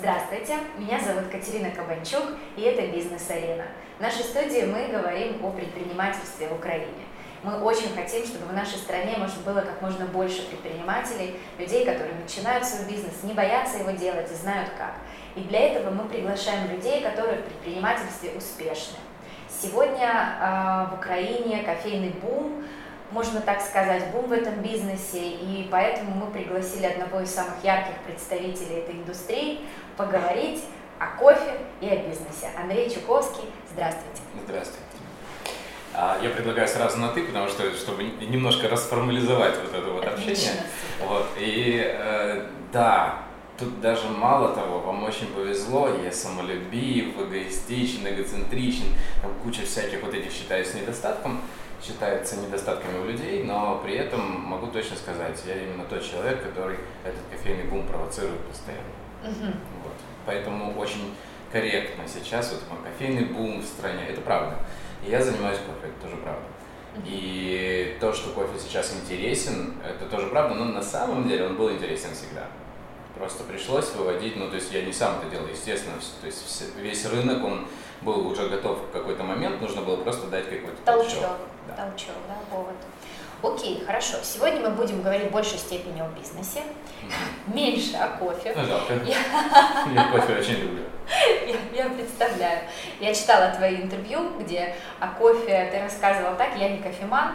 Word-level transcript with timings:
Здравствуйте, 0.00 0.54
меня 0.78 0.98
зовут 0.98 1.28
Катерина 1.30 1.70
Кабанчук, 1.72 2.24
и 2.56 2.62
это 2.62 2.86
«Бизнес-арена». 2.86 3.66
В 3.98 4.00
нашей 4.00 4.22
студии 4.22 4.64
мы 4.64 4.86
говорим 4.86 5.44
о 5.44 5.50
предпринимательстве 5.50 6.48
в 6.48 6.54
Украине. 6.54 7.04
Мы 7.42 7.60
очень 7.60 7.94
хотим, 7.94 8.24
чтобы 8.24 8.46
в 8.46 8.54
нашей 8.54 8.78
стране 8.78 9.18
может, 9.18 9.44
было 9.44 9.60
как 9.60 9.82
можно 9.82 10.06
больше 10.06 10.48
предпринимателей, 10.48 11.38
людей, 11.58 11.84
которые 11.84 12.14
начинают 12.14 12.64
свой 12.64 12.90
бизнес, 12.90 13.22
не 13.24 13.34
боятся 13.34 13.76
его 13.76 13.90
делать 13.90 14.32
и 14.32 14.34
знают 14.34 14.70
как. 14.78 14.94
И 15.36 15.40
для 15.40 15.68
этого 15.68 15.90
мы 15.90 16.08
приглашаем 16.08 16.70
людей, 16.70 17.02
которые 17.02 17.42
в 17.42 17.44
предпринимательстве 17.44 18.30
успешны. 18.34 18.96
Сегодня 19.50 20.08
э, 20.08 20.94
в 20.94 20.98
Украине 20.98 21.62
кофейный 21.62 22.14
бум– 22.22 22.64
можно 23.12 23.40
так 23.40 23.60
сказать, 23.60 24.10
бум 24.12 24.26
в 24.26 24.32
этом 24.32 24.54
бизнесе, 24.62 25.30
и 25.30 25.68
поэтому 25.70 26.14
мы 26.14 26.30
пригласили 26.30 26.86
одного 26.86 27.20
из 27.20 27.30
самых 27.30 27.62
ярких 27.62 27.96
представителей 28.06 28.76
этой 28.76 28.94
индустрии 28.94 29.60
поговорить 30.00 30.64
о 30.98 31.18
кофе 31.18 31.58
и 31.80 31.88
о 31.88 31.96
бизнесе. 31.96 32.50
Андрей 32.58 32.88
Чуковский, 32.88 33.44
здравствуйте. 33.70 34.22
Здравствуйте. 34.44 34.80
А, 35.92 36.18
я 36.22 36.30
предлагаю 36.30 36.68
сразу 36.68 36.98
на 36.98 37.08
ты, 37.08 37.24
потому 37.24 37.48
что 37.48 37.70
чтобы 37.74 38.04
немножко 38.04 38.68
расформализовать 38.68 39.56
вот 39.62 39.74
это 39.74 39.90
вот 39.90 40.06
Отлично. 40.06 40.32
общение. 40.32 40.62
Вот. 41.06 41.26
И 41.38 41.82
э, 41.84 42.46
да, 42.72 43.18
тут 43.58 43.80
даже 43.80 44.08
мало 44.08 44.54
того, 44.54 44.78
вам 44.78 45.04
очень 45.04 45.26
повезло, 45.34 45.90
я 46.02 46.12
самолюбив, 46.12 47.18
эгоистичен, 47.18 48.08
эгоцентричен, 48.08 48.94
там 49.20 49.32
куча 49.42 49.62
всяких 49.62 50.02
вот 50.02 50.14
этих 50.14 50.32
считаюсь 50.32 50.72
недостатком 50.74 51.42
считается 51.82 52.36
недостатками 52.36 52.98
у 52.98 53.06
людей, 53.06 53.42
но 53.42 53.80
при 53.82 53.94
этом 53.94 54.20
могу 54.42 54.66
точно 54.66 54.96
сказать, 54.96 55.42
я 55.46 55.62
именно 55.62 55.84
тот 55.84 56.04
человек, 56.04 56.42
который 56.42 56.76
этот 57.04 57.22
кофейный 57.32 57.64
бум 57.64 57.86
провоцирует 57.86 58.40
постоянно. 58.40 58.84
Uh-huh. 59.22 59.54
Поэтому 60.26 60.78
очень 60.78 61.14
корректно 61.52 62.04
сейчас 62.06 62.52
вот 62.52 62.82
кофейный 62.84 63.24
бум 63.24 63.60
в 63.60 63.64
стране, 63.64 64.06
это 64.08 64.20
правда. 64.20 64.56
И 65.06 65.10
я 65.10 65.22
занимаюсь 65.22 65.58
кофе, 65.58 65.92
это 65.92 66.08
тоже 66.08 66.16
правда. 66.22 66.44
И 67.04 67.96
то, 68.00 68.12
что 68.12 68.30
кофе 68.30 68.58
сейчас 68.58 68.94
интересен, 68.94 69.74
это 69.84 70.06
тоже 70.06 70.26
правда, 70.26 70.54
но 70.54 70.64
на 70.64 70.82
самом 70.82 71.28
деле 71.28 71.46
он 71.46 71.56
был 71.56 71.70
интересен 71.70 72.12
всегда. 72.14 72.46
Просто 73.16 73.44
пришлось 73.44 73.92
выводить, 73.94 74.36
ну 74.36 74.48
то 74.48 74.56
есть 74.56 74.72
я 74.72 74.82
не 74.82 74.92
сам 74.92 75.18
это 75.18 75.30
делал, 75.30 75.46
естественно, 75.46 75.96
то 76.20 76.26
есть 76.26 76.64
весь 76.78 77.04
рынок, 77.06 77.44
он 77.44 77.66
был 78.02 78.26
уже 78.26 78.48
готов 78.48 78.78
в 78.78 78.92
какой-то 78.92 79.24
момент, 79.24 79.60
нужно 79.60 79.82
было 79.82 79.96
просто 79.96 80.26
дать 80.28 80.44
какой-то 80.44 80.80
толчок. 80.84 81.12
толчок 81.12 81.38
да. 81.68 81.74
Толчок, 81.76 82.16
да, 82.28 82.38
повод. 82.50 82.74
Окей, 83.42 83.82
хорошо. 83.86 84.18
Сегодня 84.22 84.60
мы 84.60 84.70
будем 84.70 85.02
говорить 85.02 85.28
в 85.28 85.32
большей 85.32 85.58
степени 85.58 86.00
о 86.00 86.08
бизнесе, 86.08 86.62
меньше 87.46 87.96
о 87.96 88.08
кофе. 88.18 88.52
Ну, 88.54 88.64
жалко. 88.66 88.92
Я, 89.04 89.16
я 89.94 90.08
кофе 90.12 90.34
очень 90.34 90.60
люблю. 90.60 90.82
Я, 91.46 91.84
я 91.84 91.90
представляю. 91.90 92.60
Я 93.00 93.14
читала 93.14 93.52
твои 93.56 93.76
интервью, 93.76 94.38
где 94.38 94.74
о 95.00 95.08
кофе 95.08 95.70
ты 95.72 95.80
рассказывал 95.80 96.36
так, 96.36 96.56
я 96.56 96.68
не 96.68 96.78
кофеман, 96.78 97.32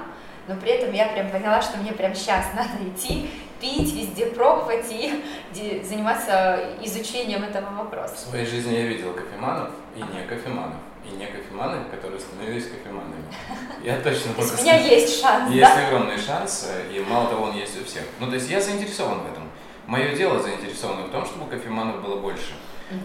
но 0.47 0.55
при 0.55 0.71
этом 0.71 0.93
я 0.93 1.07
прям 1.07 1.29
поняла, 1.29 1.61
что 1.61 1.77
мне 1.77 1.91
прям 1.91 2.13
сейчас 2.13 2.45
надо 2.55 2.87
идти, 2.87 3.29
пить, 3.59 3.93
везде 3.93 4.27
пробовать 4.27 4.85
и 4.91 5.23
заниматься 5.83 6.59
изучением 6.83 7.43
этого 7.43 7.73
вопроса. 7.73 8.15
В 8.15 8.19
своей 8.19 8.45
жизни 8.45 8.75
я 8.75 8.85
видел 8.85 9.13
кофеманов 9.13 9.71
и 9.95 9.99
не 10.01 10.23
кофеманов. 10.27 10.77
Кофеманы, 11.55 11.85
которые 11.89 12.19
становились 12.19 12.67
кофеманами. 12.67 13.23
Я 13.83 13.99
точно 14.01 14.31
могу. 14.31 14.41
У 14.41 14.61
меня 14.61 14.77
есть 14.77 15.21
шанс, 15.21 15.51
Есть 15.51 15.77
огромный 15.87 16.17
шанс, 16.17 16.69
и 16.91 16.99
мало 16.99 17.29
того, 17.29 17.45
он 17.45 17.55
есть 17.55 17.81
у 17.81 17.85
всех. 17.85 18.03
Ну, 18.19 18.27
то 18.27 18.35
есть 18.35 18.49
я 18.49 18.59
заинтересован 18.59 19.19
в 19.19 19.31
этом. 19.31 19.49
Мое 19.87 20.15
дело 20.15 20.39
заинтересовано 20.39 21.07
в 21.07 21.11
том, 21.11 21.25
чтобы 21.25 21.49
кофеманов 21.49 22.01
было 22.01 22.17
больше. 22.17 22.55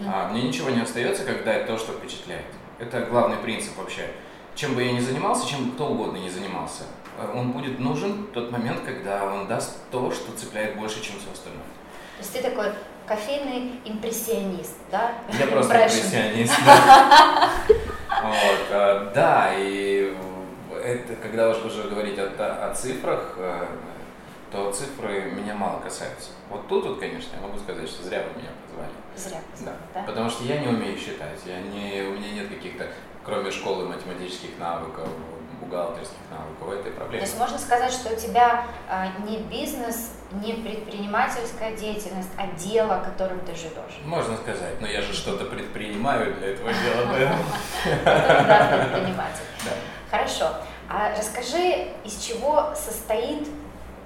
А 0.07 0.29
мне 0.29 0.43
ничего 0.43 0.69
не 0.69 0.81
остается, 0.81 1.23
как 1.23 1.43
дать 1.43 1.65
то, 1.65 1.77
что 1.77 1.93
впечатляет. 1.93 2.45
Это 2.79 3.01
главный 3.01 3.37
принцип 3.37 3.77
вообще. 3.77 4.07
Чем 4.55 4.75
бы 4.75 4.83
я 4.83 4.91
ни 4.91 4.99
занимался, 4.99 5.47
чем 5.47 5.71
кто 5.71 5.87
угодно 5.87 6.17
не 6.17 6.29
занимался, 6.29 6.83
Э, 7.17 7.31
он 7.35 7.51
будет 7.51 7.79
нужен 7.79 8.23
в 8.23 8.31
тот 8.31 8.51
момент, 8.51 8.81
когда 8.85 9.25
он 9.25 9.47
даст 9.47 9.77
то, 9.91 10.11
что 10.11 10.31
цепляет 10.33 10.77
больше, 10.77 11.01
чем 11.01 11.19
все 11.19 11.31
остальное. 11.31 11.63
То 11.63 12.23
есть 12.23 12.33
ты 12.33 12.41
такой 12.41 12.71
кофейный 13.05 13.79
импрессионист, 13.85 14.77
да? 14.91 15.13
Я 15.39 15.47
просто 15.47 15.75
импрессионист, 15.75 16.53
да. 16.65 17.49
Вот, 18.23 18.67
э, 18.69 19.11
да, 19.13 19.51
и 19.55 20.15
это, 20.83 21.15
когда 21.15 21.49
уж 21.49 21.63
уже 21.63 21.83
говорить 21.89 22.17
о, 22.19 22.69
о 22.69 22.73
цифрах, 22.73 23.35
э, 23.37 23.65
то 24.51 24.71
цифры 24.71 25.31
меня 25.31 25.55
мало 25.55 25.79
касаются. 25.79 26.31
Вот 26.49 26.67
тут 26.67 26.85
вот, 26.85 26.99
конечно, 26.99 27.35
я 27.35 27.41
могу 27.41 27.57
сказать, 27.57 27.87
что 27.87 28.03
зря 28.03 28.23
вы 28.23 28.41
меня 28.41 28.51
позвали. 28.65 28.91
Зря 29.15 29.41
да. 29.61 29.73
да? 29.93 30.03
Потому 30.03 30.29
что 30.29 30.43
я 30.43 30.59
не 30.59 30.67
умею 30.67 30.97
считать, 30.97 31.39
я 31.45 31.61
не, 31.61 32.01
у 32.07 32.11
меня 32.11 32.31
нет 32.31 32.49
каких-то, 32.49 32.87
кроме 33.23 33.49
школы 33.49 33.87
математических 33.87 34.57
навыков, 34.59 35.07
бухгалтерских 35.61 36.17
навыков, 36.29 36.79
этой 36.79 36.91
проблемы. 36.91 37.19
То 37.19 37.29
есть 37.29 37.39
можно 37.39 37.57
сказать, 37.57 37.93
что 37.93 38.13
у 38.13 38.15
тебя 38.15 38.65
а, 38.89 39.07
не 39.25 39.37
бизнес, 39.37 40.11
не 40.31 40.53
предпринимательская 40.53 41.75
деятельность, 41.75 42.29
а 42.37 42.47
дело, 42.57 43.01
которым 43.03 43.39
ты 43.41 43.55
живешь. 43.55 43.99
Можно 44.05 44.37
сказать, 44.37 44.79
но 44.81 44.87
я 44.87 45.01
же 45.01 45.13
что-то 45.13 45.45
предпринимаю 45.45 46.33
для 46.35 46.49
этого 46.49 46.71
дела. 46.71 47.35
Это 47.85 48.89
предприниматель. 48.91 49.43
Хорошо. 50.11 50.49
А 50.89 51.15
расскажи, 51.17 51.87
из 52.03 52.21
чего 52.21 52.73
состоит 52.75 53.47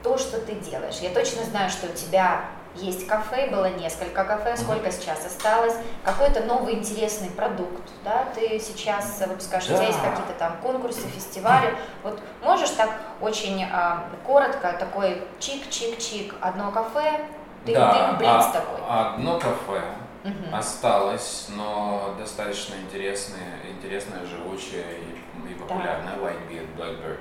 то, 0.04 0.18
что 0.20 0.40
ты 0.40 0.54
делаешь. 0.56 0.98
Я 1.02 1.10
точно 1.10 1.44
знаю, 1.46 1.70
что 1.72 1.88
у 1.88 1.94
тебя 1.94 2.46
есть 2.76 3.08
кафе, 3.08 3.50
было 3.50 3.70
несколько 3.70 4.24
кафе, 4.24 4.58
сколько 4.58 4.92
сейчас 4.92 5.26
осталось, 5.26 5.76
какой-то 6.04 6.42
новый 6.44 6.76
интересный 6.76 7.30
продукт, 7.30 7.84
да, 8.04 8.26
ты 8.36 8.60
сейчас 8.60 9.22
выпускаешь, 9.26 9.66
да. 9.68 9.74
у 9.74 9.78
тебя 9.78 9.88
есть 9.88 10.02
какие-то 10.02 10.34
там 10.38 10.58
конкурсы, 10.62 11.08
фестивали, 11.08 11.76
вот 12.04 12.20
можешь 12.44 12.72
так 12.72 12.90
очень 13.22 13.64
а, 13.64 14.10
коротко, 14.26 14.74
такой 14.74 15.24
чик-чик-чик, 15.40 16.36
одно 16.42 16.72
кафе, 16.72 17.26
ты, 17.66 17.74
да, 17.74 18.12
ты 18.12 18.18
блиц 18.18 18.30
а, 18.30 18.52
такой. 18.52 18.80
Одно 18.88 19.40
кафе 19.40 19.82
угу. 20.24 20.56
осталось, 20.56 21.48
но 21.50 22.16
достаточно 22.20 22.76
интересное, 22.76 23.60
интересное, 23.70 24.26
живучее 24.26 24.86
и, 25.00 25.52
и 25.52 25.54
популярное, 25.56 26.16
да. 26.16 26.28
Whitebeard, 26.28 26.76
Blackbird. 26.78 27.18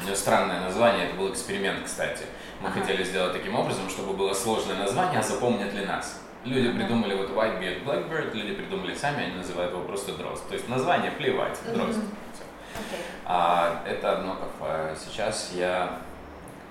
У 0.00 0.04
него 0.04 0.16
странное 0.16 0.60
название, 0.60 1.06
это 1.06 1.16
был 1.16 1.32
эксперимент, 1.32 1.84
кстати. 1.84 2.24
Мы 2.60 2.68
ага. 2.68 2.80
хотели 2.80 3.04
сделать 3.04 3.32
таким 3.32 3.54
образом, 3.54 3.88
чтобы 3.90 4.14
было 4.14 4.32
сложное 4.32 4.76
название, 4.76 5.20
а 5.20 5.22
запомнят 5.22 5.72
ли 5.74 5.84
нас. 5.84 6.20
Люди 6.44 6.72
придумали 6.72 7.14
вот 7.14 7.30
Whitebeard 7.30 7.84
Blackbird, 7.84 8.32
люди 8.34 8.54
придумали 8.54 8.94
сами, 8.94 9.24
они 9.24 9.36
называют 9.36 9.72
его 9.72 9.82
просто 9.82 10.12
дрозд. 10.12 10.46
То 10.48 10.54
есть 10.54 10.68
название 10.68 11.10
плевать, 11.10 11.58
дрозд. 11.74 11.98
Okay. 11.98 13.00
А, 13.24 13.82
это 13.86 14.18
одно 14.18 14.36
кафе. 14.36 14.94
Сейчас 14.96 15.52
я 15.54 15.98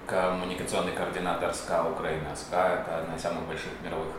коммуникационный 0.08 0.94
координатор 0.94 1.54
СКА 1.54 1.84
Украины. 1.84 2.24
СКА 2.36 2.82
это 2.82 3.00
одна 3.00 3.16
из 3.16 3.22
самых 3.22 3.44
больших 3.48 3.72
мировых 3.84 4.14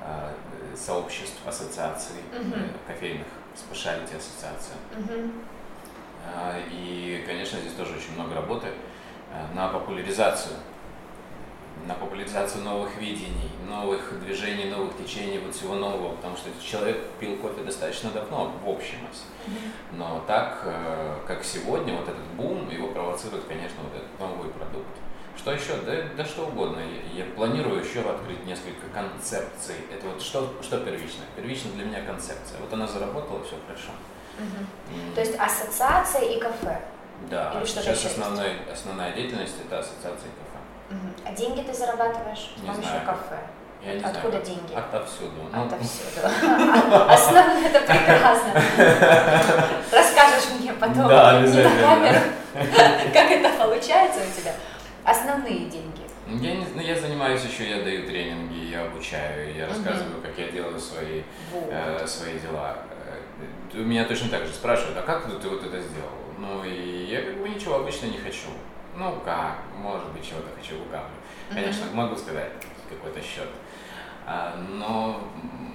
э, 0.00 0.32
сообществ, 0.76 1.38
ассоциаций 1.44 2.16
uh-huh. 2.32 2.70
кофейных, 2.86 3.26
специалити 3.56 4.14
ассоциация. 4.14 4.76
Uh-huh. 4.96 5.30
И, 6.70 7.24
конечно, 7.26 7.58
здесь 7.58 7.74
тоже 7.74 7.96
очень 7.96 8.14
много 8.14 8.34
работы 8.34 8.68
на 9.54 9.68
популяризацию 9.68 10.56
на 11.86 11.94
популяризацию 11.94 12.64
новых 12.64 12.96
видений, 12.96 13.50
новых 13.68 14.20
движений, 14.20 14.70
новых 14.70 14.96
течений, 14.96 15.38
вот 15.38 15.54
всего 15.54 15.74
нового, 15.74 16.16
потому 16.16 16.36
что 16.36 16.50
человек 16.62 16.98
пил 17.18 17.36
кофе 17.36 17.62
достаточно 17.62 18.10
давно, 18.10 18.52
в 18.64 18.68
общем 18.68 18.98
Но 19.92 20.22
так, 20.26 20.60
э, 20.64 21.16
как 21.26 21.44
сегодня, 21.44 21.94
вот 21.94 22.08
этот 22.08 22.26
бум, 22.36 22.68
его 22.70 22.88
провоцирует, 22.88 23.44
конечно, 23.44 23.78
вот 23.82 23.94
этот 23.94 24.20
новый 24.20 24.50
продукт. 24.50 24.88
Что 25.38 25.52
еще? 25.52 25.76
Да, 25.86 25.92
да 26.16 26.24
что 26.24 26.46
угодно. 26.46 26.80
Я, 27.14 27.24
я 27.24 27.34
планирую 27.34 27.82
еще 27.82 28.00
открыть 28.00 28.44
несколько 28.44 28.88
концепций. 28.92 29.76
Это 29.92 30.08
вот 30.08 30.20
что, 30.20 30.52
что 30.62 30.80
первично? 30.80 31.22
Первично 31.36 31.70
для 31.72 31.84
меня 31.84 32.02
концепция. 32.02 32.58
Вот 32.60 32.72
она 32.72 32.88
заработала, 32.88 33.42
все 33.44 33.54
хорошо. 33.66 33.90
Угу. 34.38 35.14
То 35.14 35.20
есть 35.20 35.38
ассоциация 35.38 36.22
и 36.22 36.40
кафе? 36.40 36.80
Да, 37.30 37.52
Или 37.56 37.64
сейчас 37.64 38.04
основной, 38.04 38.52
основная 38.72 39.12
деятельность 39.12 39.54
это 39.64 39.80
ассоциация 39.80 40.28
и 40.28 40.34
кафе. 40.38 40.47
А 41.24 41.32
деньги 41.32 41.60
ты 41.62 41.74
зарабатываешь 41.74 42.50
с 42.56 42.60
помощью 42.60 43.00
кафе? 43.04 43.38
Я 43.84 43.94
не 43.94 44.02
Откуда 44.02 44.30
знаю. 44.30 44.44
деньги? 44.44 44.74
Отовсюду. 44.74 45.32
Ну, 45.52 45.64
Отовсюду. 45.66 46.26
Основное 47.08 47.68
это 47.68 47.80
прекрасно. 47.80 48.52
Расскажешь 49.92 50.50
мне 50.58 50.72
потом 50.72 51.08
да, 51.08 51.40
не 51.40 51.62
на 51.62 51.70
камеру, 51.70 52.20
как 53.12 53.30
это 53.30 53.50
получается 53.56 54.20
у 54.20 54.40
тебя. 54.40 54.54
Основные 55.04 55.66
деньги. 55.66 56.08
Я, 56.26 56.56
не, 56.56 56.66
ну, 56.74 56.80
я 56.80 56.98
занимаюсь 56.98 57.42
еще, 57.42 57.70
я 57.70 57.82
даю 57.82 58.06
тренинги, 58.06 58.70
я 58.70 58.82
обучаю, 58.82 59.54
я 59.54 59.66
рассказываю, 59.66 60.20
как 60.20 60.36
я 60.36 60.48
делаю 60.48 60.78
свои, 60.78 61.22
э, 61.54 62.06
свои 62.06 62.38
дела. 62.38 62.76
Э, 63.72 63.78
у 63.78 63.84
меня 63.84 64.04
точно 64.04 64.28
так 64.28 64.44
же 64.44 64.52
спрашивают, 64.52 64.98
а 64.98 65.02
как 65.02 65.24
ты 65.24 65.48
вот 65.48 65.64
это 65.64 65.80
сделал? 65.80 66.10
Ну 66.36 66.64
и 66.64 67.06
я 67.06 67.22
как 67.22 67.40
бы 67.40 67.48
ничего 67.48 67.76
обычно 67.76 68.06
не 68.06 68.18
хочу. 68.18 68.48
Ну 68.98 69.20
как, 69.24 69.58
может 69.76 70.08
быть, 70.08 70.28
чего-то 70.28 70.48
хочу 70.56 70.76
лукавлю. 70.78 71.06
Конечно, 71.50 71.84
mm-hmm. 71.84 71.94
могу 71.94 72.16
сказать 72.16 72.50
какой-то 72.90 73.20
счет. 73.20 73.48
А, 74.26 74.56
но, 74.70 75.20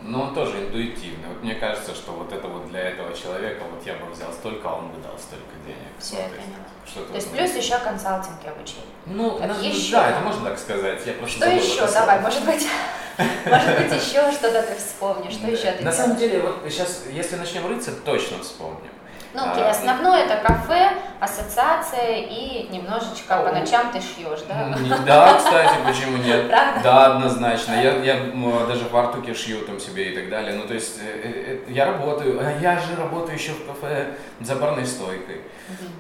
но 0.04 0.24
он 0.24 0.36
тоже 0.36 0.66
интуитивный. 0.66 1.30
Вот 1.30 1.42
мне 1.42 1.56
кажется, 1.56 1.96
что 1.96 2.12
вот 2.12 2.34
это 2.34 2.48
вот 2.48 2.70
для 2.70 2.82
этого 2.82 3.16
человека, 3.16 3.64
вот 3.72 3.84
я 3.86 3.96
бы 3.96 4.12
взял 4.12 4.32
столько, 4.32 4.70
а 4.70 4.76
он 4.76 4.90
бы 4.90 5.02
дал 5.02 5.18
столько 5.18 5.56
денег. 5.66 5.88
Все, 5.98 6.18
я 6.18 6.28
поняла. 6.28 6.66
Что 6.86 7.06
То 7.06 7.16
есть 7.16 7.32
плюс 7.32 7.56
еще 7.56 7.80
консалтинг 7.80 8.44
и 8.44 8.48
обучение. 8.50 8.86
Ну, 9.06 9.38
как 9.38 9.48
на, 9.48 9.54
еще? 9.54 9.94
да, 9.94 10.10
это 10.12 10.20
можно 10.20 10.50
так 10.50 10.60
сказать. 10.60 11.02
Я 11.06 11.14
просто 11.14 11.38
что 11.38 11.50
еще? 11.50 11.92
Давай, 11.92 12.20
может 12.20 12.46
быть, 12.46 12.68
может 13.46 13.80
быть, 13.80 14.04
еще 14.04 14.32
что-то 14.34 14.62
ты 14.64 14.76
вспомнишь. 14.76 15.34
Что 15.34 15.48
еще 15.48 15.72
ты 15.72 15.84
На 15.84 15.92
самом 15.92 16.18
деле, 16.18 16.42
вот 16.42 16.62
сейчас, 16.70 17.06
если 17.10 17.38
начнем 17.38 17.66
рыться, 17.68 17.92
точно 18.06 18.40
вспомним. 18.44 18.92
Ну, 19.34 19.42
окей, 19.52 19.64
а, 19.64 19.72
основное 19.72 20.26
это 20.26 20.48
кафе, 20.48 20.92
ассоциация 21.20 22.18
и 22.18 22.68
немножечко 22.70 23.38
по 23.38 23.52
ночам 23.52 23.92
ты 23.92 24.00
шьешь, 24.00 24.42
да? 24.48 24.76
Да, 25.06 25.38
кстати, 25.38 25.74
почему 25.86 26.18
нет? 26.18 26.48
Правда? 26.50 26.82
Да, 26.84 27.06
однозначно. 27.16 27.74
Я, 27.74 27.98
я 28.04 28.16
даже 28.68 28.86
в 28.86 28.96
артуке 28.96 29.34
шью 29.34 29.66
там 29.66 29.80
себе 29.80 30.12
и 30.12 30.16
так 30.16 30.30
далее. 30.30 30.56
Ну, 30.56 30.68
то 30.68 30.76
есть 30.76 31.00
э, 31.00 31.60
э, 31.68 31.72
я 31.72 31.86
работаю, 31.86 32.40
а 32.40 32.52
я 32.62 32.78
же 32.80 32.96
работаю 32.96 33.36
еще 33.36 33.54
в 33.54 33.66
кафе 33.66 34.16
за 34.40 34.56
барной 34.56 34.86
стойкой. 34.86 35.42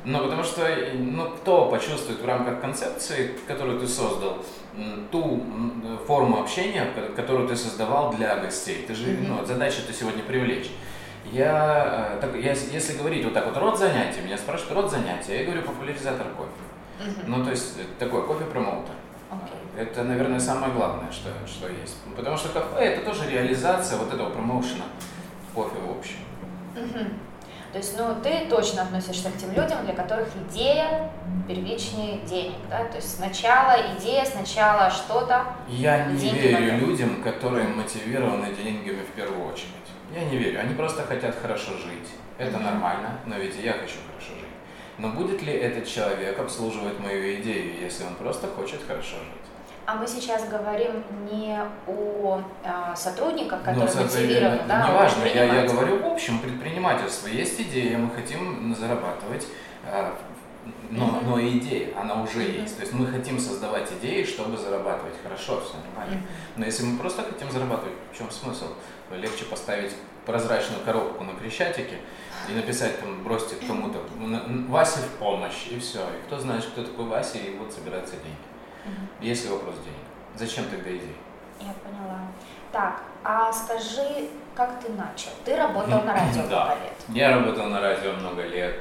Ну, 0.05 0.19
потому 0.19 0.43
что, 0.43 0.67
ну, 0.93 1.29
кто 1.31 1.65
почувствует 1.65 2.21
в 2.21 2.27
рамках 2.27 2.61
концепции, 2.61 3.31
которую 3.47 3.79
ты 3.79 3.87
создал, 3.87 4.37
ту 5.11 5.43
форму 6.07 6.41
общения, 6.41 6.87
которую 7.15 7.47
ты 7.47 7.55
создавал 7.55 8.11
для 8.13 8.35
гостей. 8.35 8.85
Ты 8.87 8.93
же, 8.95 9.17
ну, 9.27 9.45
задача 9.45 9.81
ты 9.87 9.93
сегодня 9.93 10.23
привлечь. 10.23 10.69
Я, 11.31 12.15
э, 12.17 12.21
так, 12.21 12.35
я, 12.35 12.51
если 12.51 12.97
говорить 12.97 13.23
вот 13.23 13.33
так 13.33 13.45
вот, 13.45 13.57
род 13.57 13.77
занятий, 13.77 14.21
меня 14.21 14.37
спрашивают, 14.37 14.73
род 14.73 14.91
занятия, 14.91 15.39
я 15.39 15.45
говорю 15.45 15.61
популяризатор 15.63 16.27
кофе. 16.37 16.51
Uh-huh. 16.99 17.23
Ну, 17.27 17.43
то 17.43 17.51
есть 17.51 17.77
э, 17.79 17.83
такой 17.97 18.25
кофе-промоутер. 18.25 18.93
Okay. 19.31 19.81
Это, 19.81 20.03
наверное, 20.03 20.39
самое 20.39 20.71
главное, 20.73 21.11
что, 21.11 21.29
что 21.47 21.67
есть. 21.69 21.95
Потому 22.15 22.37
что 22.37 22.49
кафе 22.49 22.79
это 22.79 23.05
тоже 23.09 23.29
реализация 23.29 23.97
вот 23.97 24.13
этого 24.13 24.29
промоушена 24.29 24.83
кофе 25.55 25.77
в 25.79 25.97
общем. 25.97 26.17
Uh-huh. 26.75 27.07
То 27.73 27.79
есть, 27.79 27.97
ну, 27.97 28.15
ты 28.21 28.45
точно 28.47 28.83
относишься 28.83 29.31
к 29.31 29.37
тем 29.37 29.49
людям, 29.49 29.83
для 29.83 29.95
которых 29.95 30.27
идея 30.47 31.09
первичнее 31.47 32.19
денег, 32.19 32.57
да? 32.69 32.83
То 32.85 32.97
есть 32.97 33.15
сначала 33.15 33.75
идея, 33.97 34.25
сначала 34.25 34.91
что-то. 34.91 35.43
Я 35.67 36.05
не 36.05 36.29
верю 36.29 36.77
людям, 36.77 37.23
которые 37.23 37.67
мотивированы 37.67 38.53
деньгами 38.53 39.01
в 39.01 39.15
первую 39.15 39.51
очередь. 39.51 39.69
Я 40.13 40.25
не 40.25 40.37
верю. 40.37 40.59
Они 40.59 40.75
просто 40.75 41.03
хотят 41.03 41.35
хорошо 41.35 41.71
жить. 41.71 42.09
Это 42.37 42.57
mm-hmm. 42.57 42.63
нормально, 42.63 43.19
но 43.25 43.37
ведь 43.37 43.57
и 43.57 43.61
я 43.61 43.73
хочу 43.73 43.95
хорошо 44.07 44.33
жить. 44.39 44.49
Но 44.97 45.09
будет 45.09 45.41
ли 45.41 45.53
этот 45.53 45.87
человек 45.87 46.39
обслуживать 46.39 46.99
мою 46.99 47.41
идею, 47.41 47.73
если 47.81 48.03
он 48.03 48.15
просто 48.15 48.47
хочет 48.47 48.81
хорошо 48.87 49.15
жить? 49.17 49.43
А 49.85 49.95
мы 49.95 50.07
сейчас 50.07 50.47
говорим 50.47 51.03
не 51.29 51.59
о 51.87 52.41
э, 52.63 52.95
сотрудниках, 52.95 53.59
ну, 53.59 53.65
которые 53.65 53.95
ну, 53.95 54.03
мотивированы, 54.03 54.61
да? 54.67 54.87
Не 54.87 54.93
важно, 54.93 55.25
я, 55.25 55.43
я 55.43 55.67
говорю 55.67 55.99
в 55.99 56.05
общем 56.05 56.39
предпринимательство. 56.39 57.27
Есть 57.27 57.59
идея, 57.59 57.97
мы 57.97 58.09
хотим 58.11 58.73
зарабатывать, 58.73 59.45
э, 59.85 60.11
но, 60.97 61.21
но 61.21 61.41
идея, 61.41 61.97
она 61.99 62.21
уже 62.21 62.43
есть. 62.43 62.75
То 62.77 62.81
есть 62.81 62.93
мы 62.93 63.07
хотим 63.07 63.39
создавать 63.39 63.91
идеи, 63.99 64.23
чтобы 64.23 64.57
зарабатывать. 64.57 65.15
Хорошо, 65.23 65.61
все 65.61 65.75
нормально. 65.87 66.21
Но 66.55 66.65
если 66.65 66.83
мы 66.83 66.97
просто 66.99 67.23
хотим 67.23 67.49
зарабатывать, 67.51 67.95
в 68.11 68.17
чем 68.17 68.29
смысл? 68.29 68.65
Легче 69.11 69.45
поставить 69.45 69.93
прозрачную 70.25 70.83
коробку 70.83 71.23
на 71.23 71.33
Крещатике 71.33 71.97
и 72.49 72.53
написать 72.53 72.99
там, 72.99 73.23
бросьте 73.23 73.55
кому-то, 73.67 73.99
Васе 74.69 75.01
в 75.01 75.19
помощь, 75.19 75.67
и 75.69 75.79
все. 75.79 75.99
И 75.99 76.27
кто 76.27 76.39
знает, 76.39 76.63
кто 76.65 76.83
такой 76.83 77.05
Вася, 77.05 77.37
и 77.37 77.55
вот 77.57 77.71
собираются 77.73 78.15
деньги. 78.17 78.99
Если 79.21 79.49
вопрос 79.49 79.75
денег. 79.75 79.97
Зачем 80.35 80.65
тогда 80.65 80.89
идеи? 80.89 81.15
Я 81.59 81.73
поняла. 81.73 82.21
Так, 82.71 83.03
а 83.23 83.51
скажи, 83.53 84.29
как 84.55 84.79
ты 84.79 84.91
начал? 84.93 85.29
Ты 85.45 85.55
работал 85.55 86.01
на 86.05 86.13
радио 86.13 86.43
много 86.43 86.77
лет. 86.83 86.93
Я 87.09 87.31
работал 87.31 87.67
на 87.67 87.81
радио 87.81 88.13
много 88.13 88.43
лет, 88.43 88.79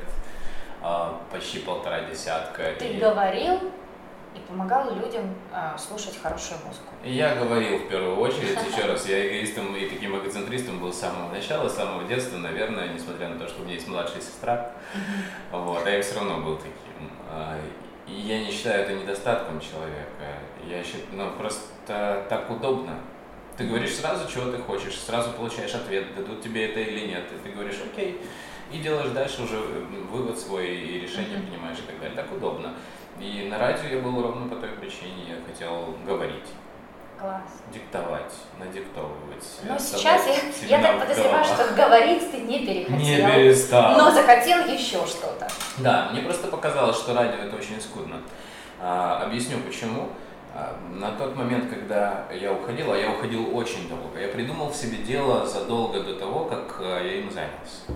почти 1.31 1.61
полтора 1.61 2.03
десятка. 2.03 2.75
Ты 2.79 2.89
и... 2.89 2.99
говорил 2.99 3.61
и 4.35 4.39
помогал 4.49 4.95
людям 4.95 5.35
э, 5.53 5.77
слушать 5.79 6.19
хорошую 6.21 6.59
музыку. 6.65 6.93
Я 7.05 7.35
говорил 7.35 7.79
в 7.79 7.89
первую 7.89 8.17
очередь, 8.19 8.57
еще 8.73 8.87
раз, 8.87 9.07
я 9.07 9.27
эгоистом 9.27 9.77
и 9.77 9.87
таким 9.89 10.19
эгоцентристом 10.19 10.79
был 10.79 10.93
с 10.93 10.99
самого 10.99 11.31
начала, 11.31 11.69
с 11.69 11.77
самого 11.77 12.05
детства, 12.05 12.39
наверное, 12.39 12.89
несмотря 12.89 13.29
на 13.29 13.39
то, 13.39 13.47
что 13.47 13.61
у 13.61 13.65
меня 13.65 13.75
есть 13.75 13.89
младшая 13.89 14.21
сестра, 14.21 14.71
вот, 15.51 15.87
а 15.87 15.91
я 15.91 16.01
все 16.03 16.17
равно 16.17 16.39
был 16.39 16.57
таким. 16.57 17.11
А, 17.31 17.59
и 18.07 18.13
я 18.13 18.43
не 18.43 18.51
считаю 18.51 18.83
это 18.83 18.95
недостатком 18.95 19.61
человека, 19.61 20.07
я 20.67 20.83
считаю, 20.83 21.05
ну, 21.13 21.31
просто 21.33 22.25
так 22.29 22.51
удобно. 22.51 22.99
Ты 23.57 23.65
говоришь 23.65 23.97
сразу, 23.97 24.31
чего 24.33 24.51
ты 24.51 24.57
хочешь, 24.59 24.99
сразу 24.99 25.33
получаешь 25.33 25.75
ответ, 25.75 26.15
дадут 26.15 26.43
тебе 26.43 26.71
это 26.71 26.81
или 26.81 27.07
нет, 27.07 27.25
и 27.33 27.47
ты 27.47 27.55
говоришь, 27.55 27.81
окей, 27.85 28.19
и 28.73 28.79
делаешь 28.79 29.11
дальше 29.11 29.43
уже 29.43 29.59
вывод 30.11 30.39
свой 30.39 30.69
и 30.69 31.01
решение 31.01 31.39
принимаешь 31.41 31.79
и 31.79 31.83
так 31.83 32.01
далее. 32.01 32.17
Так 32.17 32.33
удобно. 32.33 32.75
И 33.21 33.49
на 33.49 33.59
радио 33.59 33.89
я 33.89 33.99
был 34.01 34.23
ровно 34.23 34.49
по 34.49 34.57
той 34.57 34.71
причине, 34.71 35.25
я 35.29 35.37
хотел 35.47 35.95
говорить. 36.07 36.47
Класс. 37.21 37.43
Диктовать, 37.73 38.33
надиктовывать. 38.59 39.47
Но 39.69 39.79
сейчас 39.79 40.27
я, 40.27 40.79
я 40.79 40.83
так 40.83 41.01
подозреваю, 41.01 41.45
что 41.45 41.73
говорить 41.75 42.33
ты 42.33 42.39
не 42.39 42.67
перехотел. 42.67 42.97
Не 42.97 43.17
перестал. 43.17 43.97
Но 43.97 44.11
захотел 44.11 44.67
еще 44.67 45.07
что-то. 45.07 45.47
Да, 45.79 46.09
мне 46.11 46.23
просто 46.23 46.49
показалось, 46.49 46.97
что 46.97 47.15
радио 47.15 47.45
это 47.45 47.55
очень 47.55 47.81
скудно. 47.81 48.17
А, 48.81 49.23
объясню 49.25 49.59
почему. 49.61 50.09
А, 50.55 50.77
на 50.91 51.13
тот 51.13 51.37
момент, 51.37 51.71
когда 51.71 52.25
я 52.33 52.53
уходил, 52.53 52.93
а 52.93 52.97
я 52.97 53.11
уходил 53.13 53.57
очень 53.57 53.89
долго, 53.89 54.19
я 54.19 54.29
придумал 54.29 54.73
себе 54.73 54.97
дело 54.97 55.47
задолго 55.47 56.01
до 56.01 56.17
того, 56.17 56.47
как 56.47 56.79
а, 56.81 57.01
я 57.01 57.21
им 57.21 57.31
занялся 57.31 57.93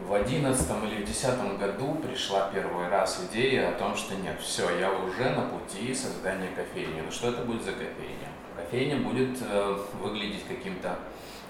в 0.00 0.12
одиннадцатом 0.12 0.84
или 0.86 1.02
в 1.02 1.06
десятом 1.06 1.56
году 1.56 1.94
пришла 1.94 2.50
первый 2.52 2.88
раз 2.88 3.24
идея 3.30 3.70
о 3.70 3.72
том, 3.72 3.94
что 3.96 4.14
нет, 4.16 4.40
все, 4.40 4.78
я 4.78 4.92
уже 4.92 5.30
на 5.30 5.42
пути 5.42 5.94
создания 5.94 6.48
кофейни. 6.48 7.00
Но 7.00 7.10
что 7.10 7.28
это 7.28 7.42
будет 7.42 7.62
за 7.62 7.72
кофейня? 7.72 8.28
Кофейня 8.56 8.96
будет 8.96 9.38
э, 9.40 9.78
выглядеть 10.00 10.46
каким-то 10.46 10.98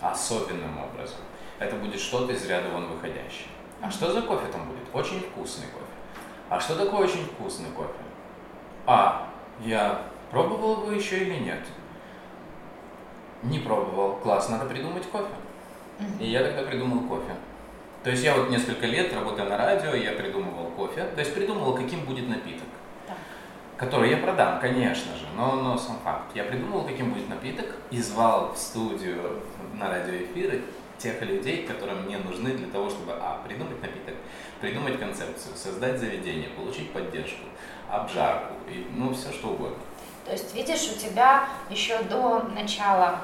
особенным 0.01 0.79
образом. 0.79 1.19
Это 1.59 1.77
будет 1.77 2.01
что-то 2.01 2.33
из 2.33 2.47
ряда 2.47 2.69
вон 2.71 2.87
выходящее. 2.87 3.49
А 3.81 3.91
что 3.91 4.13
за 4.13 4.23
кофе 4.23 4.47
там 4.53 4.69
будет? 4.69 4.85
Очень 4.93 5.21
вкусный 5.21 5.67
кофе. 5.69 5.85
А 6.49 6.61
что 6.61 6.77
такое 6.77 7.07
очень 7.07 7.25
вкусный 7.25 7.71
кофе? 7.71 7.93
А, 8.87 9.29
я 9.61 10.03
пробовал 10.31 10.83
его 10.83 10.93
еще 10.93 11.19
или 11.19 11.37
нет? 11.37 11.61
Не 13.43 13.59
пробовал. 13.59 14.17
Класс, 14.17 14.49
надо 14.49 14.67
придумать 14.67 15.05
кофе. 15.05 15.35
И 16.21 16.27
я 16.27 16.45
тогда 16.45 16.63
придумал 16.63 17.09
кофе. 17.09 17.35
То 18.05 18.11
есть 18.11 18.23
я 18.23 18.35
вот 18.35 18.51
несколько 18.51 18.87
лет 18.87 19.15
работая 19.15 19.49
на 19.49 19.57
радио, 19.57 19.95
я 19.95 20.13
придумывал 20.13 20.67
кофе, 20.73 21.05
то 21.15 21.21
есть 21.21 21.35
придумывал, 21.35 21.75
каким 21.75 22.05
будет 22.05 22.29
напиток. 22.29 22.69
Так. 23.07 23.17
Который 23.79 24.11
я 24.11 24.19
продам, 24.19 24.61
конечно 24.61 25.17
же, 25.17 25.25
но, 25.35 25.57
но 25.57 25.79
сам 25.79 25.99
факт. 26.05 26.37
Я 26.37 26.45
придумывал, 26.45 26.85
каким 26.85 27.15
будет 27.15 27.31
напиток, 27.31 27.65
и 27.91 27.99
звал 28.03 28.53
в 28.53 28.59
студию 28.59 29.41
на 29.73 29.89
радиоэфиры 29.89 30.61
тех 30.99 31.23
людей, 31.23 31.67
которые 31.67 31.99
мне 32.03 32.19
нужны 32.19 32.51
для 32.51 32.67
того, 32.69 32.91
чтобы 32.91 33.13
а, 33.13 33.41
придумать 33.47 33.81
напиток, 33.81 34.17
придумать 34.61 35.01
концепцию, 35.01 35.57
создать 35.57 35.99
заведение, 35.99 36.51
получить 36.51 36.93
поддержку, 36.93 37.47
обжарку, 37.89 38.53
и, 38.69 38.87
ну, 38.95 39.15
все 39.15 39.33
что 39.33 39.49
угодно. 39.49 39.79
То 40.27 40.33
есть, 40.33 40.55
видишь, 40.55 40.91
у 40.95 40.99
тебя 40.99 41.49
еще 41.71 42.03
до 42.03 42.41
начала 42.55 43.21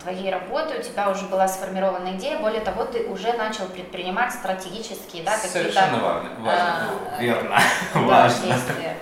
твоей 0.00 0.30
работы, 0.30 0.78
у 0.78 0.82
тебя 0.82 1.10
уже 1.10 1.26
была 1.26 1.48
сформирована 1.48 2.16
идея, 2.16 2.38
более 2.38 2.60
того, 2.60 2.84
ты 2.84 3.06
уже 3.06 3.32
начал 3.32 3.66
предпринимать 3.66 4.32
стратегические, 4.32 5.22
да, 5.22 5.36
какие-то... 5.36 5.58
Совершенно 5.58 5.98
важно, 5.98 6.30
важно 6.38 6.90
а, 7.16 7.22
верно, 7.22 7.50
да, 7.94 8.00
важно. 8.00 8.46
Действия. 8.46 8.96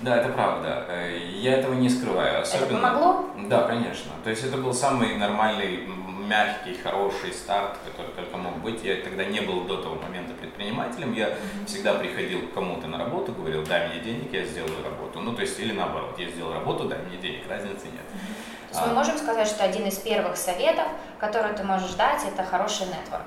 Да, 0.00 0.16
это 0.16 0.28
правда. 0.28 0.84
Э, 0.88 1.18
я 1.18 1.54
этого 1.54 1.74
не 1.74 1.88
скрываю. 1.88 2.42
Особенно... 2.42 2.66
Это 2.66 2.74
помогло? 2.74 3.30
Да, 3.48 3.62
конечно. 3.62 4.12
То 4.22 4.30
есть 4.30 4.44
это 4.44 4.56
был 4.56 4.72
самый 4.72 5.16
нормальный, 5.16 5.88
мягкий, 6.28 6.74
хороший 6.74 7.32
старт, 7.32 7.78
который 7.84 8.12
только 8.12 8.36
мог 8.36 8.58
быть. 8.58 8.84
Я 8.84 8.96
тогда 8.96 9.24
не 9.24 9.40
был 9.40 9.62
до 9.62 9.82
того 9.82 9.96
момента 9.96 10.34
предпринимателем. 10.34 11.14
Я 11.14 11.30
mm-hmm. 11.30 11.66
всегда 11.66 11.94
приходил 11.94 12.46
к 12.48 12.54
кому-то 12.54 12.86
на 12.86 12.98
работу, 12.98 13.32
говорил, 13.32 13.64
дай 13.64 13.88
мне 13.88 14.00
денег, 14.00 14.32
я 14.32 14.44
сделаю 14.44 14.84
работу. 14.84 15.20
Ну, 15.20 15.34
то 15.34 15.42
есть, 15.42 15.58
или 15.58 15.72
наоборот, 15.72 16.14
я 16.18 16.28
сделал 16.28 16.52
работу, 16.52 16.84
дай 16.84 16.98
мне 17.00 17.16
денег, 17.16 17.48
разницы 17.48 17.86
нет. 17.86 18.04
Mm-hmm. 18.12 18.47
То 18.70 18.76
есть 18.76 18.86
мы 18.86 18.94
можем 18.94 19.16
сказать, 19.16 19.48
что 19.48 19.64
один 19.64 19.86
из 19.86 19.98
первых 19.98 20.36
советов, 20.36 20.86
который 21.18 21.54
ты 21.54 21.64
можешь 21.64 21.92
дать, 21.92 22.22
это 22.24 22.44
хороший 22.44 22.86
нетворк? 22.86 23.24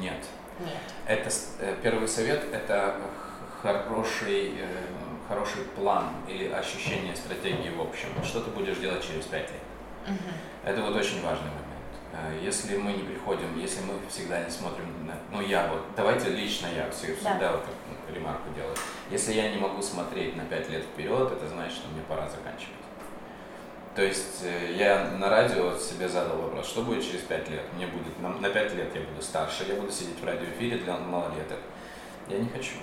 Нет. 0.00 0.24
Нет. 0.58 0.76
Это 1.06 1.30
э, 1.60 1.76
первый 1.82 2.08
совет 2.08 2.44
это 2.52 2.96
хороший, 3.62 4.54
э, 4.58 4.66
хороший 5.28 5.62
план 5.76 6.06
или 6.28 6.50
ощущение 6.50 7.14
стратегии 7.14 7.70
в 7.70 7.80
общем. 7.80 8.08
Что 8.24 8.40
ты 8.40 8.50
будешь 8.50 8.78
делать 8.78 9.06
через 9.06 9.26
пять 9.26 9.50
лет? 9.50 9.62
Угу. 10.08 10.30
Это 10.64 10.82
вот 10.82 10.96
очень 10.96 11.22
важный 11.22 11.50
момент. 11.50 11.62
Э, 12.12 12.38
если 12.42 12.76
мы 12.76 12.92
не 12.92 13.04
приходим, 13.04 13.58
если 13.58 13.80
мы 13.82 13.94
всегда 14.08 14.42
не 14.42 14.50
смотрим 14.50 15.06
на... 15.06 15.14
Ну, 15.30 15.40
я 15.40 15.68
вот, 15.68 15.82
давайте 15.96 16.30
лично 16.30 16.66
я 16.66 16.90
всегда 16.90 17.38
да. 17.38 17.52
вот 17.52 17.64
ремарку 18.12 18.50
делаю. 18.54 18.76
Если 19.10 19.32
я 19.32 19.50
не 19.50 19.58
могу 19.58 19.80
смотреть 19.80 20.36
на 20.36 20.44
пять 20.44 20.68
лет 20.68 20.82
вперед, 20.82 21.32
это 21.32 21.48
значит, 21.48 21.74
что 21.74 21.88
мне 21.88 22.02
пора 22.08 22.28
заканчивать. 22.28 22.81
То 23.94 24.02
есть 24.02 24.42
э, 24.42 24.72
я 24.74 25.04
на 25.18 25.28
радио 25.28 25.76
себе 25.76 26.08
задал 26.08 26.38
вопрос, 26.38 26.66
что 26.66 26.82
будет 26.82 27.04
через 27.04 27.20
пять 27.20 27.48
лет? 27.50 27.62
Мне 27.74 27.86
будет, 27.86 28.18
на, 28.20 28.30
на 28.30 28.48
5 28.48 28.74
лет 28.74 28.94
я 28.94 29.02
буду 29.02 29.20
старше, 29.20 29.66
я 29.68 29.74
буду 29.74 29.92
сидеть 29.92 30.18
в 30.18 30.24
радиоэфире 30.24 30.78
для 30.78 30.96
малолеток. 30.96 31.58
Я 32.26 32.38
не 32.38 32.48
хочу. 32.48 32.76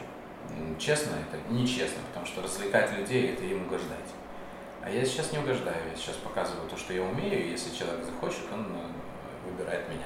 Честно 0.78 1.14
это? 1.16 1.52
Нечестно, 1.52 2.02
потому 2.10 2.26
что 2.28 2.44
развлекать 2.44 2.92
людей– 2.94 3.34
это 3.34 3.44
им 3.44 3.66
угождать. 3.66 3.98
А 4.84 4.90
я 4.90 5.04
сейчас 5.04 5.32
не 5.32 5.40
угождаю, 5.40 5.78
я 5.90 5.96
сейчас 5.96 6.16
показываю 6.16 6.70
то, 6.70 6.78
что 6.78 6.94
я 6.94 7.02
умею, 7.02 7.44
и 7.44 7.52
если 7.52 7.76
человек 7.76 8.06
захочет, 8.06 8.46
он 8.54 8.66
э, 8.66 9.50
выбирает 9.50 9.90
меня. 9.90 10.06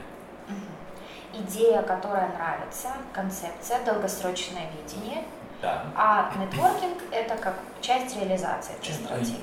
Идея, 1.33 1.81
которая 1.81 2.29
нравится, 2.29 2.89
концепция, 3.11 3.83
долгосрочное 3.83 4.69
видение. 4.71 5.23
Да. 5.61 5.85
А 5.95 6.33
нетворкинг– 6.37 6.97
это 7.11 7.35
как 7.37 7.55
часть 7.81 8.15
реализации 8.15 8.75
этой 8.75 8.93
стратегии. 8.93 9.41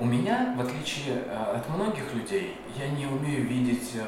У 0.00 0.04
меня, 0.04 0.54
в 0.56 0.60
отличие 0.60 1.24
э, 1.26 1.56
от 1.56 1.68
многих 1.68 2.14
людей, 2.14 2.56
я 2.76 2.88
не 2.88 3.06
умею 3.06 3.44
видеть 3.44 3.96
э, 3.96 4.04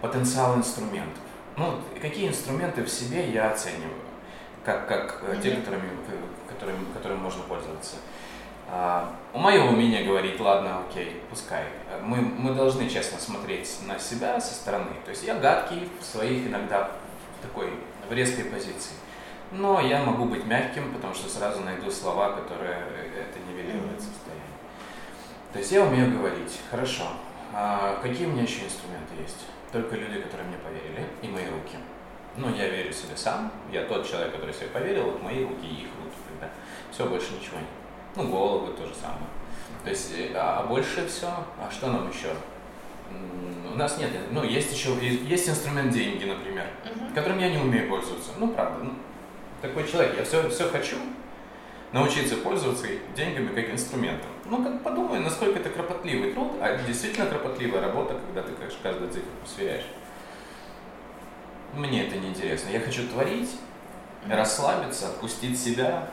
потенциал 0.00 0.56
инструментов. 0.56 1.22
Ну, 1.56 1.78
какие 2.00 2.28
инструменты 2.28 2.82
в 2.82 2.88
себе 2.88 3.30
я 3.30 3.50
оцениваю, 3.50 3.92
как, 4.64 4.88
как 4.88 5.22
mm-hmm. 5.22 5.42
те, 5.42 5.50
которыми, 5.56 5.90
которыми, 6.48 6.78
которыми 6.94 7.18
можно 7.18 7.42
пользоваться. 7.42 7.96
А, 8.70 9.14
у 9.34 9.38
моего 9.38 9.68
умения 9.68 10.06
говорить, 10.06 10.40
ладно, 10.40 10.80
окей, 10.88 11.20
пускай. 11.28 11.64
Мы, 12.02 12.16
мы 12.16 12.54
должны 12.54 12.88
честно 12.88 13.18
смотреть 13.18 13.78
на 13.86 13.98
себя 13.98 14.40
со 14.40 14.54
стороны. 14.54 14.92
То 15.04 15.10
есть 15.10 15.24
я 15.24 15.34
гадкий 15.34 15.90
в 16.00 16.04
своих 16.04 16.46
иногда 16.46 16.90
в 17.38 17.42
такой 17.42 17.68
в 18.08 18.12
резкой 18.12 18.46
позиции. 18.46 18.94
Но 19.52 19.80
я 19.80 20.02
могу 20.02 20.24
быть 20.24 20.46
мягким, 20.46 20.92
потому 20.94 21.14
что 21.14 21.28
сразу 21.28 21.60
найду 21.60 21.90
слова, 21.90 22.32
которые 22.32 22.78
это 23.14 23.38
нивелирует 23.48 24.00
состояние. 24.00 24.44
То 25.52 25.53
есть 25.64 25.72
я 25.72 25.82
умею 25.82 26.18
говорить. 26.18 26.60
Хорошо. 26.70 27.04
А 27.54 27.98
какие 28.02 28.26
у 28.26 28.30
меня 28.30 28.42
еще 28.42 28.64
инструменты 28.64 29.14
есть? 29.18 29.46
Только 29.72 29.96
люди, 29.96 30.20
которые 30.20 30.48
мне 30.48 30.58
поверили, 30.58 31.06
и 31.22 31.28
мои 31.28 31.46
руки. 31.46 31.78
Ну, 32.36 32.54
я 32.54 32.68
верю 32.68 32.92
себе 32.92 33.16
сам. 33.16 33.50
Я 33.72 33.84
тот 33.84 34.06
человек, 34.06 34.32
который 34.32 34.52
себе 34.52 34.66
поверил, 34.66 35.04
вот 35.04 35.22
мои 35.22 35.42
руки 35.42 35.66
и 35.66 35.84
их 35.84 35.88
руки. 36.02 36.16
Тогда 36.28 36.52
все, 36.90 37.06
больше 37.06 37.32
ничего 37.32 37.56
нет. 37.56 37.68
Ну, 38.14 38.28
головы 38.28 38.74
то 38.74 38.86
же 38.86 38.94
самое. 38.94 39.26
То 39.84 39.90
есть, 39.90 40.12
э, 40.18 40.32
а, 40.34 40.60
а 40.60 40.66
больше 40.66 41.06
все, 41.08 41.28
а 41.28 41.70
что 41.70 41.90
нам 41.90 42.10
еще? 42.10 42.28
У 43.72 43.76
нас 43.76 43.96
нет, 43.98 44.10
ну, 44.32 44.44
есть 44.44 44.72
еще, 44.72 44.94
есть 45.00 45.48
инструмент 45.48 45.92
деньги, 45.92 46.24
например, 46.24 46.66
uh-huh. 46.84 47.14
которым 47.14 47.38
я 47.38 47.50
не 47.50 47.58
умею 47.58 47.88
пользоваться. 47.88 48.30
Ну, 48.38 48.48
правда, 48.48 48.84
ну, 48.84 48.92
такой 49.62 49.86
человек, 49.86 50.16
я 50.16 50.24
все, 50.24 50.48
все 50.48 50.68
хочу 50.68 50.96
научиться 51.94 52.36
пользоваться 52.38 52.88
деньгами 53.14 53.54
как 53.54 53.70
инструментом. 53.70 54.28
Ну, 54.46 54.64
как 54.64 54.82
подумай, 54.82 55.20
насколько 55.20 55.60
это 55.60 55.70
кропотливый 55.70 56.32
труд, 56.32 56.54
а 56.60 56.76
действительно 56.84 57.26
кропотливая 57.26 57.82
работа, 57.82 58.18
когда 58.26 58.42
ты 58.42 58.52
конечно, 58.52 58.80
каждую 58.82 59.12
цифру 59.12 59.30
сверяешь. 59.46 59.86
Мне 61.72 62.08
это 62.08 62.16
не 62.16 62.30
интересно. 62.30 62.70
Я 62.70 62.80
хочу 62.80 63.06
творить, 63.08 63.50
расслабиться, 64.28 65.06
отпустить 65.06 65.58
себя, 65.58 66.08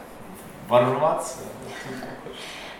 ворваться. 0.70 1.40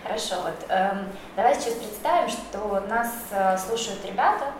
Хорошо, 0.04 0.36
вот 0.42 0.64
э, 0.68 1.04
давай 1.34 1.54
сейчас 1.56 1.74
представим, 1.74 2.28
что 2.28 2.84
нас 2.88 3.12
э, 3.32 3.58
слушают 3.58 4.04
ребята, 4.04 4.52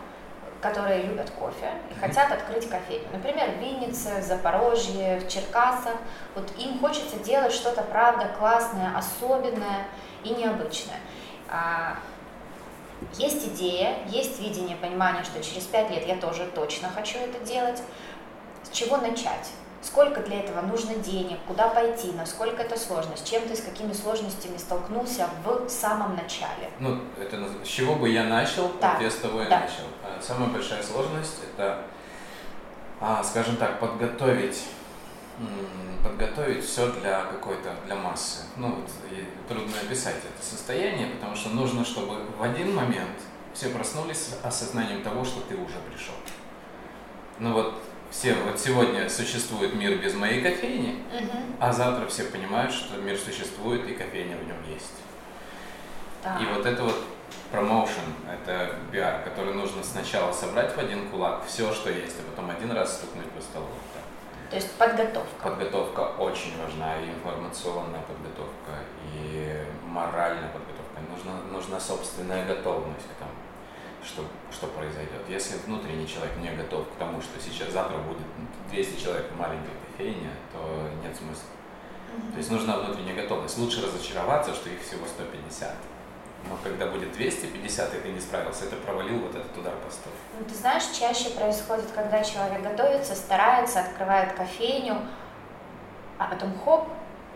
которые 0.63 1.03
любят 1.03 1.29
кофе 1.31 1.73
и 1.91 1.99
хотят 1.99 2.31
открыть 2.31 2.69
кофейню. 2.71 3.09
Например, 3.13 3.51
в 3.51 3.59
Виннице, 3.59 4.21
в 4.21 4.23
Запорожье, 4.23 5.19
в 5.19 5.29
Черкасах. 5.29 5.97
Вот 6.37 6.51
им 6.57 6.79
хочется 6.79 7.19
делать 7.19 7.53
что-то, 7.53 7.83
правда, 7.83 8.31
классное, 8.39 8.97
особенное 8.97 9.87
и 10.23 10.31
необычное. 10.31 11.01
А, 11.51 11.97
есть 13.15 13.45
идея, 13.49 13.97
есть 14.07 14.39
видение, 14.41 14.77
понимание, 14.77 15.25
что 15.25 15.43
через 15.43 15.65
пять 15.65 15.91
лет 15.91 16.07
я 16.07 16.17
тоже 16.17 16.47
точно 16.55 16.89
хочу 16.89 17.19
это 17.19 17.45
делать. 17.45 17.83
С 18.63 18.71
чего 18.71 18.99
начать? 18.99 19.51
Сколько 19.83 20.21
для 20.21 20.41
этого 20.41 20.61
нужно 20.61 20.95
денег, 20.95 21.39
куда 21.47 21.69
пойти, 21.69 22.13
насколько 22.13 22.63
это 22.63 22.79
сложно, 22.79 23.17
с 23.17 23.23
чем 23.23 23.43
ты, 23.49 23.57
с 23.57 23.63
какими 23.63 23.93
сложностями 23.93 24.57
столкнулся 24.57 25.29
в 25.45 25.69
самом 25.69 26.15
начале? 26.15 26.71
Ну, 26.79 27.01
это 27.21 27.37
с 27.65 27.69
чего 27.69 27.97
бы 27.97 28.09
я 28.09 28.25
начал, 28.25 28.71
да. 28.81 28.97
я 29.01 29.11
с 29.11 29.17
того 29.17 29.43
и 29.43 29.49
да. 29.49 29.61
начал. 29.61 29.85
А, 30.05 30.21
самая 30.23 30.51
большая 30.51 30.83
сложность 30.85 31.39
это, 31.53 31.83
а, 33.01 33.25
скажем 33.25 33.57
так, 33.57 33.81
подготовить 33.81 34.63
подготовить 36.05 36.65
все 36.65 36.93
для 36.93 37.25
какой-то, 37.25 37.75
для 37.87 37.97
массы. 37.97 38.43
Ну, 38.57 38.85
трудно 39.49 39.73
описать 39.83 40.17
это 40.17 40.45
состояние, 40.45 41.09
потому 41.09 41.35
что 41.35 41.49
нужно, 41.51 41.85
чтобы 41.85 42.17
в 42.39 42.43
один 42.43 42.75
момент 42.75 43.19
все 43.55 43.69
проснулись 43.69 44.19
с 44.19 44.39
осознанием 44.45 45.03
того, 45.03 45.25
что 45.25 45.41
ты 45.43 45.55
уже 45.55 45.79
пришел. 45.91 46.15
Ну 47.39 47.53
вот 47.55 47.75
все, 48.13 48.35
вот 48.35 48.61
сегодня 48.61 49.09
существует 49.09 49.75
мир 49.75 49.97
без 49.97 50.15
моей 50.15 50.43
кофейни, 50.43 51.03
угу. 51.13 51.39
а 51.59 51.73
завтра 51.73 52.07
все 52.07 52.25
понимают, 52.25 52.73
что 52.73 52.99
мир 52.99 53.19
существует 53.19 53.89
и 53.89 53.95
кофейня 53.95 54.37
в 54.37 54.47
нем 54.47 54.57
есть. 54.69 54.93
Да. 56.23 56.39
И 56.39 56.45
вот 56.55 56.67
это 56.67 56.85
вот 56.85 57.05
промоушен, 57.51 58.15
это 58.31 58.77
пиар, 58.93 59.23
который 59.25 59.55
нужно 59.55 59.83
сначала 59.83 60.31
собрать 60.33 60.77
в 60.77 60.79
один 60.79 61.09
кулак 61.09 61.45
все, 61.47 61.73
что 61.73 61.91
есть, 61.91 62.17
а 62.21 62.31
потом 62.31 62.51
один 62.51 62.71
раз 62.73 62.99
стукнуть 62.99 63.31
по 63.31 63.41
столу. 63.41 63.67
Да. 63.95 64.51
То 64.51 64.57
есть 64.57 64.71
подготовка. 64.73 65.43
Подготовка 65.43 66.01
очень 66.19 66.53
важна, 66.63 66.99
и 66.99 67.09
информационная 67.09 68.03
подготовка, 68.03 68.73
и 69.15 69.57
моральная 69.87 70.51
подготовка. 70.51 71.01
Нужна, 71.11 71.33
нужна 71.51 71.81
собственная 71.81 72.47
готовность 72.47 73.07
к 73.07 73.19
тому 73.19 73.33
что, 74.05 74.25
что 74.51 74.67
произойдет. 74.69 75.23
Если 75.29 75.57
внутренний 75.67 76.07
человек 76.07 76.37
не 76.39 76.51
готов 76.51 76.89
к 76.89 76.95
тому, 76.99 77.21
что 77.21 77.41
сейчас 77.41 77.73
завтра 77.73 77.99
будет 77.99 78.27
200 78.71 79.03
человек 79.03 79.31
в 79.31 79.39
маленькой 79.39 79.73
кофейне, 79.87 80.31
то 80.53 80.91
нет 81.03 81.17
смысла. 81.17 81.45
Mm-hmm. 81.45 82.33
То 82.33 82.39
есть 82.39 82.51
нужна 82.51 82.77
внутренняя 82.79 83.17
готовность. 83.17 83.59
Лучше 83.59 83.85
разочароваться, 83.85 84.55
что 84.55 84.69
их 84.71 84.83
всего 84.83 85.07
150. 85.07 85.75
Но 86.49 86.59
когда 86.63 86.87
будет 86.87 87.13
250, 87.13 87.95
и 87.95 87.99
ты 88.01 88.09
не 88.09 88.21
справился, 88.21 88.65
это 88.65 88.77
провалил 88.77 89.21
вот 89.21 89.35
этот 89.35 89.57
удар 89.57 89.75
по 89.77 89.91
столу. 89.91 90.15
Ну, 90.39 90.45
ты 90.45 90.55
знаешь, 90.55 90.85
чаще 90.99 91.31
происходит, 91.31 91.87
когда 91.95 92.23
человек 92.25 92.63
готовится, 92.63 93.15
старается, 93.15 93.81
открывает 93.81 94.33
кофейню, 94.33 94.97
а 96.19 96.27
потом 96.27 96.53
хоп, 96.65 96.89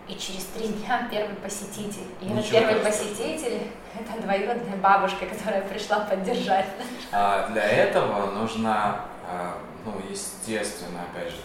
и 0.09 0.15
через 0.15 0.45
три 0.45 0.69
дня 0.69 1.09
первый 1.11 1.35
посетитель. 1.37 2.07
И 2.21 2.29
этот 2.29 2.51
первый 2.51 2.77
посетитель– 2.77 3.63
это 3.99 4.23
двоюродная 4.23 4.77
бабушка, 4.77 5.27
которая 5.27 5.63
пришла 5.63 6.01
поддержать. 6.01 6.67
А 7.13 7.49
для 7.49 7.65
этого 7.65 8.31
нужно, 8.31 9.01
а, 9.29 9.59
ну, 9.85 10.01
естественно, 10.09 11.01
опять 11.11 11.31
же, 11.31 11.39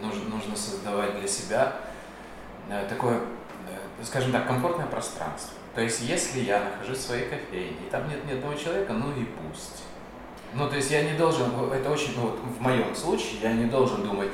нужно, 0.00 0.28
нужно 0.28 0.56
создавать 0.56 1.18
для 1.18 1.28
себя 1.28 1.72
э, 2.68 2.86
такое, 2.88 3.16
э, 3.18 4.04
скажем 4.04 4.32
так, 4.32 4.46
комфортное 4.46 4.86
пространство. 4.86 5.54
То 5.74 5.80
есть, 5.80 6.00
если 6.02 6.40
я 6.40 6.60
нахожусь 6.60 6.98
в 6.98 7.02
своей 7.02 7.28
кофейне, 7.28 7.76
и 7.86 7.90
там 7.90 8.08
нет 8.08 8.24
ни 8.26 8.32
одного 8.32 8.54
человека, 8.54 8.92
ну 8.92 9.12
и 9.12 9.24
пусть. 9.24 9.84
Ну, 10.54 10.68
то 10.68 10.76
есть 10.76 10.90
я 10.90 11.02
не 11.02 11.12
должен, 11.12 11.44
это 11.72 11.90
очень, 11.90 12.14
ну, 12.16 12.22
вот 12.22 12.38
в 12.38 12.60
моем 12.60 12.94
случае, 12.94 13.40
я 13.42 13.52
не 13.52 13.66
должен 13.66 14.02
думать, 14.02 14.28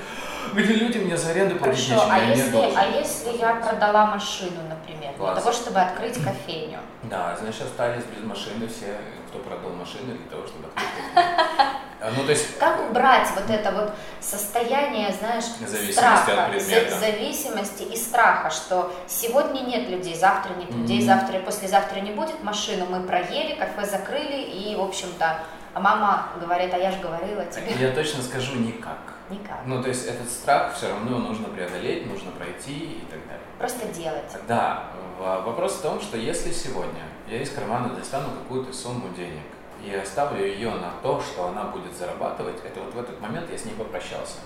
где 0.54 0.74
люди 0.74 0.98
мне 0.98 1.16
за 1.16 1.30
аренду 1.30 1.56
платить 1.56 1.88
Хорошо, 1.88 2.08
а 2.10 2.18
если, 2.20 2.56
а 2.56 2.84
если 2.86 3.36
я 3.38 3.54
продала 3.56 4.06
машину, 4.06 4.62
например, 4.68 5.12
Класс. 5.14 5.34
для 5.34 5.42
того, 5.42 5.52
чтобы 5.52 5.80
открыть 5.80 6.22
кофейню? 6.22 6.78
Да, 7.04 7.36
значит, 7.40 7.62
остались 7.62 8.04
без 8.04 8.24
машины 8.24 8.66
все, 8.68 8.96
кто 9.28 9.38
продал 9.40 9.70
машину 9.72 10.16
для 10.16 10.30
того, 10.30 10.46
чтобы 10.46 10.68
открыть 10.68 11.14
кофейню. 11.14 11.70
Ну, 12.16 12.24
то 12.24 12.30
есть... 12.30 12.58
Как 12.58 12.90
убрать 12.90 13.26
вот 13.34 13.50
это 13.50 13.72
вот 13.72 13.92
состояние, 14.20 15.12
знаешь, 15.18 15.44
страха, 15.92 16.46
от 16.46 17.00
зависимости 17.00 17.82
и 17.82 17.96
страха, 17.96 18.50
что 18.50 18.94
сегодня 19.06 19.60
нет 19.60 19.88
людей, 19.88 20.14
завтра 20.14 20.52
нет 20.54 20.70
людей, 20.70 21.00
mm-hmm. 21.00 21.06
завтра 21.06 21.38
и 21.38 21.42
послезавтра 21.42 22.00
не 22.00 22.12
будет 22.12 22.42
машину, 22.42 22.86
мы 22.90 23.00
проели, 23.00 23.54
кафе 23.54 23.86
закрыли 23.90 24.42
и, 24.42 24.76
в 24.76 24.82
общем-то, 24.82 25.40
а 25.76 25.80
мама 25.80 26.28
говорит, 26.40 26.72
а 26.72 26.78
я 26.78 26.90
же 26.90 26.98
говорила 27.00 27.44
тебе. 27.44 27.70
Я 27.78 27.92
точно 27.92 28.22
скажу 28.22 28.54
никак. 28.54 28.96
Никак. 29.28 29.58
Ну, 29.66 29.82
то 29.82 29.88
есть 29.88 30.06
этот 30.06 30.30
страх 30.30 30.74
все 30.74 30.88
равно 30.88 31.18
нужно 31.18 31.48
преодолеть, 31.48 32.06
нужно 32.06 32.30
пройти 32.30 32.94
и 32.94 33.06
так 33.10 33.20
далее. 33.26 33.44
Просто 33.58 33.86
делать. 33.88 34.24
Да. 34.48 34.84
Вопрос 35.18 35.74
в 35.74 35.82
том, 35.82 36.00
что 36.00 36.16
если 36.16 36.50
сегодня 36.50 37.02
я 37.28 37.42
из 37.42 37.50
кармана 37.50 37.90
достану 37.90 38.28
какую-то 38.30 38.72
сумму 38.72 39.10
денег 39.14 39.44
и 39.84 39.94
оставлю 39.94 40.46
ее 40.46 40.70
на 40.70 40.92
то, 41.02 41.20
что 41.20 41.48
она 41.48 41.64
будет 41.64 41.94
зарабатывать, 41.94 42.56
это 42.64 42.80
вот 42.80 42.94
в 42.94 42.98
этот 42.98 43.20
момент 43.20 43.50
я 43.50 43.58
с 43.58 43.66
ней 43.66 43.74
попрощался. 43.74 44.38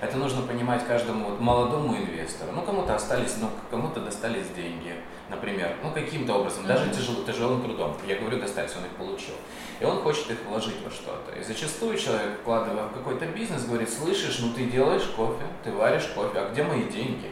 Это 0.00 0.16
нужно 0.16 0.40
понимать 0.42 0.86
каждому 0.86 1.28
вот 1.28 1.40
молодому 1.40 1.94
инвестору. 1.94 2.52
Ну, 2.52 2.62
кому-то 2.62 2.94
остались, 2.94 3.36
ну, 3.38 3.50
кому-то 3.70 4.00
достались 4.00 4.48
деньги, 4.56 4.94
например, 5.28 5.76
ну, 5.82 5.92
каким-то 5.92 6.36
образом, 6.36 6.66
даже 6.66 6.90
тяжело, 6.90 7.22
тяжелым 7.24 7.62
трудом. 7.62 7.94
Я 8.06 8.16
говорю, 8.16 8.40
достались, 8.40 8.74
он 8.76 8.86
их 8.86 8.92
получил. 8.92 9.34
И 9.78 9.84
он 9.84 10.00
хочет 10.00 10.30
их 10.30 10.38
вложить 10.48 10.82
во 10.82 10.90
что-то. 10.90 11.38
И 11.38 11.42
зачастую 11.42 11.98
человек, 11.98 12.38
вкладывая 12.40 12.84
в 12.84 12.94
какой-то 12.94 13.26
бизнес, 13.26 13.66
говорит, 13.66 13.90
слышишь, 13.90 14.38
ну, 14.40 14.54
ты 14.54 14.64
делаешь 14.64 15.04
кофе, 15.14 15.44
ты 15.62 15.70
варишь 15.70 16.06
кофе, 16.14 16.38
а 16.38 16.50
где 16.50 16.62
мои 16.62 16.84
деньги? 16.84 17.30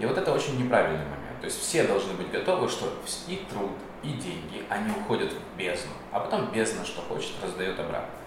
И 0.00 0.04
вот 0.04 0.18
это 0.18 0.32
очень 0.32 0.58
неправильный 0.58 1.04
момент. 1.04 1.40
То 1.40 1.46
есть 1.46 1.60
все 1.60 1.84
должны 1.84 2.14
быть 2.14 2.32
готовы, 2.32 2.68
что 2.68 2.92
и 3.28 3.44
труд, 3.48 3.70
и 4.02 4.08
деньги, 4.08 4.64
они 4.68 4.90
уходят 4.90 5.32
в 5.32 5.56
бездну, 5.56 5.92
а 6.10 6.18
потом 6.18 6.50
бездна, 6.50 6.84
что 6.84 7.00
хочет, 7.02 7.32
раздает 7.42 7.78
обратно 7.78 8.21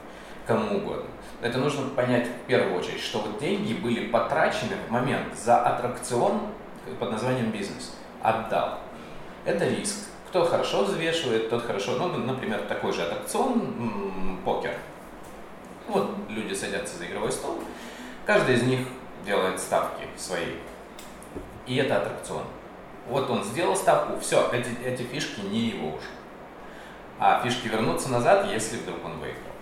кому 0.45 0.77
угодно. 0.77 1.09
Это 1.41 1.57
нужно 1.57 1.89
понять 1.89 2.27
в 2.27 2.47
первую 2.47 2.79
очередь, 2.79 3.01
что 3.01 3.19
вот 3.19 3.39
деньги 3.39 3.73
были 3.73 4.07
потрачены 4.07 4.75
в 4.87 4.91
момент 4.91 5.35
за 5.37 5.61
аттракцион 5.61 6.41
под 6.99 7.11
названием 7.11 7.51
бизнес. 7.51 7.95
Отдал. 8.21 8.79
Это 9.43 9.67
риск. 9.67 10.07
Кто 10.29 10.45
хорошо 10.45 10.85
взвешивает, 10.85 11.49
тот 11.49 11.65
хорошо. 11.65 11.97
Ну, 11.97 12.07
например, 12.17 12.61
такой 12.67 12.93
же 12.93 13.03
аттракцион, 13.03 14.39
покер. 14.43 14.75
Вот 15.87 16.09
люди 16.29 16.53
садятся 16.53 16.97
за 16.97 17.05
игровой 17.05 17.31
стол, 17.31 17.59
каждый 18.25 18.55
из 18.55 18.63
них 18.63 18.79
делает 19.25 19.59
ставки 19.59 20.03
свои. 20.17 20.53
И 21.67 21.75
это 21.75 21.97
аттракцион. 21.97 22.43
Вот 23.07 23.29
он 23.29 23.43
сделал 23.43 23.75
ставку, 23.75 24.19
все, 24.19 24.49
эти, 24.51 24.69
эти 24.83 25.03
фишки 25.03 25.41
не 25.41 25.69
его 25.69 25.89
уже. 25.89 26.07
А 27.19 27.41
фишки 27.43 27.67
вернутся 27.67 28.09
назад, 28.09 28.47
если 28.51 28.77
вдруг 28.77 29.05
он 29.05 29.19
выиграл. 29.19 29.54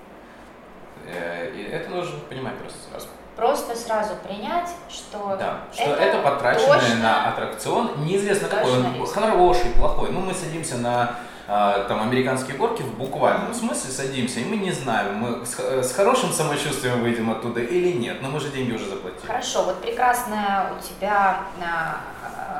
Э, 1.07 1.51
и 1.53 1.63
это 1.63 1.89
нужно 1.89 2.19
понимать 2.29 2.57
просто 2.57 2.77
сразу. 2.89 3.07
Просто 3.35 3.75
сразу 3.75 4.13
принять, 4.23 4.69
что 4.89 5.35
да, 5.39 5.61
что 5.73 5.83
это, 5.83 6.01
это 6.03 6.17
потраченное 6.19 6.97
на 6.97 7.29
аттракцион, 7.29 8.05
неизвестно 8.05 8.47
какой 8.47 8.71
он, 8.71 9.01
риск. 9.01 9.13
хороший, 9.13 9.71
плохой. 9.71 10.11
Ну, 10.11 10.19
мы 10.19 10.33
садимся 10.35 10.77
на 10.77 11.15
а, 11.45 11.83
там 11.89 12.01
американские 12.01 12.55
горки 12.55 12.83
в 12.83 12.97
буквальном 12.97 13.51
mm-hmm. 13.51 13.55
смысле 13.55 13.91
садимся, 13.91 14.39
и 14.39 14.45
мы 14.45 14.55
не 14.57 14.71
знаем, 14.71 15.15
мы 15.15 15.45
с, 15.45 15.59
с 15.59 15.93
хорошим 15.93 16.31
самочувствием 16.31 17.01
выйдем 17.01 17.31
оттуда 17.31 17.59
или 17.59 17.91
нет, 17.91 18.21
но 18.21 18.29
мы 18.29 18.39
же 18.39 18.49
деньги 18.49 18.71
уже 18.71 18.85
заплатили. 18.85 19.27
Хорошо, 19.27 19.63
вот 19.63 19.81
прекрасное 19.81 20.71
у 20.71 20.81
тебя 20.81 21.41
а, 21.61 21.97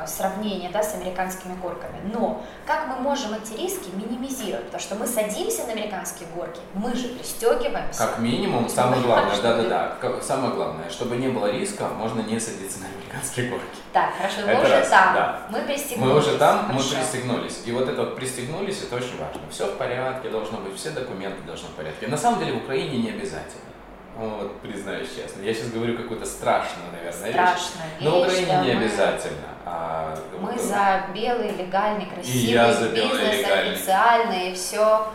сравнение 0.06 0.70
да, 0.70 0.82
с 0.82 0.94
американскими 0.94 1.54
горками, 1.54 1.98
но 2.12 2.42
как 2.66 2.86
мы 2.88 2.96
можем 2.96 3.34
эти 3.34 3.58
риски 3.58 3.90
минимизировать? 3.94 4.66
Потому 4.66 4.82
что 4.82 4.94
мы 4.96 5.06
садимся 5.06 5.64
на 5.64 5.72
американские 5.72 6.28
горки, 6.34 6.60
мы 6.74 6.94
же 6.94 7.08
пристегиваемся. 7.08 7.98
Как 7.98 8.18
минимум, 8.18 8.68
самое 8.68 9.02
главное, 9.02 9.40
да-да-да, 9.40 10.20
самое 10.20 10.54
главное, 10.54 10.90
чтобы 10.90 11.16
не 11.16 11.28
было 11.28 11.50
риска, 11.50 11.88
можно 11.88 12.20
не 12.20 12.38
садиться 12.38 12.80
на 12.80 12.86
американские 12.86 13.50
горки. 13.50 13.66
Так, 13.92 14.14
хорошо, 14.16 14.40
мы 14.44 14.52
это 14.52 14.62
уже 14.62 14.78
раз, 14.80 14.88
там, 14.88 15.14
да. 15.14 15.40
мы 15.50 15.60
пристегнулись. 15.60 16.12
Мы 16.12 16.18
уже 16.18 16.38
там, 16.38 16.66
хорошо. 16.66 16.74
мы 16.74 16.98
пристегнулись. 16.98 17.62
И 17.64 17.72
вот 17.72 17.88
это 17.88 18.02
вот 18.02 18.16
пристегнулись, 18.16 18.82
это 18.82 18.96
очень 18.96 19.18
важно. 19.18 19.40
Все 19.50 19.66
в 19.66 19.76
порядке 19.76 20.28
должно 20.28 20.58
быть, 20.58 20.76
все 20.76 20.90
документы 20.90 21.42
должны 21.42 21.68
в 21.68 21.72
порядке. 21.72 22.08
На 22.08 22.18
самом 22.18 22.40
деле 22.40 22.54
в 22.54 22.64
Украине 22.64 22.98
не 22.98 23.10
обязательно. 23.10 23.73
Вот, 24.16 24.60
признаюсь 24.60 25.08
честно. 25.14 25.42
Я 25.42 25.52
сейчас 25.52 25.70
говорю 25.70 25.96
какую-то 25.96 26.24
страшную, 26.24 26.92
наверное, 26.92 27.32
Страшную 27.32 27.90
вещь. 27.98 28.08
Но 28.08 28.20
Украине 28.20 28.46
да, 28.46 28.64
не 28.64 28.70
обязательно. 28.70 29.48
А, 29.66 30.18
мы 30.40 30.52
вот, 30.52 30.60
за 30.60 31.06
белый, 31.12 31.50
легальный, 31.56 32.06
красивый 32.06 32.40
и 32.40 32.52
я 32.52 32.72
за 32.72 32.90
белый, 32.90 33.10
бизнес, 33.10 33.38
легальный. 33.40 33.72
официальный, 33.72 34.50
и 34.50 34.54
все 34.54 35.06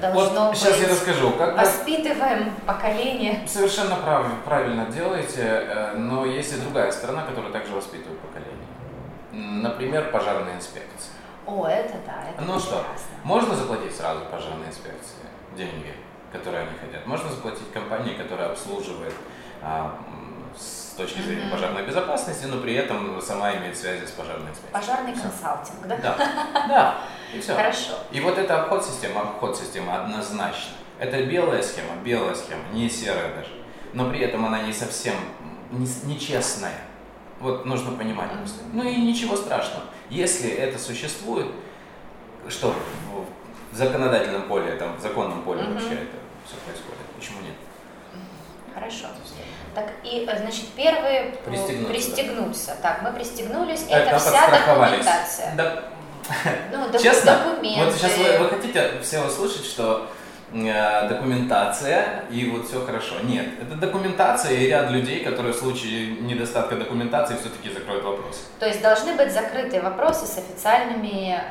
должно 0.00 0.40
вот, 0.40 0.50
быть. 0.50 0.58
Сейчас 0.58 0.80
я 0.80 0.88
расскажу. 0.88 1.30
Как 1.32 1.58
Воспитываем 1.58 2.54
поколение. 2.66 3.46
Совершенно 3.46 3.96
прав, 3.96 4.26
правильно 4.44 4.86
делаете, 4.86 5.42
э, 5.42 5.94
но 5.96 6.24
есть 6.24 6.56
и 6.56 6.60
другая 6.60 6.90
сторона, 6.90 7.24
которая 7.24 7.52
также 7.52 7.74
воспитывает 7.74 8.18
поколение. 8.20 8.54
Например, 9.32 10.10
пожарная 10.10 10.56
инспекция. 10.56 11.12
О, 11.46 11.66
это 11.66 11.94
да, 12.06 12.30
это 12.30 12.42
Ну 12.42 12.58
что, 12.58 12.84
можно 13.24 13.54
заплатить 13.54 13.94
сразу 13.96 14.20
пожарной 14.30 14.68
инспекции 14.68 15.16
деньги, 15.56 15.94
которые 16.32 16.62
они 16.62 16.78
хотят? 16.78 17.06
Можно 17.06 17.30
заплатить 17.30 17.70
компании, 17.72 18.14
которая 18.14 18.50
обслуживает 18.50 19.14
а, 19.62 19.98
с 20.56 20.94
точки 20.96 21.20
зрения 21.20 21.44
mm-hmm. 21.44 21.50
пожарной 21.50 21.86
безопасности, 21.86 22.46
но 22.46 22.60
при 22.60 22.74
этом 22.74 23.20
сама 23.22 23.54
имеет 23.56 23.76
связи 23.76 24.04
с 24.04 24.10
пожарной 24.10 24.50
инспекцией. 24.50 24.72
Пожарный 24.72 25.12
все. 25.14 25.22
консалтинг, 25.22 25.86
да? 25.86 25.96
Да, 25.96 26.16
да. 26.68 26.94
И 27.34 27.40
все. 27.40 27.54
Хорошо. 27.54 27.92
И 28.10 28.20
вот 28.20 28.38
это 28.38 28.62
обход 28.62 28.84
системы, 28.84 29.20
обход 29.20 29.56
системы 29.56 29.92
однозначно. 29.92 30.72
Это 30.98 31.22
белая 31.22 31.62
схема, 31.62 31.94
белая 32.04 32.34
схема, 32.34 32.62
не 32.72 32.88
серая 32.90 33.34
даже. 33.34 33.50
Но 33.92 34.10
при 34.10 34.20
этом 34.20 34.44
она 34.44 34.62
не 34.62 34.72
совсем 34.72 35.14
нечестная. 35.70 36.80
Вот 37.40 37.64
нужно 37.64 37.96
понимать. 37.96 38.30
Ну 38.72 38.82
и 38.82 38.96
ничего 38.96 39.36
страшного. 39.36 39.84
Если 40.10 40.50
это 40.50 40.78
существует, 40.78 41.46
что 42.48 42.74
в 43.70 43.76
законодательном 43.76 44.42
поле, 44.42 44.72
там, 44.72 44.96
в 44.96 45.00
законном 45.00 45.42
поле 45.42 45.60
mm-hmm. 45.60 45.72
вообще 45.74 45.94
это 45.94 46.16
все 46.48 46.56
происходит, 46.64 47.06
почему 47.16 47.40
нет? 47.42 47.54
Хорошо. 48.74 49.06
Так, 49.74 49.92
и, 50.02 50.26
э, 50.28 50.38
значит, 50.38 50.66
первый 50.74 51.32
пристегнуться. 51.44 51.92
пристегнуться. 51.92 52.76
Да. 52.82 52.88
Так, 52.88 53.02
мы 53.02 53.12
пристегнулись, 53.12 53.84
это, 53.88 54.10
это 54.10 54.18
вся 54.18 54.48
документация. 54.50 55.54
Да. 55.56 55.84
Ну, 56.72 56.98
Честно, 56.98 57.38
документы. 57.38 57.84
вот 57.84 57.94
сейчас 57.94 58.16
вы, 58.16 58.38
вы 58.38 58.48
хотите 58.48 59.00
все 59.02 59.24
услышать, 59.24 59.64
что 59.64 60.08
Э, 60.50 61.06
документация, 61.08 62.24
и 62.30 62.50
вот 62.50 62.66
все 62.68 62.84
хорошо. 62.84 63.16
Нет, 63.22 63.46
это 63.60 63.74
документация 63.76 64.52
и 64.52 64.66
ряд 64.68 64.90
людей, 64.90 65.22
которые 65.22 65.52
в 65.52 65.56
случае 65.56 66.12
недостатка 66.22 66.76
документации 66.76 67.36
все-таки 67.36 67.70
закроют 67.70 68.02
вопрос. 68.02 68.48
То 68.58 68.66
есть 68.66 68.80
должны 68.80 69.14
быть 69.14 69.30
закрытые 69.30 69.82
вопросы 69.82 70.26
с 70.26 70.38
официальными 70.38 71.34
э, 71.34 71.46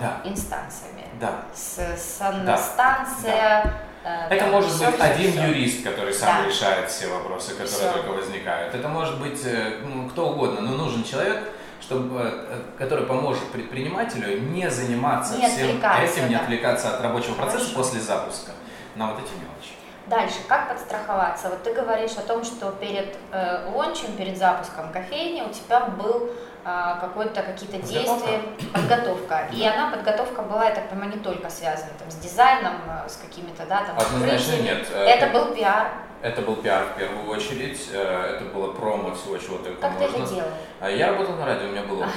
да. 0.00 0.20
инстанциями. 0.24 1.04
Да. 1.20 1.42
С 1.54 1.76
санстанция. 2.18 3.64
Да. 3.64 3.72
Это 4.02 4.46
да, 4.46 4.50
может 4.50 4.78
быть 4.78 5.00
один 5.00 5.32
все. 5.32 5.46
юрист, 5.48 5.84
который 5.84 6.14
сам 6.14 6.42
да. 6.42 6.48
решает 6.48 6.90
все 6.90 7.08
вопросы, 7.08 7.50
которые 7.50 7.68
все. 7.68 7.92
только 7.92 8.10
возникают. 8.10 8.74
Это 8.74 8.88
может 8.88 9.20
быть 9.20 9.40
э, 9.44 9.80
ну, 9.84 10.08
кто 10.08 10.30
угодно, 10.30 10.62
но 10.62 10.72
нужен 10.72 11.04
человек, 11.04 11.50
чтобы, 11.82 12.20
э, 12.22 12.62
который 12.78 13.04
поможет 13.04 13.44
предпринимателю 13.50 14.40
не 14.40 14.70
заниматься 14.70 15.36
не 15.36 15.48
всем 15.48 15.82
этим, 16.02 16.28
не 16.30 16.34
отвлекаться 16.34 16.94
от 16.94 17.02
рабочего 17.02 17.34
Хорошо. 17.34 17.52
процесса 17.52 17.74
после 17.74 18.00
запуска 18.00 18.52
на 18.94 19.08
вот 19.08 19.18
эти 19.18 19.32
мелочи. 19.34 19.74
Дальше, 20.06 20.36
как 20.48 20.70
подстраховаться? 20.70 21.50
Вот 21.50 21.62
ты 21.62 21.72
говоришь 21.74 22.12
о 22.12 22.22
том, 22.22 22.42
что 22.42 22.72
перед 22.72 23.16
э, 23.32 23.70
лончем, 23.72 24.16
перед 24.16 24.38
запуском 24.38 24.90
кофейни 24.92 25.42
у 25.42 25.50
тебя 25.50 25.80
был 25.80 26.30
э, 26.64 26.94
какой-то 27.00 27.42
какие-то 27.42 27.78
действия, 27.78 28.40
подготовка. 28.72 29.48
И 29.52 29.66
она, 29.66 29.90
подготовка 29.90 30.42
была, 30.42 30.66
я 30.66 30.74
так 30.74 30.88
понимаю, 30.88 31.12
не 31.12 31.20
только 31.20 31.50
связана 31.50 31.92
там, 31.98 32.10
с 32.10 32.16
дизайном, 32.16 32.74
э, 32.86 33.08
с 33.08 33.16
какими-то, 33.16 33.66
да, 33.66 33.84
там, 33.84 33.98
Однозначно 33.98 34.62
нет. 34.62 34.86
Это 34.92 35.26
был 35.28 35.54
пиар. 35.54 35.88
Это 36.22 36.42
был 36.42 36.56
пиар 36.56 36.84
в 36.94 36.98
первую 36.98 37.30
очередь, 37.30 37.88
э, 37.92 38.36
это 38.36 38.44
было 38.46 38.72
промо 38.72 39.14
всего, 39.14 39.38
чего 39.38 39.56
только 39.56 39.80
как 39.80 39.92
можно. 39.92 40.06
Как 40.06 40.16
ты 40.16 40.22
это 40.22 40.34
делал? 40.34 40.48
А 40.80 40.90
я 40.90 41.06
работал 41.08 41.36
на 41.36 41.46
радио, 41.46 41.68
у 41.68 41.70
меня 41.70 41.82
был 41.82 42.00
опыт. 42.00 42.12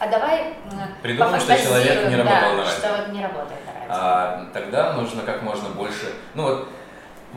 А 0.00 0.06
давай 0.06 0.54
Придумаем, 1.02 1.40
что 1.40 1.58
человек 1.58 2.08
не 2.08 2.16
работал 2.16 2.40
да, 2.40 2.52
на 2.52 2.64
радио. 2.64 2.70
что 2.70 3.10
не 3.10 3.22
работает 3.22 3.60
на 3.66 3.72
радио. 3.72 3.88
А, 3.88 4.46
тогда 4.52 4.92
нужно 4.92 5.22
как 5.22 5.42
можно 5.42 5.70
больше, 5.70 6.12
ну 6.34 6.42
вот, 6.42 6.68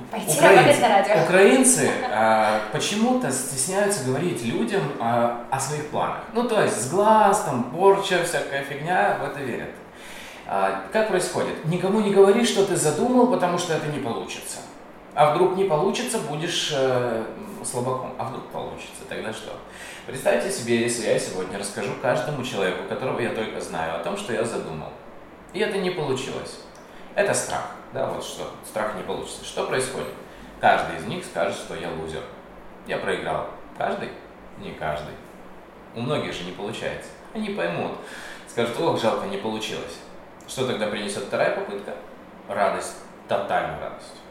Пойти 0.09 0.37
украинцы, 0.37 0.81
радио. 0.81 1.23
Украинцы 1.23 1.91
а, 2.09 2.61
почему-то 2.71 3.31
стесняются 3.31 4.05
говорить 4.05 4.43
людям 4.43 4.81
а, 4.99 5.45
о 5.49 5.59
своих 5.59 5.89
планах. 5.89 6.23
Ну, 6.33 6.47
то 6.47 6.61
есть, 6.61 6.81
с 6.81 6.89
глаз, 6.89 7.43
там, 7.43 7.65
порча, 7.65 8.23
всякая 8.23 8.63
фигня, 8.63 9.17
в 9.21 9.25
это 9.25 9.39
верят. 9.39 9.69
А, 10.47 10.83
как 10.91 11.09
происходит? 11.09 11.65
Никому 11.65 12.01
не 12.01 12.11
говори, 12.11 12.45
что 12.45 12.65
ты 12.65 12.75
задумал, 12.75 13.27
потому 13.27 13.57
что 13.57 13.73
это 13.73 13.87
не 13.87 13.99
получится. 13.99 14.59
А 15.13 15.33
вдруг 15.33 15.57
не 15.57 15.65
получится, 15.65 16.19
будешь 16.19 16.71
э, 16.73 17.23
слабаком. 17.65 18.13
А 18.17 18.25
вдруг 18.25 18.47
получится, 18.47 19.03
тогда 19.09 19.33
что? 19.33 19.51
Представьте 20.05 20.49
себе, 20.49 20.81
если 20.81 21.07
я 21.07 21.19
сегодня 21.19 21.59
расскажу 21.59 21.91
каждому 22.01 22.43
человеку, 22.43 22.87
которого 22.87 23.19
я 23.19 23.29
только 23.29 23.59
знаю, 23.59 23.99
о 23.99 24.03
том, 24.03 24.15
что 24.15 24.31
я 24.31 24.45
задумал. 24.45 24.89
И 25.53 25.59
это 25.59 25.77
не 25.77 25.89
получилось. 25.89 26.59
Это 27.13 27.33
страх. 27.33 27.71
Да, 27.93 28.07
вот 28.07 28.23
что. 28.23 28.51
Страх 28.65 28.95
не 28.95 29.03
получится. 29.03 29.43
Что 29.43 29.67
происходит? 29.67 30.13
Каждый 30.59 30.97
из 30.97 31.05
них 31.05 31.25
скажет, 31.25 31.55
что 31.55 31.75
я 31.75 31.89
лузер. 31.89 32.23
Я 32.87 32.97
проиграл. 32.97 33.49
Каждый? 33.77 34.09
Не 34.59 34.71
каждый. 34.71 35.13
У 35.95 36.01
многих 36.01 36.33
же 36.33 36.43
не 36.43 36.51
получается. 36.51 37.09
Они 37.33 37.49
поймут. 37.49 37.93
Скажут, 38.47 38.79
ох, 38.79 39.01
жалко, 39.01 39.27
не 39.27 39.37
получилось. 39.37 39.99
Что 40.47 40.67
тогда 40.67 40.87
принесет 40.87 41.23
вторая 41.23 41.55
попытка? 41.55 41.95
Радость. 42.47 42.97
Тотальную 43.27 43.79
радость 43.79 44.21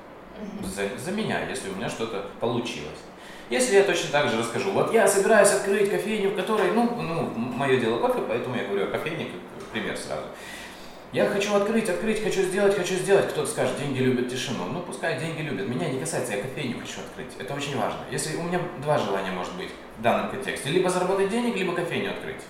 за, 0.62 0.83
за 0.99 1.12
меня, 1.12 1.46
если 1.49 1.70
у 1.70 1.75
меня 1.75 1.88
что-то 1.88 2.27
получилось. 2.40 2.99
Если 3.49 3.75
я 3.75 3.83
точно 3.83 4.11
так 4.12 4.29
же 4.29 4.38
расскажу, 4.38 4.70
вот 4.70 4.92
я 4.92 5.09
собираюсь 5.09 5.51
открыть 5.51 5.90
кофейню, 5.90 6.31
в 6.31 6.37
которой, 6.37 6.70
ну, 6.70 6.88
ну 6.96 7.31
мое 7.37 7.81
дело 7.81 7.99
кофе, 7.99 8.20
поэтому 8.29 8.55
я 8.55 8.64
говорю 8.64 8.85
о 8.85 8.87
кофейне, 8.87 9.25
как 9.25 9.64
пример 9.73 9.96
сразу. 9.96 10.23
Я 11.12 11.27
хочу 11.27 11.55
открыть, 11.57 11.88
открыть, 11.88 12.23
хочу 12.23 12.42
сделать, 12.42 12.77
хочу 12.77 12.94
сделать. 12.94 13.31
Кто-то 13.31 13.51
скажет, 13.51 13.77
деньги 13.79 13.99
любят 13.99 14.29
тишину. 14.29 14.64
Ну, 14.66 14.81
пускай 14.81 15.18
деньги 15.18 15.42
любят. 15.42 15.66
Меня 15.66 15.88
не 15.88 15.99
касается, 15.99 16.35
я 16.35 16.42
кофейню 16.42 16.79
хочу 16.79 17.01
открыть. 17.01 17.33
Это 17.37 17.53
очень 17.55 17.77
важно. 17.77 17.99
Если 18.12 18.37
у 18.37 18.42
меня 18.42 18.61
два 18.81 18.96
желания 18.96 19.33
может 19.33 19.57
быть 19.57 19.70
в 19.99 20.03
данном 20.03 20.31
контексте. 20.31 20.68
Либо 20.70 20.88
заработать 20.88 21.29
денег, 21.29 21.57
либо 21.57 21.75
кофейню 21.75 22.12
открыть. 22.12 22.42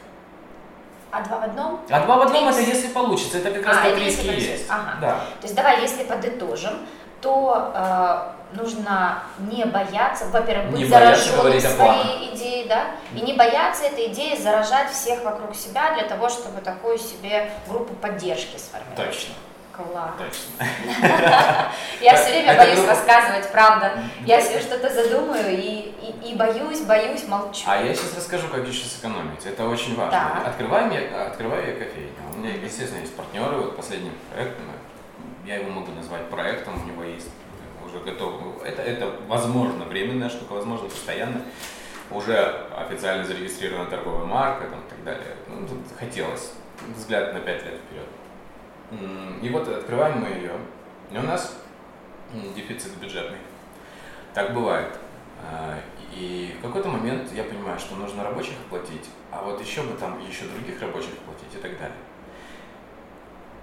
А 1.11 1.23
два 1.23 1.39
в 1.41 1.45
одном? 1.45 1.81
А 1.89 2.05
два 2.05 2.19
в 2.19 2.23
одном 2.23 2.49
это 2.49 2.61
если 2.61 2.89
получится. 2.89 3.39
Это 3.39 3.51
как 3.51 3.67
раз 3.67 3.79
а, 3.83 3.99
риски 3.99 4.27
есть. 4.27 4.67
Ага. 4.69 4.99
Да. 5.01 5.15
То 5.41 5.45
есть 5.45 5.55
давай, 5.55 5.81
если 5.81 6.05
подытожим, 6.05 6.75
то 7.23 7.73
э, 7.75 8.40
нужно 8.55 9.23
не 9.39 9.65
бояться, 9.65 10.27
во-первых, 10.27 10.71
быть 10.71 10.89
зараженным 10.89 11.61
своей 11.61 12.35
идеей, 12.35 12.69
да, 12.69 12.87
и 13.15 13.21
не 13.21 13.35
бояться 13.35 13.85
этой 13.85 14.09
идеи 14.09 14.37
заражать 14.37 14.91
всех 14.93 15.23
вокруг 15.25 15.55
себя 15.55 15.95
для 15.95 16.05
того, 16.05 16.29
чтобы 16.29 16.61
такую 16.61 16.99
себе 16.99 17.51
группу 17.69 17.95
поддержки 17.95 18.57
сформировать. 18.57 18.97
Точно. 18.97 19.35
Класс. 19.73 20.11
Точно. 20.19 20.67
Я 22.03 22.15
все 22.17 22.31
время 22.33 22.57
боюсь 22.57 22.85
рассказывать, 22.87 23.51
правда. 23.51 23.93
Я 24.27 24.41
себе 24.41 24.61
что-то 24.61 24.93
задумаю 24.93 25.49
и, 25.49 25.95
и, 26.03 26.33
и 26.33 26.35
боюсь, 26.35 26.83
боюсь, 26.83 27.27
молчу. 27.27 27.63
А 27.67 27.83
я 27.83 27.95
сейчас 27.95 28.15
расскажу, 28.17 28.49
как 28.49 28.67
еще 28.67 28.85
сэкономить. 28.85 29.47
Это 29.47 29.67
очень 29.67 29.97
важно. 29.97 30.43
Открываем 30.45 30.91
я, 30.91 31.29
открываю 31.29 31.67
я 31.67 31.73
кофейню. 31.73 32.13
У 32.35 32.39
меня, 32.39 32.55
естественно, 32.57 33.01
есть 33.01 33.17
партнеры. 33.17 33.57
Вот 33.57 33.77
последний 33.77 34.13
проект, 34.35 34.59
я 35.47 35.57
его 35.57 35.71
могу 35.71 35.93
назвать 35.93 36.29
проектом, 36.29 36.83
у 36.83 36.87
него 36.87 37.03
есть 37.03 37.29
уже 37.91 38.05
готов. 38.05 38.63
Это, 38.65 38.83
это 38.83 39.13
возможно 39.27 39.85
временная 39.85 40.29
штука, 40.29 40.53
возможно 40.53 40.89
постоянно. 40.89 41.43
Уже 42.11 42.67
официально 42.77 43.25
зарегистрирована 43.25 43.89
торговая 43.89 44.25
марка 44.25 44.67
там, 44.67 44.81
и 44.81 44.91
так 44.91 45.05
далее. 45.05 45.37
Ну, 45.47 45.67
тут 45.67 45.79
хотелось 45.99 46.53
взгляд 46.97 47.33
на 47.35 47.41
5 47.41 47.65
лет 47.65 47.75
вперед. 47.75 48.07
И 49.43 49.49
вот 49.49 49.69
открываем 49.69 50.21
мы 50.21 50.29
ее. 50.29 50.53
И 51.13 51.19
у 51.19 51.23
нас 51.23 51.57
дефицит 52.57 52.97
бюджетный. 52.97 53.39
Так 54.35 54.55
бывает. 54.55 54.97
А, 55.43 55.79
и 56.13 56.55
в 56.59 56.63
какой-то 56.63 56.89
момент 56.89 57.33
я 57.33 57.45
понимаю, 57.45 57.79
что 57.79 57.97
нужно 57.97 58.25
рабочих 58.25 58.55
оплатить, 58.67 59.09
а 59.31 59.43
вот 59.43 59.61
еще 59.61 59.83
бы 59.83 59.97
там 59.97 60.19
еще 60.27 60.45
других 60.45 60.81
рабочих 60.81 61.13
оплатить 61.13 61.55
и 61.55 61.59
так 61.59 61.73
далее. 61.79 61.97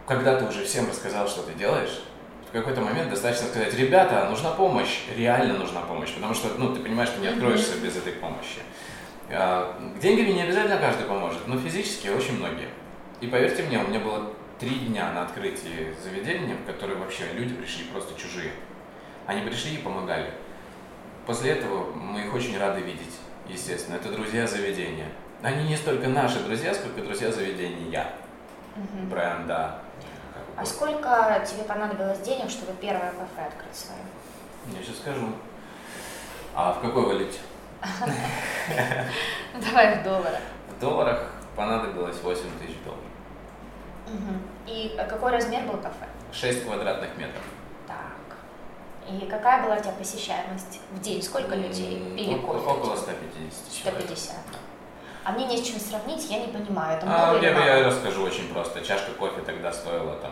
Когда 0.08 0.40
ты 0.40 0.46
уже 0.46 0.63
всем 0.63 0.88
рассказал, 0.88 1.28
что 1.28 1.44
ты 1.44 1.54
делаешь, 1.54 2.04
в 2.50 2.52
какой-то 2.54 2.82
момент 2.82 3.10
достаточно 3.10 3.48
сказать, 3.48 3.74
ребята, 3.74 4.28
нужна 4.30 4.52
помощь, 4.52 5.02
реально 5.16 5.58
нужна 5.58 5.82
помощь, 5.82 6.14
потому 6.14 6.34
что, 6.34 6.50
ну, 6.58 6.74
ты 6.74 6.80
понимаешь, 6.80 7.10
что 7.10 7.20
не 7.20 7.28
откроешься 7.28 7.78
без 7.84 7.98
этой 7.98 8.14
помощи. 8.14 8.60
А, 9.30 9.78
деньгами 10.02 10.32
не 10.32 10.44
обязательно 10.44 10.78
каждый 10.78 11.06
поможет, 11.06 11.46
но 11.48 11.60
физически 11.60 12.08
очень 12.08 12.38
многие. 12.38 12.70
И 13.20 13.28
поверьте 13.28 13.64
мне, 13.64 13.80
у 13.80 13.88
меня 13.88 14.00
было 14.00 14.32
три 14.60 14.70
дня 14.70 15.12
на 15.12 15.24
открытии 15.24 15.94
заведения, 16.02 16.56
в 16.56 16.66
которые 16.66 16.98
вообще 16.98 17.26
люди 17.34 17.54
пришли 17.54 17.86
просто 17.86 18.20
чужие. 18.20 18.52
Они 19.26 19.42
пришли 19.42 19.76
и 19.76 19.80
помогали. 19.80 20.32
После 21.26 21.52
этого 21.52 21.94
мы 21.94 22.22
их 22.22 22.34
очень 22.34 22.58
рады 22.58 22.80
видеть, 22.80 23.16
естественно. 23.50 23.96
Это 23.96 24.10
друзья 24.10 24.48
заведения. 24.48 25.10
Они 25.42 25.68
не 25.68 25.76
столько 25.76 26.08
наши 26.08 26.40
друзья, 26.40 26.74
сколько 26.74 27.02
друзья 27.02 27.32
заведения. 27.32 28.08
Мгм. 28.76 29.10
Бренда. 29.10 29.82
А 30.58 30.65
сколько 30.65 31.46
тебе 31.48 31.63
понадобилось 31.63 32.20
денег, 32.20 32.50
чтобы 32.50 32.74
первое 32.74 33.12
кафе 33.12 33.48
открыть 33.48 33.76
свое? 33.76 34.02
Я 34.76 34.84
сейчас 34.84 34.98
скажу. 34.98 35.28
А 36.56 36.74
в 36.74 36.82
какой 36.82 37.06
валюте? 37.06 37.38
Давай 39.54 40.00
в 40.00 40.04
долларах. 40.04 40.41
В 40.76 40.80
долларах 40.82 41.32
понадобилось 41.56 42.17
8 42.24 42.41
тысяч 42.60 42.78
долларов. 42.84 43.04
И 44.65 45.00
какой 45.10 45.32
размер 45.32 45.62
был 45.63 45.78
кафе? 45.78 46.08
6 46.34 46.65
квадратных 46.65 47.15
метров. 47.17 47.43
Так. 47.88 48.38
И 49.08 49.28
какая 49.28 49.63
была 49.63 49.76
у 49.76 49.80
тебя 49.80 49.91
посещаемость 49.91 50.80
в 50.91 51.00
день? 51.00 51.22
Сколько 51.22 51.54
людей 51.54 52.39
кофе? 52.43 52.65
Около 52.67 52.96
150 52.96 53.72
человек. 53.72 54.06
150. 54.06 54.36
А 55.28 55.32
мне 55.34 55.46
не 55.46 55.58
с 55.58 55.68
чем 55.68 55.78
сравнить, 55.78 56.26
я 56.32 56.40
не 56.40 56.48
понимаю, 56.48 56.98
это 56.98 57.06
А, 57.06 57.36
или 57.36 57.48
я, 57.48 57.52
мало? 57.52 57.66
я 57.66 57.84
расскажу 57.84 58.24
очень 58.24 58.48
просто. 58.48 58.80
Чашка 58.80 59.12
кофе 59.12 59.42
тогда 59.42 59.74
стоила 59.74 60.13
там, 60.16 60.32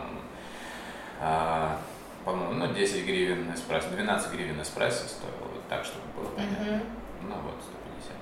а, 1.19 1.77
по-моему, 2.23 2.53
ну, 2.53 2.73
10 2.73 3.05
гривен 3.05 3.53
эспрессо, 3.53 3.89
12 3.89 4.31
гривен 4.31 4.61
эспрессо 4.61 5.05
стоило, 5.05 5.51
вот 5.51 5.67
так, 5.67 5.83
чтобы 5.83 6.05
было 6.15 6.29
понятно. 6.33 6.63
Мгм. 6.63 6.81
Ну 7.23 7.35
вот, 7.43 7.55
150. 7.61 8.13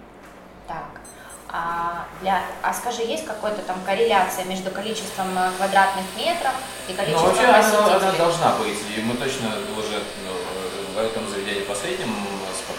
Так. 0.68 1.02
А, 1.48 2.08
для, 2.22 2.42
а 2.64 2.74
скажи, 2.74 3.04
есть 3.04 3.28
какая-то 3.28 3.62
там 3.62 3.76
корреляция 3.86 4.46
между 4.46 4.72
количеством 4.72 5.28
э, 5.38 5.52
квадратных 5.58 6.06
метров 6.18 6.54
и 6.88 6.92
Ну, 6.94 6.98
количеством 6.98 7.28
вообще 7.30 7.46
она, 7.46 7.58
посетителей? 7.60 7.96
она 8.02 8.12
должна 8.14 8.56
быть, 8.58 8.80
и 8.98 9.02
мы 9.04 9.14
точно 9.18 9.50
уже 9.78 10.02
ну, 10.26 10.96
в 10.96 10.98
этом 10.98 11.28
заведении 11.30 11.62
последнем 11.66 12.10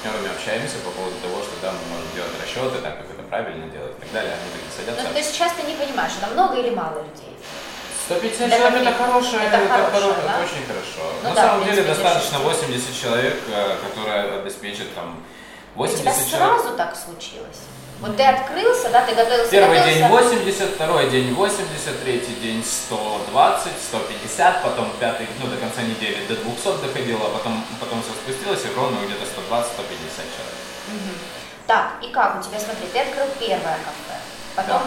партнерами 0.05 0.29
общаемся 0.37 0.77
по 0.85 0.91
поводу 0.91 1.17
того, 1.23 1.41
что 1.43 1.53
да, 1.63 1.73
мы 1.73 1.97
можем 1.97 2.09
делать 2.15 2.33
расчеты, 2.43 2.79
так 2.83 2.99
как 2.99 3.07
это 3.11 3.23
правильно 3.25 3.67
делать 3.73 3.93
и 3.97 4.01
так 4.05 4.13
далее. 4.13 4.33
Они 4.37 4.51
такие 4.53 4.69
Ну, 4.69 4.77
садятся. 4.77 5.13
то 5.13 5.19
есть 5.19 5.31
сейчас 5.33 5.53
ты 5.57 5.63
не 5.65 5.75
понимаешь, 5.75 6.13
это 6.21 6.31
много 6.35 6.61
или 6.61 6.71
мало 6.71 7.01
людей? 7.01 7.33
150 8.07 8.49
Для 8.49 8.59
человек 8.59 8.83
это 8.85 8.93
хорошее, 9.01 9.43
Это 9.49 9.57
это, 9.57 9.69
хорошее, 9.73 10.13
хоро- 10.13 10.25
да? 10.29 10.33
это 10.37 10.45
очень 10.45 10.65
хорошо. 10.69 11.03
Ну 11.23 11.29
На 11.31 11.35
да, 11.35 11.43
самом 11.43 11.65
деле 11.65 11.83
достаточно 11.83 12.39
для 12.39 12.49
80 12.49 13.01
человек, 13.01 13.37
э, 13.49 13.77
которые 13.81 14.41
обеспечат 14.45 14.95
там 14.95 15.25
У 15.75 15.87
тебя 15.87 16.13
80 16.13 16.29
человек. 16.31 16.61
сразу 16.61 16.77
так 16.77 16.93
случилось? 16.97 17.61
Вот 18.01 18.17
ты 18.19 18.25
открылся, 18.25 18.91
да, 18.91 19.01
ты 19.07 19.15
готовился, 19.15 19.51
Первый 19.51 19.79
готовился. 19.79 20.01
день 20.01 20.09
80, 20.11 20.71
второй 20.75 21.09
день 21.09 21.33
80, 21.33 22.03
третий 22.05 22.35
день 22.43 22.63
120, 22.63 23.73
150, 23.89 24.63
потом 24.63 24.91
пятый, 25.01 25.27
ну, 25.41 25.47
до 25.47 25.57
конца 25.57 25.81
недели 25.81 26.19
до 26.29 26.35
200 26.37 26.83
доходило, 26.85 27.29
а 27.29 27.31
потом, 27.39 27.65
спустилось, 28.25 28.65
и 28.65 28.75
ровно 28.75 28.97
где-то 29.05 29.25
120-150 29.25 30.25
человек. 30.33 30.59
Мгм. 30.89 31.15
Так, 31.67 31.93
и 32.03 32.09
как 32.09 32.41
у 32.41 32.43
тебя, 32.43 32.59
смотри, 32.59 32.87
ты 32.93 32.99
открыл 33.01 33.27
первое 33.39 33.79
кафе, 33.85 34.19
потом 34.57 34.83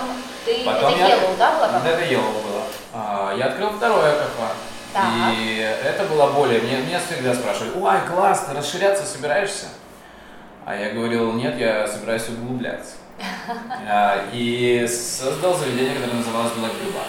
ты, 0.45 0.63
Потом 0.65 0.93
это 0.93 1.00
я- 1.00 1.10
Yellow, 1.15 1.38
да, 1.38 1.56
было 1.58 1.67
кафе? 1.67 1.89
Это 1.89 2.04
Yellow 2.13 2.43
было. 2.43 2.63
А, 2.93 3.36
я 3.36 3.45
открыл 3.45 3.69
второе 3.71 4.12
кафе. 4.15 4.54
Так. 4.93 5.06
И 5.34 5.58
это 5.84 6.04
было 6.06 6.28
более... 6.32 6.62
Мне, 6.62 6.78
меня 6.78 7.00
всегда 7.00 7.36
спрашивали, 7.36 7.71
ой, 7.80 8.00
класс, 8.08 8.45
ты 8.47 8.56
расширяться 8.56 9.06
собираешься? 9.06 9.65
А 10.65 10.76
я 10.76 10.91
говорил, 10.91 11.34
нет, 11.34 11.58
я 11.58 11.88
собираюсь 11.88 12.28
углубляться. 12.30 12.93
А, 13.89 14.26
И 14.34 14.88
создал 14.88 15.56
заведение, 15.58 15.95
которое 15.95 16.17
называлось 16.17 16.52
Black 16.54 16.71
Blue 16.82 16.93
Bar. 16.93 17.08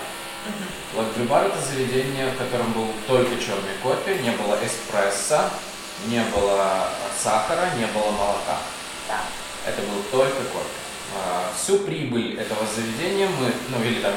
Black 0.95 1.15
Blue 1.17 1.29
Bar 1.29 1.47
это 1.47 1.61
заведение, 1.61 2.27
в 2.31 2.39
котором 2.39 2.73
был 2.73 2.87
только 3.07 3.37
черный 3.37 3.75
кофе, 3.83 4.19
не 4.23 4.31
было 4.31 4.57
эспрессо, 4.65 5.41
не 6.07 6.23
было 6.35 6.89
сахара, 7.23 7.71
не 7.77 7.87
было 7.87 8.11
молока. 8.11 8.59
Так. 9.09 9.25
Это 9.67 9.83
был 9.83 10.03
только 10.11 10.43
кофе. 10.53 10.67
А, 11.17 11.53
Всю 11.57 11.79
прибыль 11.81 12.39
этого 12.39 12.61
заведения 12.67 13.29
мы, 13.29 13.53
ну 13.71 13.85
или 13.85 14.01
там, 14.01 14.13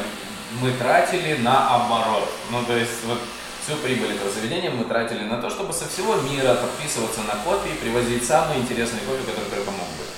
мы 0.61 0.71
тратили 0.71 1.37
на 1.37 1.75
оборот. 1.75 2.29
Ну 2.51 2.63
то 2.63 2.75
есть 2.75 3.03
вот 3.05 3.19
всю 3.65 3.75
прибыль 3.77 4.15
этого 4.15 4.31
заведения 4.31 4.69
мы 4.69 4.85
тратили 4.85 5.23
на 5.23 5.41
то, 5.41 5.49
чтобы 5.49 5.73
со 5.73 5.87
всего 5.87 6.15
мира 6.15 6.55
подписываться 6.55 7.21
на 7.21 7.35
кофе 7.43 7.69
и 7.73 7.77
привозить 7.77 8.25
самый 8.25 8.57
интересный 8.57 8.99
кофе, 9.01 9.23
который 9.23 9.49
только 9.49 9.71
мог 9.71 9.87
быть. 9.97 10.11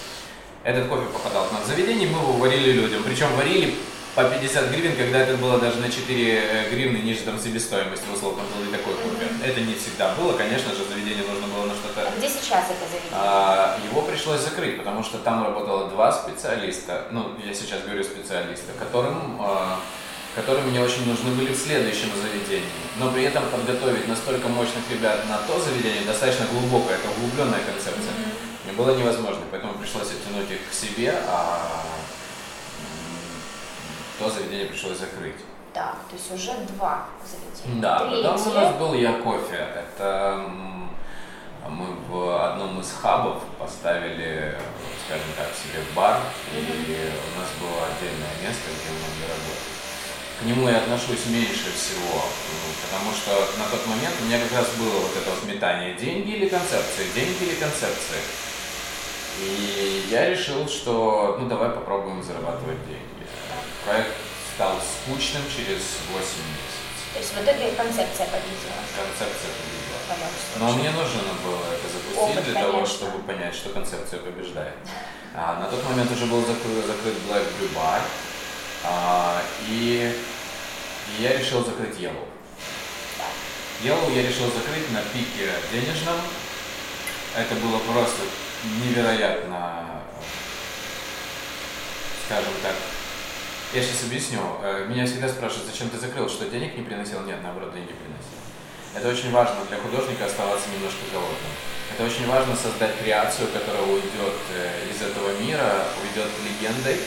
Этот 0.63 0.87
кофе 0.87 1.05
попадал 1.07 1.47
к 1.47 1.51
нам 1.51 1.63
в 1.63 1.67
заведение, 1.67 2.07
мы 2.07 2.19
его 2.19 2.33
варили 2.33 2.71
людям. 2.71 3.03
Причем 3.03 3.35
варили 3.35 3.75
по 4.15 4.23
50 4.23 4.69
гривен, 4.69 4.95
когда 4.95 5.19
это 5.19 5.35
было 5.37 5.59
даже 5.59 5.79
на 5.79 5.91
4 5.91 6.69
гривны 6.71 6.97
ниже 6.97 7.21
там 7.21 7.39
себестоимости, 7.39 8.05
в 8.09 8.13
условном 8.13 8.45
был 8.55 8.69
и 8.69 8.71
такой 8.71 8.93
кофе. 8.93 9.12
Это 9.43 9.59
не 9.59 9.75
всегда 9.75 10.13
было, 10.15 10.37
конечно 10.37 10.73
же, 10.73 10.85
заведение 10.85 11.25
нужно 11.27 11.47
было 11.47 11.65
на 11.65 11.73
что-то 11.75 12.07
А 12.07 12.17
где 12.17 12.29
сейчас 12.29 12.65
это 12.71 12.87
заведение? 12.89 13.11
а, 13.11 13.77
его 13.83 14.01
пришлось 14.03 14.39
закрыть, 14.39 14.77
потому 14.77 15.03
что 15.03 15.17
там 15.17 15.43
работало 15.43 15.89
два 15.89 16.13
специалиста, 16.13 17.07
ну, 17.11 17.31
я 17.43 17.53
сейчас 17.53 17.81
говорю 17.83 18.03
специалиста, 18.05 18.71
которым, 18.79 19.37
а, 19.41 19.79
которые 20.33 20.63
мне 20.65 20.79
очень 20.79 21.05
нужны 21.05 21.31
были 21.31 21.53
в 21.53 21.57
следующем 21.57 22.09
заведении. 22.15 22.69
Но 22.97 23.11
при 23.11 23.23
этом 23.23 23.43
подготовить 23.51 24.07
настолько 24.07 24.47
мощных 24.47 24.89
ребят 24.89 25.27
на 25.27 25.37
то 25.39 25.59
заведение, 25.59 26.03
достаточно 26.05 26.45
глубокое, 26.45 26.95
это 26.95 27.09
углубленная 27.09 27.61
концепция, 27.65 28.13
мне 28.63 28.73
было 28.73 28.95
невозможно, 28.95 29.43
поэтому 29.51 29.73
пришлось 29.73 30.07
оттянуть 30.07 30.49
их 30.49 30.69
к 30.69 30.73
себе, 30.73 31.13
а 31.27 31.83
то 34.19 34.29
заведение 34.29 34.67
пришлось 34.67 34.97
закрыть. 34.99 35.35
Так, 35.73 35.95
то 36.07 36.15
есть 36.15 36.31
уже 36.31 36.53
два 36.75 37.05
заведения. 37.25 37.81
Да, 37.81 37.99
Третье. 37.99 38.23
потом 38.23 38.47
у 38.47 38.53
нас 38.53 38.75
был 38.75 38.93
Я 38.93 39.13
Кофе. 39.13 39.67
Это 39.75 40.45
мы 41.67 41.87
в 42.07 42.45
одном 42.45 42.79
из 42.79 42.91
хабов 42.91 43.41
поставили, 43.57 44.55
скажем 45.05 45.27
так, 45.35 45.47
себе 45.55 45.81
бар, 45.95 46.19
и 46.53 47.09
у 47.09 47.39
нас 47.39 47.49
было 47.59 47.87
отдельное 47.87 48.35
место, 48.43 48.69
где 48.69 48.89
мы 48.93 49.01
могли 49.01 49.25
работать. 49.33 49.73
К 50.39 50.45
нему 50.45 50.67
я 50.67 50.77
отношусь 50.77 51.25
меньше 51.27 51.71
всего, 51.73 52.21
ну, 52.21 52.69
потому 52.83 53.13
что 53.15 53.31
на 53.57 53.65
тот 53.71 53.87
момент 53.87 54.13
у 54.21 54.25
меня 54.25 54.39
как 54.43 54.59
раз 54.59 54.67
было 54.77 54.99
вот 54.99 55.15
это 55.15 55.29
вот 55.29 55.43
метание 55.45 55.95
деньги 55.95 56.31
или 56.31 56.49
концепции, 56.49 57.09
деньги 57.15 57.43
или 57.43 57.55
концепции. 57.55 58.21
И 59.39 60.07
я 60.11 60.29
решил, 60.29 60.67
что 60.67 61.37
ну 61.39 61.47
давай 61.47 61.69
попробуем 61.69 62.21
зарабатывать 62.21 62.85
деньги. 62.85 63.25
Проект 63.85 64.13
стал 64.55 64.79
скучным 64.81 65.43
через 65.49 65.81
8 66.11 66.19
месяцев. 66.19 66.83
То 67.13 67.19
есть 67.19 67.33
в 67.33 67.37
итоге 67.43 67.71
концепция 67.77 68.27
победила. 68.27 68.81
Концепция 68.95 69.49
победила. 69.53 69.83
Но 70.59 70.73
мне 70.73 70.91
нужно 70.91 71.21
было 71.43 71.61
это 71.73 71.87
запустить 71.87 72.37
Опыт, 72.37 72.45
для 72.45 72.61
того, 72.61 72.73
конечно. 72.73 72.95
чтобы 72.95 73.23
понять, 73.23 73.55
что 73.55 73.69
концепция 73.69 74.19
побеждает. 74.19 74.75
А, 75.35 75.59
на 75.59 75.65
тот 75.65 75.83
момент 75.89 76.11
уже 76.11 76.25
был 76.25 76.41
закрыт, 76.41 76.85
закрыт 76.85 77.15
Black 77.27 77.45
Blue 77.57 77.73
Bar, 77.75 78.01
а, 78.83 79.41
и, 79.67 80.13
и 81.17 81.21
я 81.23 81.37
решил 81.37 81.65
закрыть 81.65 81.97
Yellow. 81.97 82.27
Yellow 83.83 84.15
я 84.15 84.27
решил 84.27 84.51
закрыть 84.51 84.91
на 84.91 85.01
пике 85.01 85.51
денежном. 85.71 86.19
Это 87.35 87.55
было 87.55 87.79
просто 87.79 88.21
невероятно 88.83 89.93
скажем 92.25 92.53
так, 92.61 92.75
я 93.73 93.81
сейчас 93.81 94.03
объясню. 94.03 94.39
Э, 94.61 94.85
меня 94.87 95.05
всегда 95.05 95.27
спрашивают, 95.27 95.65
зачем 95.71 95.89
ты 95.89 95.97
закрыл, 95.97 96.29
что 96.29 96.45
денег 96.45 96.77
не 96.77 96.83
приносил? 96.83 97.21
Нет, 97.21 97.41
наоборот, 97.41 97.73
деньги 97.73 97.93
приносил. 97.93 98.37
Это 98.93 99.09
очень 99.09 99.31
важно 99.31 99.65
для 99.65 99.77
художника 99.77 100.25
оставаться 100.25 100.69
немножко 100.69 101.01
голодным. 101.11 101.53
Это 101.89 102.05
очень 102.05 102.27
важно 102.27 102.55
создать 102.55 102.97
креацию, 103.01 103.49
которая 103.49 103.81
уйдет 103.81 104.37
э, 104.53 104.89
из 104.93 105.01
этого 105.01 105.33
мира, 105.41 105.89
уйдет 106.01 106.29
легендой, 106.45 107.01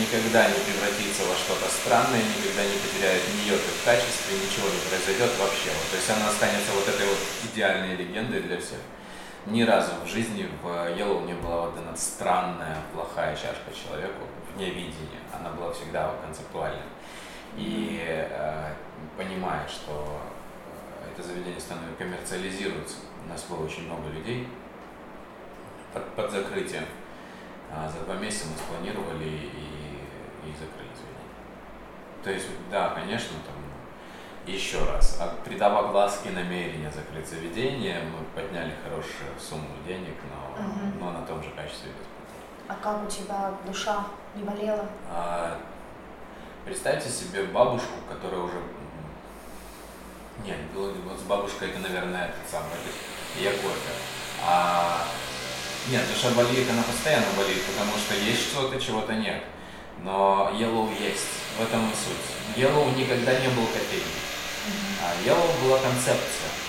никогда 0.00 0.48
не 0.48 0.60
превратится 0.64 1.28
во 1.28 1.36
что-то 1.36 1.68
странное, 1.68 2.22
никогда 2.22 2.64
не 2.64 2.78
потеряет 2.80 3.22
ни 3.36 3.50
йоты 3.50 3.68
в 3.68 3.84
качестве, 3.84 4.40
ничего 4.40 4.72
не 4.72 4.80
произойдет 4.88 5.36
вообще. 5.36 5.68
То 5.90 5.96
есть 5.96 6.08
она 6.08 6.30
останется 6.30 6.72
вот 6.72 6.88
этой 6.88 7.06
вот 7.06 7.18
идеальной 7.44 7.96
легендой 7.96 8.40
для 8.40 8.56
всех. 8.56 8.80
Ни 9.46 9.62
разу 9.62 9.92
в 10.04 10.08
жизни 10.08 10.48
в 10.62 10.66
Yellow 10.96 11.26
не 11.26 11.34
была 11.34 11.68
вот 11.68 11.74
эта 11.76 11.96
странная, 11.98 12.76
плохая 12.92 13.34
чашка 13.34 13.72
человеку 13.72 14.24
вне 14.54 14.70
видения. 14.70 15.22
Она 15.38 15.50
была 15.50 15.72
всегда 15.72 16.14
концептуальной. 16.22 16.82
И 17.56 18.02
э, 18.06 18.72
понимая, 19.16 19.66
что 19.66 20.20
это 21.10 21.26
заведение 21.26 21.60
становится 21.60 21.96
коммерциализируется, 21.96 22.96
у 23.24 23.28
нас 23.28 23.44
было 23.44 23.64
очень 23.64 23.86
много 23.86 24.08
людей 24.10 24.48
под, 25.92 26.04
под 26.14 26.30
закрытием. 26.30 26.84
А 27.70 27.88
за 27.88 28.04
два 28.04 28.14
месяца 28.16 28.46
мы 28.48 28.56
спланировали 28.56 29.24
и, 29.24 30.46
и 30.46 30.52
закрыли 30.52 30.92
заведение. 30.94 31.18
То 32.22 32.30
есть, 32.30 32.46
да, 32.70 32.90
конечно, 32.90 33.36
там 33.46 33.58
еще 34.46 34.82
раз, 34.84 35.20
от 35.20 35.44
придав 35.44 35.90
глазки 35.92 36.28
намерения 36.28 36.90
закрыть 36.90 37.28
заведение, 37.28 38.00
мы 38.04 38.24
подняли 38.34 38.72
хорошую 38.82 39.38
сумму 39.38 39.76
денег, 39.86 40.14
но, 40.30 40.64
угу. 40.64 40.80
но 41.00 41.10
на 41.12 41.26
том 41.26 41.42
же 41.42 41.50
качестве 41.50 41.90
без 41.90 42.17
А 42.68 42.74
как 42.82 43.02
у 43.02 43.06
тебя 43.10 43.52
душа 43.66 44.04
не 44.34 44.42
болела? 44.42 44.84
А, 45.10 45.58
представьте 46.66 47.08
себе 47.08 47.44
бабушку, 47.44 47.94
которая 48.06 48.40
уже... 48.40 48.62
Нет, 50.44 50.58
было 50.74 50.92
вот 50.92 51.18
с 51.18 51.22
бабушкой 51.22 51.70
это, 51.70 51.78
наверное, 51.78 52.26
этот 52.26 52.48
самый, 52.50 52.68
это 52.72 53.42
я 53.42 53.50
кофе. 53.52 53.92
А 54.44 55.06
нет, 55.88 56.02
душа 56.12 56.30
болит, 56.34 56.68
она 56.70 56.82
постоянно 56.82 57.26
болит, 57.36 57.64
потому 57.64 57.92
что 57.96 58.14
есть 58.14 58.50
что-то, 58.50 58.78
чего-то 58.78 59.14
нет. 59.14 59.42
Но 60.04 60.50
Yellow 60.52 60.90
есть, 61.00 61.26
в 61.58 61.62
этом 61.62 61.90
и 61.90 61.94
суть. 61.94 62.54
Yellow 62.54 62.94
никогда 62.94 63.32
не 63.40 63.48
был 63.48 63.66
кофейней. 63.66 64.04
А 65.02 65.26
Yellow 65.26 65.64
была 65.64 65.78
концепция. 65.78 66.67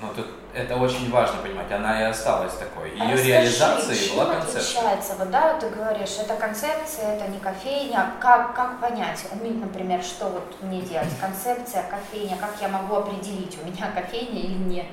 Но 0.00 0.12
тут 0.14 0.26
это 0.54 0.76
очень 0.76 1.10
важно 1.10 1.42
понимать, 1.42 1.70
она 1.72 2.00
и 2.00 2.04
осталась 2.04 2.54
такой. 2.54 2.90
Ее 2.90 3.14
а 3.14 3.16
реализация 3.16 4.14
была 4.14 4.26
концепция. 4.26 4.60
отличается? 4.60 5.14
Вот 5.18 5.30
да, 5.30 5.58
ты 5.58 5.68
говоришь, 5.70 6.16
это 6.20 6.36
концепция, 6.36 7.16
это 7.16 7.28
не 7.28 7.38
кофейня. 7.38 8.12
Как, 8.20 8.54
как 8.54 8.80
понять, 8.80 9.26
уметь, 9.32 9.60
например, 9.60 10.02
что 10.02 10.28
вот 10.28 10.62
мне 10.62 10.82
делать? 10.82 11.08
Концепция, 11.20 11.84
кофейня, 11.90 12.36
как 12.36 12.54
я 12.60 12.68
могу 12.68 12.94
определить, 12.94 13.58
у 13.60 13.66
меня 13.66 13.90
кофейня 13.92 14.40
или 14.40 14.58
нет? 14.58 14.86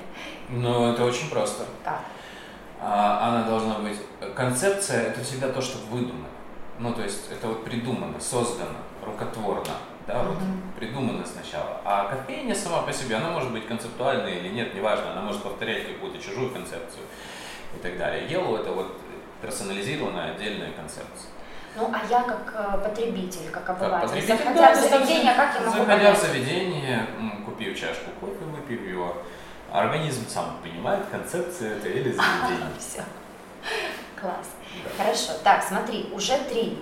Ну, 0.48 0.92
это 0.92 1.04
очень 1.04 1.30
просто. 1.30 1.64
Как? 1.84 2.00
А, 2.80 3.28
она 3.28 3.42
должна 3.44 3.78
быть... 3.78 3.98
Концепция– 4.34 5.02
это 5.08 5.22
всегда 5.22 5.48
то, 5.48 5.60
что 5.60 5.78
выдумано. 5.88 6.26
Ну, 6.78 6.92
то 6.92 7.02
есть 7.02 7.30
это 7.30 7.46
вот 7.46 7.64
придумано, 7.64 8.20
создано, 8.20 8.76
рукотворно 9.04 9.72
да, 10.06 10.22
вот 10.22 10.38
mm-hmm. 10.80 11.26
сначала. 11.26 11.80
А 11.84 12.04
кофейня 12.04 12.54
сама 12.54 12.82
по 12.82 12.92
себе, 12.92 13.16
она 13.16 13.30
может 13.30 13.52
быть 13.52 13.66
концептуальной 13.66 14.36
или 14.36 14.48
нет, 14.48 14.74
неважно, 14.74 15.12
она 15.12 15.22
может 15.22 15.42
повторять 15.42 15.86
какую-то 15.88 16.22
чужую 16.22 16.50
концепцию 16.52 17.02
и 17.74 17.78
так 17.82 17.98
далее. 17.98 18.28
Yellow 18.28 18.60
это 18.60 18.70
вот 18.72 18.96
персонализированная 19.42 20.34
отдельная 20.34 20.70
концепция. 20.72 21.30
Ну, 21.76 21.92
а 21.92 22.00
я 22.08 22.22
как 22.22 22.54
э, 22.56 22.88
потребитель, 22.88 23.50
как 23.50 23.68
обыватель, 23.68 24.00
как 24.00 24.02
потребитель, 24.02 24.38
заходя 24.38 24.60
да, 24.60 24.72
в 24.72 24.76
заведение, 24.76 25.34
как 25.34 25.54
я 25.54 25.60
могу 25.60 25.72
Заходя 25.72 25.96
понять? 25.96 26.18
в 26.18 26.22
заведение, 26.22 27.06
купив 27.44 27.78
чашку 27.78 28.10
кофе, 28.18 28.44
выпив 28.44 28.80
его, 28.88 29.16
организм 29.70 30.26
сам 30.28 30.56
понимает, 30.62 31.04
концепция 31.10 31.76
это 31.76 31.88
или 31.88 32.12
заведение. 32.12 32.68
Все. 32.78 33.04
Класс. 34.18 34.54
Хорошо. 34.96 35.32
Так, 35.44 35.62
смотри, 35.62 36.08
уже 36.12 36.38
три 36.48 36.78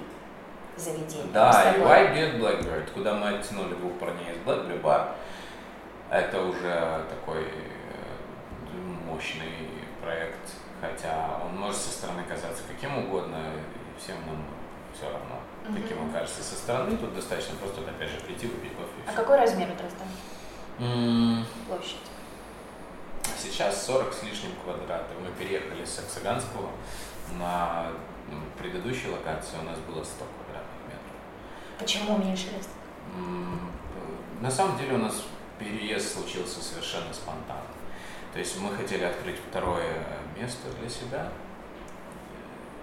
заведений. 0.77 1.31
Да, 1.33 1.73
и 1.73 1.81
White 1.81 2.15
Beard 2.15 2.41
Blackbird, 2.41 2.91
куда 2.93 3.15
мы 3.15 3.39
оттянули 3.39 3.75
двух 3.75 3.99
парней 3.99 4.33
из 4.33 4.37
Blackberry 4.39 4.81
Bar. 4.81 5.15
Это 6.11 6.43
уже 6.43 7.05
такой 7.09 7.45
э, 7.45 8.73
мощный 9.07 9.53
проект, 10.03 10.51
хотя 10.81 11.41
он 11.45 11.57
может 11.59 11.79
со 11.79 11.91
стороны 11.91 12.23
казаться 12.29 12.63
каким 12.69 12.99
угодно, 12.99 13.37
и 13.37 14.01
всем 14.01 14.17
нам 14.27 14.45
все 14.95 15.07
равно, 15.07 15.41
mm-hmm. 15.65 15.83
каким 15.83 16.03
он 16.03 16.11
кажется 16.11 16.43
со 16.43 16.55
стороны. 16.55 16.97
Тут 16.97 17.15
достаточно 17.15 17.57
просто, 17.57 17.81
опять 17.81 18.11
же, 18.11 18.21
прийти, 18.21 18.47
выпить 18.47 18.73
кофе. 18.77 18.91
А 19.07 19.13
какой 19.13 19.39
размер 19.39 19.69
у 19.69 19.75
Дрездена? 19.75 20.11
Mm. 20.79 21.45
Площадь? 21.69 21.97
Сейчас 23.39 23.87
40 23.87 24.13
с 24.13 24.23
лишним 24.23 24.53
квадратов. 24.63 25.17
Мы 25.21 25.31
переехали 25.39 25.85
с 25.85 25.95
Саксаганского 25.95 26.71
на 27.39 27.87
предыдущей 28.59 29.09
локации 29.09 29.57
у 29.61 29.65
нас 29.65 29.79
было 29.81 30.03
100 30.03 30.25
квадратных 30.25 30.45
метров. 30.45 30.54
Почему 31.79 32.15
уменьшились? 32.15 32.69
На 34.41 34.51
самом 34.51 34.79
деле 34.79 34.95
у 34.95 34.99
нас 34.99 35.25
переезд 35.59 36.15
случился 36.15 36.63
совершенно 36.63 37.13
спонтанно. 37.13 37.63
То 38.33 38.39
есть 38.39 38.61
мы 38.61 38.75
хотели 38.75 39.05
открыть 39.05 39.37
второе 39.49 40.05
место 40.39 40.69
для 40.81 40.89
себя, 40.89 41.29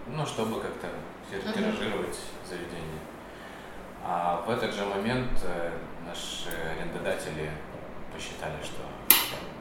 ну, 0.08 0.26
чтобы 0.26 0.62
как-то 0.62 0.88
тиражировать 1.30 2.16
uh-huh. 2.16 2.50
заведение. 2.50 3.00
А 4.04 4.44
в 4.48 4.50
этот 4.50 4.74
же 4.74 4.86
момент 4.86 5.32
э, 5.44 5.72
наши 6.08 6.50
арендодатели 6.50 7.52
посчитали, 8.14 8.56
что 8.64 8.82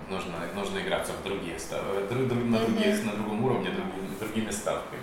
нужно, 0.08 0.34
нужно 0.54 0.78
играться 0.78 1.12
в 1.12 1.22
другие 1.22 1.58
ставки, 1.58 2.06
друг, 2.08 2.28
друг, 2.28 2.44
на, 2.44 2.58
другие, 2.60 2.94
uh-huh. 2.94 3.06
на 3.06 3.12
другом 3.12 3.44
уровне, 3.44 3.70
другими 4.18 4.50
ставками. 4.50 5.02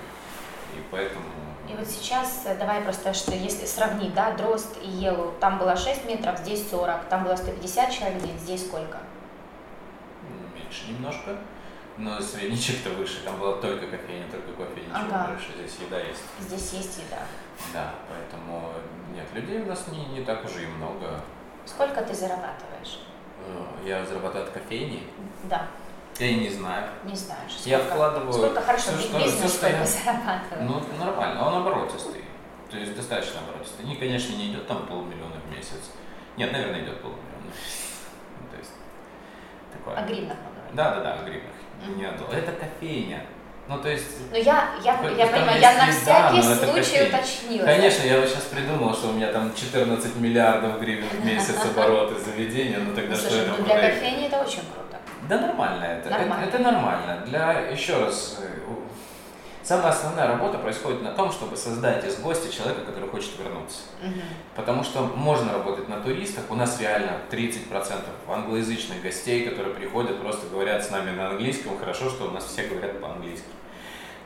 И 0.75 0.81
поэтому... 0.89 1.25
И 1.69 1.75
вот 1.75 1.87
сейчас, 1.87 2.43
э, 2.45 2.55
давай 2.57 2.81
просто, 2.81 3.13
что 3.13 3.33
если 3.33 3.65
сравнить, 3.65 4.13
да, 4.13 4.31
Дрозд 4.31 4.77
и 4.81 4.87
Елу, 4.87 5.33
там 5.39 5.57
было 5.57 5.75
6 5.75 6.05
метров, 6.05 6.39
здесь 6.39 6.69
40, 6.69 7.09
там 7.09 7.25
было 7.25 7.35
150 7.35 7.91
человек, 7.91 8.23
здесь 8.39 8.65
сколько? 8.65 8.99
Меньше 10.55 10.91
немножко, 10.91 11.37
но 11.97 12.21
средничек-то 12.21 12.91
выше, 12.91 13.21
там 13.25 13.37
была 13.37 13.57
только 13.57 13.87
кофейня, 13.87 14.25
только 14.31 14.53
кофе, 14.53 14.81
ничего 14.81 15.13
ага. 15.13 15.31
больше, 15.31 15.47
здесь 15.57 15.77
еда 15.85 15.99
есть. 15.99 16.21
Здесь 16.39 16.73
есть 16.73 16.99
еда. 16.99 17.19
Да, 17.73 17.95
поэтому 18.07 18.71
нет, 19.13 19.25
людей 19.33 19.61
у 19.61 19.65
нас 19.65 19.87
не, 19.87 20.05
не 20.05 20.23
так 20.23 20.45
уже 20.45 20.63
и 20.63 20.67
много. 20.67 21.21
Сколько 21.65 22.01
ты 22.01 22.13
зарабатываешь? 22.13 23.01
Э, 23.45 23.85
я 23.85 24.05
зарабатываю 24.05 24.47
от 24.47 24.53
кофейни? 24.53 25.03
Да. 25.43 25.67
Я 26.19 26.33
не 26.33 26.49
знаю. 26.49 26.89
Не 27.03 27.15
знаешь. 27.15 27.51
Сколько, 27.51 27.69
я 27.69 27.79
вкладываю... 27.79 28.33
Сколько 28.33 28.61
хорошо 28.61 28.91
все, 28.91 28.99
что, 28.99 29.19
бизнес, 29.19 29.51
все, 29.51 29.57
что 29.57 29.69
я... 29.69 29.85
зарабатывает? 29.85 30.61
Ну, 30.61 31.05
нормально. 31.05 31.47
Он 31.47 31.55
оборотистый. 31.61 32.23
То 32.71 32.77
есть 32.77 32.95
достаточно 32.95 33.39
оборотистый. 33.41 33.85
Не, 33.85 33.95
конечно, 33.95 34.35
не 34.35 34.51
идет 34.51 34.67
там 34.67 34.87
полмиллиона 34.87 35.35
в 35.45 35.55
месяц. 35.55 35.91
Нет, 36.35 36.51
наверное, 36.51 36.81
идет 36.81 37.01
полмиллиона. 37.01 37.51
То 38.51 38.57
есть, 38.57 38.71
такое. 39.71 39.95
О 39.95 40.01
гривнах 40.07 40.37
Да, 40.73 40.95
да, 40.95 41.01
да, 41.01 41.13
о 41.13 41.23
гривнах. 41.23 41.53
Не 41.95 42.05
о 42.05 42.13
Это 42.33 42.51
кофейня. 42.51 43.23
Ну, 43.67 43.77
то 43.81 43.89
есть... 43.89 44.31
Ну, 44.31 44.37
я, 44.37 44.75
я, 44.81 44.93
я 44.93 45.27
понимаю, 45.27 45.59
я 45.59 45.73
на 45.73 45.91
всякий 45.91 46.41
да, 46.41 46.55
случай 46.55 47.09
уточнила. 47.09 47.65
Конечно, 47.65 48.03
я 48.05 48.21
вот 48.21 48.29
сейчас 48.29 48.43
придумал, 48.43 48.93
что 48.93 49.09
у 49.09 49.11
меня 49.11 49.31
там 49.33 49.53
14 49.53 50.15
миллиардов 50.15 50.79
гривен 50.79 51.07
в 51.09 51.25
месяц 51.25 51.57
обороты 51.75 52.15
заведения, 52.17 52.79
но 52.79 52.95
тогда 52.95 53.15
ну, 53.15 53.17
что 53.17 53.35
это? 53.35 53.55
Ну, 53.57 53.65
для 53.65 53.89
кофейни 53.89 54.27
это 54.27 54.39
очень 54.39 54.61
круто. 54.73 54.86
Да 55.29 55.39
нормально 55.39 55.83
это. 55.83 56.09
Нормально. 56.09 56.45
Это, 56.45 56.57
это 56.57 56.71
нормально. 56.71 57.23
Для, 57.25 57.53
еще 57.69 57.97
раз, 57.97 58.39
э, 58.41 58.59
самая 59.63 59.89
основная 59.89 60.27
работа 60.27 60.57
происходит 60.57 61.01
на 61.01 61.11
том, 61.11 61.31
чтобы 61.31 61.57
создать 61.57 62.05
из 62.05 62.19
гостя 62.19 62.51
человека, 62.51 62.81
который 62.85 63.09
хочет 63.09 63.37
вернуться. 63.37 63.81
Угу. 64.01 64.21
Потому 64.55 64.83
что 64.83 65.01
можно 65.03 65.53
работать 65.53 65.89
на 65.89 65.99
туристах. 65.99 66.45
У 66.49 66.55
нас 66.55 66.79
реально 66.79 67.11
30% 67.29 67.69
англоязычных 68.27 69.01
гостей, 69.01 69.47
которые 69.47 69.75
приходят, 69.75 70.21
просто 70.21 70.47
говорят 70.47 70.83
с 70.85 70.91
нами 70.91 71.11
на 71.11 71.29
английском. 71.29 71.77
Хорошо, 71.77 72.09
что 72.09 72.27
у 72.27 72.31
нас 72.31 72.45
все 72.45 72.67
говорят 72.67 73.01
по-английски. 73.01 73.47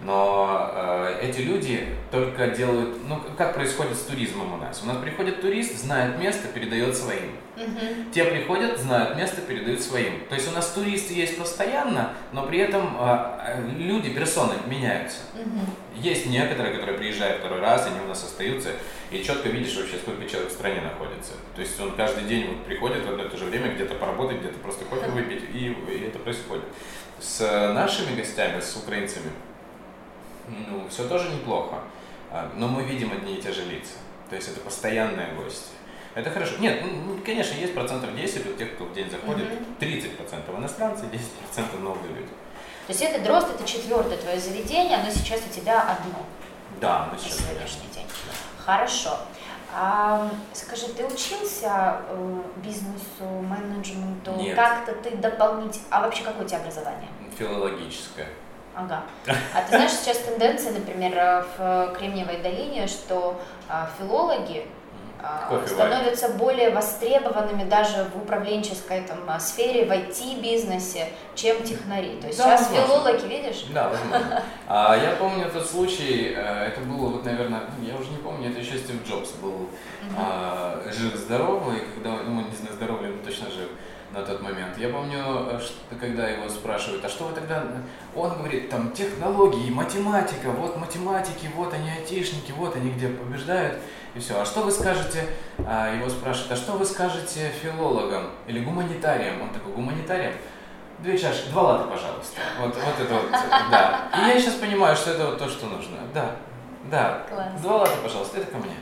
Но 0.03 0.71
э, 0.73 1.19
эти 1.21 1.41
люди 1.41 1.87
только 2.09 2.47
делают, 2.47 3.07
ну 3.07 3.21
как 3.37 3.53
происходит 3.53 3.95
с 3.95 4.01
туризмом 4.01 4.53
у 4.53 4.57
нас? 4.57 4.81
У 4.83 4.87
нас 4.87 4.97
приходит 4.97 5.41
турист, 5.41 5.77
знает 5.77 6.17
место, 6.17 6.47
передает 6.47 6.95
своим. 6.95 7.35
Угу. 7.55 8.11
Те 8.11 8.25
приходят, 8.25 8.79
знают 8.79 9.15
место, 9.15 9.41
передают 9.41 9.81
своим. 9.81 10.25
То 10.27 10.35
есть 10.35 10.51
у 10.51 10.55
нас 10.55 10.71
туристы 10.71 11.13
есть 11.13 11.37
постоянно, 11.37 12.13
но 12.31 12.47
при 12.47 12.59
этом 12.59 12.97
э, 12.99 13.61
люди, 13.77 14.11
персоны 14.11 14.55
меняются. 14.65 15.19
Угу. 15.35 16.01
Есть 16.01 16.25
некоторые, 16.25 16.73
которые 16.73 16.97
приезжают 16.97 17.39
второй 17.39 17.59
раз, 17.59 17.85
они 17.85 17.99
у 18.03 18.07
нас 18.07 18.23
остаются, 18.23 18.69
и 19.11 19.23
четко 19.23 19.49
видишь 19.49 19.75
вообще, 19.77 19.97
сколько 19.97 20.27
человек 20.27 20.49
в 20.49 20.53
стране 20.53 20.81
находится. 20.81 21.33
То 21.53 21.61
есть 21.61 21.79
он 21.79 21.95
каждый 21.95 22.23
день 22.23 22.47
вот 22.47 22.65
приходит 22.65 23.05
в 23.05 23.09
одно 23.09 23.25
и 23.25 23.29
то 23.29 23.37
же 23.37 23.45
время 23.45 23.75
где-то 23.75 23.93
поработать, 23.95 24.39
где-то 24.39 24.57
просто 24.59 24.83
кофе 24.85 25.07
выпить, 25.11 25.43
и, 25.53 25.67
и 25.67 26.07
это 26.07 26.17
происходит. 26.17 26.63
С 27.19 27.39
нашими 27.75 28.15
гостями, 28.15 28.59
с 28.59 28.75
украинцами, 28.75 29.29
ну, 30.69 30.87
все 30.89 31.07
тоже 31.07 31.29
неплохо. 31.29 31.79
а, 32.31 32.51
но 32.55 32.67
мы 32.67 32.83
видим 32.83 33.11
одни 33.11 33.35
и 33.35 33.41
те 33.41 33.51
же 33.51 33.65
лица. 33.65 33.95
То 34.29 34.35
есть 34.35 34.47
это 34.49 34.59
постоянные 34.61 35.33
гости. 35.33 35.71
Это 36.13 36.29
хорошо. 36.29 36.57
Нет, 36.59 36.83
ну, 36.83 37.17
конечно, 37.25 37.55
есть 37.55 37.73
процентов 37.73 38.15
10 38.15 38.45
у 38.47 38.53
тех, 38.53 38.75
кто 38.75 38.85
в 38.85 38.93
день 38.93 39.09
заходит, 39.09 39.47
mm-hmm. 39.47 39.79
30 39.79 40.17
процентов 40.17 40.57
иностранцы, 40.57 41.05
10 41.05 41.31
процентов 41.31 41.79
новые 41.79 42.13
люди. 42.13 42.29
То 42.87 42.93
есть 42.93 43.01
это 43.01 43.23
дрозд, 43.23 43.47
это 43.53 43.65
четвертое 43.65 44.17
твое 44.17 44.39
заведение, 44.39 44.97
оно 44.97 45.09
сейчас 45.09 45.41
у 45.49 45.53
тебя 45.53 45.81
одно. 45.81 46.25
Да, 46.81 47.03
оно 47.03 47.17
сейчас. 47.17 47.39
На 47.39 47.45
сегодняшний 47.47 47.87
день. 47.93 48.05
Хорошо. 48.57 49.17
А, 49.73 50.29
скажи, 50.53 50.87
ты 50.87 51.05
учился 51.05 52.01
э, 52.09 52.41
бизнесу, 52.57 53.23
менеджменту? 53.23 54.33
Нет. 54.33 54.55
Как-то 54.55 54.93
ты 54.95 55.15
дополнительно... 55.15 55.85
А 55.89 56.01
вообще 56.01 56.23
какое 56.23 56.45
у 56.45 56.47
тебя 56.47 56.59
образование? 56.59 57.07
Филологическое. 57.37 58.27
Ага. 58.75 59.03
А 59.55 59.61
ты 59.61 59.69
знаешь, 59.69 59.91
сейчас 59.91 60.17
тенденция, 60.19 60.73
например, 60.73 61.45
в 61.57 61.93
Кремниевой 61.97 62.37
долине, 62.37 62.87
что 62.87 63.39
а, 63.69 63.89
филологи 63.97 64.65
а, 65.23 65.47
Кофе 65.47 65.67
становятся 65.67 66.29
более 66.29 66.71
востребованными 66.71 67.69
даже 67.69 68.05
в 68.13 68.17
управленческой 68.17 69.01
там, 69.01 69.19
а, 69.27 69.39
сфере, 69.39 69.85
в 69.85 69.91
IT-бизнесе, 69.91 71.09
чем 71.35 71.63
технари. 71.63 72.19
То 72.19 72.27
есть 72.27 72.39
да, 72.39 72.57
сейчас 72.57 72.69
возможно. 72.69 72.87
филологи, 72.87 73.27
видишь? 73.27 73.65
Да, 73.73 73.89
возможно. 73.89 74.43
А, 74.67 74.95
я 74.95 75.11
помню 75.17 75.49
тот 75.51 75.69
случай, 75.69 76.33
э, 76.35 76.67
это 76.67 76.81
было, 76.81 77.09
вот, 77.09 77.25
наверное, 77.25 77.61
я 77.81 77.95
уже 77.95 78.09
не 78.09 78.17
помню, 78.17 78.49
это 78.49 78.59
еще 78.59 78.77
Стив 78.77 79.07
Джобс 79.07 79.31
был 79.33 79.49
угу. 79.49 79.69
а, 80.17 80.81
жив-здоровый, 80.85 81.81
когда, 81.93 82.23
ну, 82.23 82.41
не 82.41 82.55
знаю, 82.55 82.73
здоровый, 82.73 83.09
но 83.09 83.23
точно 83.23 83.51
жив 83.51 83.69
на 84.13 84.21
тот 84.23 84.41
момент. 84.41 84.77
Я 84.77 84.89
помню, 84.89 85.19
э, 85.19 85.59
что, 85.59 85.95
когда 85.99 86.27
его 86.27 86.49
спрашивают, 86.49 87.03
а 87.05 87.09
что 87.09 87.25
вы 87.25 87.33
тогда... 87.33 87.63
Он 88.15 88.37
говорит, 88.37 88.69
там 88.69 88.91
технологии, 88.91 89.69
математика, 89.69 90.49
вот 90.49 90.77
математики, 90.77 91.49
вот 91.55 91.73
они 91.73 91.89
айтишники, 91.89 92.51
вот 92.51 92.75
они 92.75 92.91
где 92.91 93.07
побеждают 93.07 93.77
и 94.13 94.19
все. 94.19 94.41
А 94.41 94.45
что 94.45 94.61
вы 94.61 94.71
скажете, 94.71 95.25
а, 95.65 95.93
его 95.95 96.09
спрашивают, 96.09 96.51
а 96.51 96.55
что 96.55 96.73
вы 96.73 96.85
скажете 96.85 97.51
филологам 97.61 98.31
или 98.47 98.59
гуманитариям? 98.59 99.41
Он 99.41 99.49
такой, 99.49 99.73
гуманитариям? 99.73 100.33
Две 100.99 101.17
чашки, 101.17 101.49
два 101.49 101.63
лата, 101.63 101.85
пожалуйста. 101.85 102.39
Вот, 102.59 102.75
вот 102.75 102.99
это 102.99 103.13
вот, 103.13 103.31
да. 103.71 104.11
И 104.15 104.29
я 104.29 104.39
сейчас 104.39 104.55
понимаю, 104.55 104.95
что 104.95 105.11
это 105.11 105.27
вот 105.27 105.39
то, 105.39 105.49
что 105.49 105.65
нужно. 105.65 105.97
Да, 106.13 106.35
да. 106.91 107.25
Класс. 107.27 107.61
Два 107.61 107.77
лата, 107.77 107.97
пожалуйста, 108.03 108.39
это 108.39 108.51
ко 108.51 108.57
мне. 108.57 108.75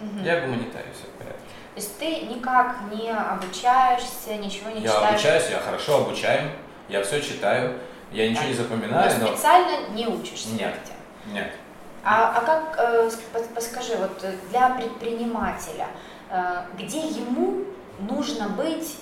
Угу. 0.00 0.24
Я 0.24 0.42
гуманитарий, 0.42 0.92
все 0.92 1.08
в 1.08 1.18
порядке. 1.18 1.39
То 1.74 1.80
есть 1.80 1.98
ты 1.98 2.20
никак 2.22 2.76
не 2.92 3.10
обучаешься, 3.10 4.34
ничего 4.36 4.70
не 4.70 4.80
я 4.80 4.88
читаешь? 4.88 5.02
Я 5.02 5.08
обучаюсь, 5.08 5.50
я 5.50 5.58
хорошо 5.58 5.96
обучаем, 5.98 6.50
я 6.88 7.02
все 7.04 7.22
читаю, 7.22 7.78
я 8.12 8.28
ничего 8.28 8.46
не 8.46 8.54
запоминаю. 8.54 9.10
Но 9.20 9.28
специально 9.28 9.88
не 9.90 10.06
учишься? 10.08 10.48
Нет, 10.50 10.74
нет. 11.32 11.52
А, 12.02 12.34
а 12.36 12.40
как, 12.40 12.76
э, 12.78 13.10
подскажи, 13.54 13.94
вот 13.96 14.24
э, 14.24 14.32
для 14.50 14.70
предпринимателя, 14.70 15.86
э, 16.30 16.62
где 16.78 17.00
ему 17.00 17.64
нужно 18.00 18.48
быть 18.48 18.96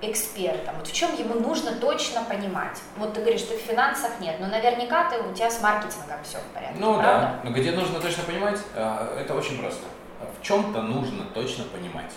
экспертом? 0.00 0.76
Вот 0.78 0.86
в 0.86 0.92
чем 0.92 1.14
ему 1.16 1.34
нужно 1.34 1.72
точно 1.72 2.22
понимать? 2.22 2.78
Вот 2.96 3.14
ты 3.14 3.20
говоришь, 3.20 3.40
что 3.40 3.54
в 3.56 3.60
финансах 3.60 4.12
нет, 4.20 4.36
но 4.40 4.46
наверняка 4.46 5.10
ты, 5.10 5.20
у 5.20 5.34
тебя 5.34 5.50
с 5.50 5.60
маркетингом 5.60 6.18
все 6.22 6.38
в 6.38 6.54
порядке, 6.54 6.76
Ну 6.78 6.94
правда? 6.94 7.10
да, 7.20 7.40
но 7.42 7.50
где 7.50 7.72
нужно 7.72 7.98
точно 8.00 8.22
понимать, 8.22 8.60
это 8.74 9.34
очень 9.34 9.58
просто. 9.58 9.82
В 10.20 10.42
чем-то 10.42 10.82
нужно 10.82 11.24
точно 11.34 11.64
понимать. 11.64 12.12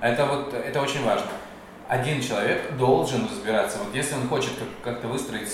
Это 0.00 0.26
вот, 0.26 0.54
это 0.54 0.80
очень 0.80 1.04
важно. 1.04 1.30
Один 1.88 2.20
человек 2.20 2.76
должен 2.76 3.24
разбираться. 3.24 3.78
Вот 3.78 3.94
если 3.94 4.14
он 4.14 4.28
хочет 4.28 4.52
как-то 4.84 5.08
выстроить 5.08 5.48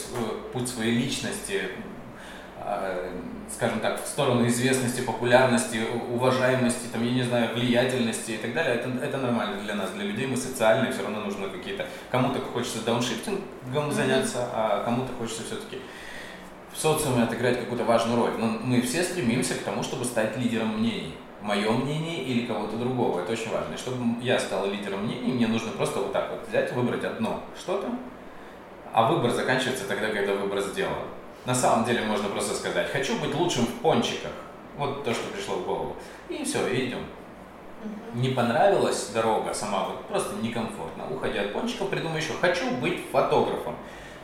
путь 0.52 0.68
своей 0.68 0.94
личности, 0.96 1.70
Э, 2.66 3.10
скажем 3.54 3.80
так, 3.80 4.02
в 4.02 4.06
сторону 4.06 4.46
известности, 4.46 5.02
популярности, 5.02 5.82
уважаемости, 6.10 6.86
там, 6.90 7.04
я 7.04 7.12
не 7.12 7.22
знаю, 7.22 7.54
влиятельности 7.54 8.32
и 8.32 8.36
так 8.38 8.54
далее, 8.54 8.76
это, 8.76 8.88
это 9.04 9.18
нормально 9.18 9.60
для 9.60 9.74
нас, 9.74 9.90
для 9.90 10.04
людей, 10.04 10.26
мы 10.26 10.36
социальные, 10.36 10.90
все 10.90 11.02
равно 11.02 11.20
нужно 11.20 11.48
какие-то, 11.50 11.86
кому-то 12.10 12.40
хочется 12.40 12.82
дауншифтингом 12.82 13.92
заняться, 13.92 14.48
а 14.52 14.82
кому-то 14.82 15.12
хочется 15.18 15.42
все-таки 15.42 15.78
в 16.72 16.78
социуме 16.78 17.24
отыграть 17.24 17.60
какую-то 17.60 17.84
важную 17.84 18.18
роль. 18.18 18.32
Но 18.38 18.46
мы 18.46 18.80
все 18.80 19.02
стремимся 19.02 19.54
к 19.54 19.62
тому, 19.62 19.82
чтобы 19.82 20.06
стать 20.06 20.38
лидером 20.38 20.78
мнений. 20.78 21.14
Мое 21.44 21.70
мнение 21.70 22.24
или 22.24 22.46
кого-то 22.46 22.78
другого. 22.78 23.20
Это 23.20 23.32
очень 23.32 23.50
важно. 23.50 23.74
И 23.74 23.76
чтобы 23.76 23.98
я 24.22 24.38
стал 24.38 24.66
лидером 24.66 25.04
мнений, 25.04 25.30
мне 25.30 25.46
нужно 25.46 25.72
просто 25.72 25.98
вот 25.98 26.10
так 26.10 26.30
вот 26.30 26.48
взять, 26.48 26.72
выбрать 26.72 27.04
одно 27.04 27.42
что-то, 27.54 27.90
а 28.94 29.12
выбор 29.12 29.30
заканчивается 29.30 29.86
тогда, 29.86 30.08
когда 30.08 30.32
выбор 30.32 30.62
сделан. 30.62 31.04
На 31.44 31.54
самом 31.54 31.84
деле 31.84 32.00
можно 32.00 32.30
просто 32.30 32.54
сказать, 32.54 32.90
хочу 32.90 33.20
быть 33.20 33.34
лучшим 33.34 33.66
в 33.66 33.74
пончиках. 33.82 34.32
Вот 34.78 35.04
то, 35.04 35.12
что 35.12 35.28
пришло 35.34 35.56
в 35.56 35.66
голову. 35.66 35.96
И 36.30 36.42
все, 36.44 36.66
и 36.66 36.88
идем. 36.88 37.00
Не 38.14 38.30
понравилась 38.30 39.10
дорога 39.12 39.52
сама, 39.52 39.84
вот 39.84 40.06
просто 40.06 40.36
некомфортно. 40.36 41.04
Уходя 41.10 41.42
от 41.42 41.52
пончиков, 41.52 41.90
придумай 41.90 42.22
еще, 42.22 42.32
хочу 42.40 42.70
быть 42.80 43.02
фотографом. 43.12 43.74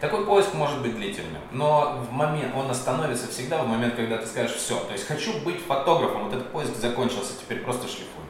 Такой 0.00 0.24
поиск 0.24 0.54
может 0.54 0.80
быть 0.80 0.96
длительным, 0.96 1.42
но 1.52 2.02
в 2.08 2.12
момент, 2.12 2.54
он 2.56 2.70
остановится 2.70 3.28
всегда 3.28 3.62
в 3.62 3.68
момент, 3.68 3.96
когда 3.96 4.16
ты 4.16 4.26
скажешь 4.26 4.56
все. 4.56 4.80
То 4.80 4.92
есть 4.92 5.06
хочу 5.06 5.38
быть 5.40 5.60
фотографом, 5.62 6.24
вот 6.24 6.32
этот 6.32 6.50
поиск 6.50 6.74
закончился, 6.76 7.34
теперь 7.38 7.58
просто 7.58 7.86
шлифуй. 7.86 8.24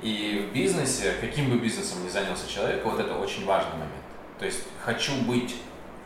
И 0.00 0.48
в 0.48 0.54
бизнесе, 0.54 1.12
каким 1.20 1.50
бы 1.50 1.58
бизнесом 1.58 2.02
ни 2.02 2.08
занялся 2.08 2.50
человек, 2.50 2.82
вот 2.82 2.98
это 2.98 3.14
очень 3.14 3.44
важный 3.44 3.72
момент. 3.72 3.92
То 4.38 4.46
есть 4.46 4.62
хочу 4.82 5.12
быть 5.26 5.56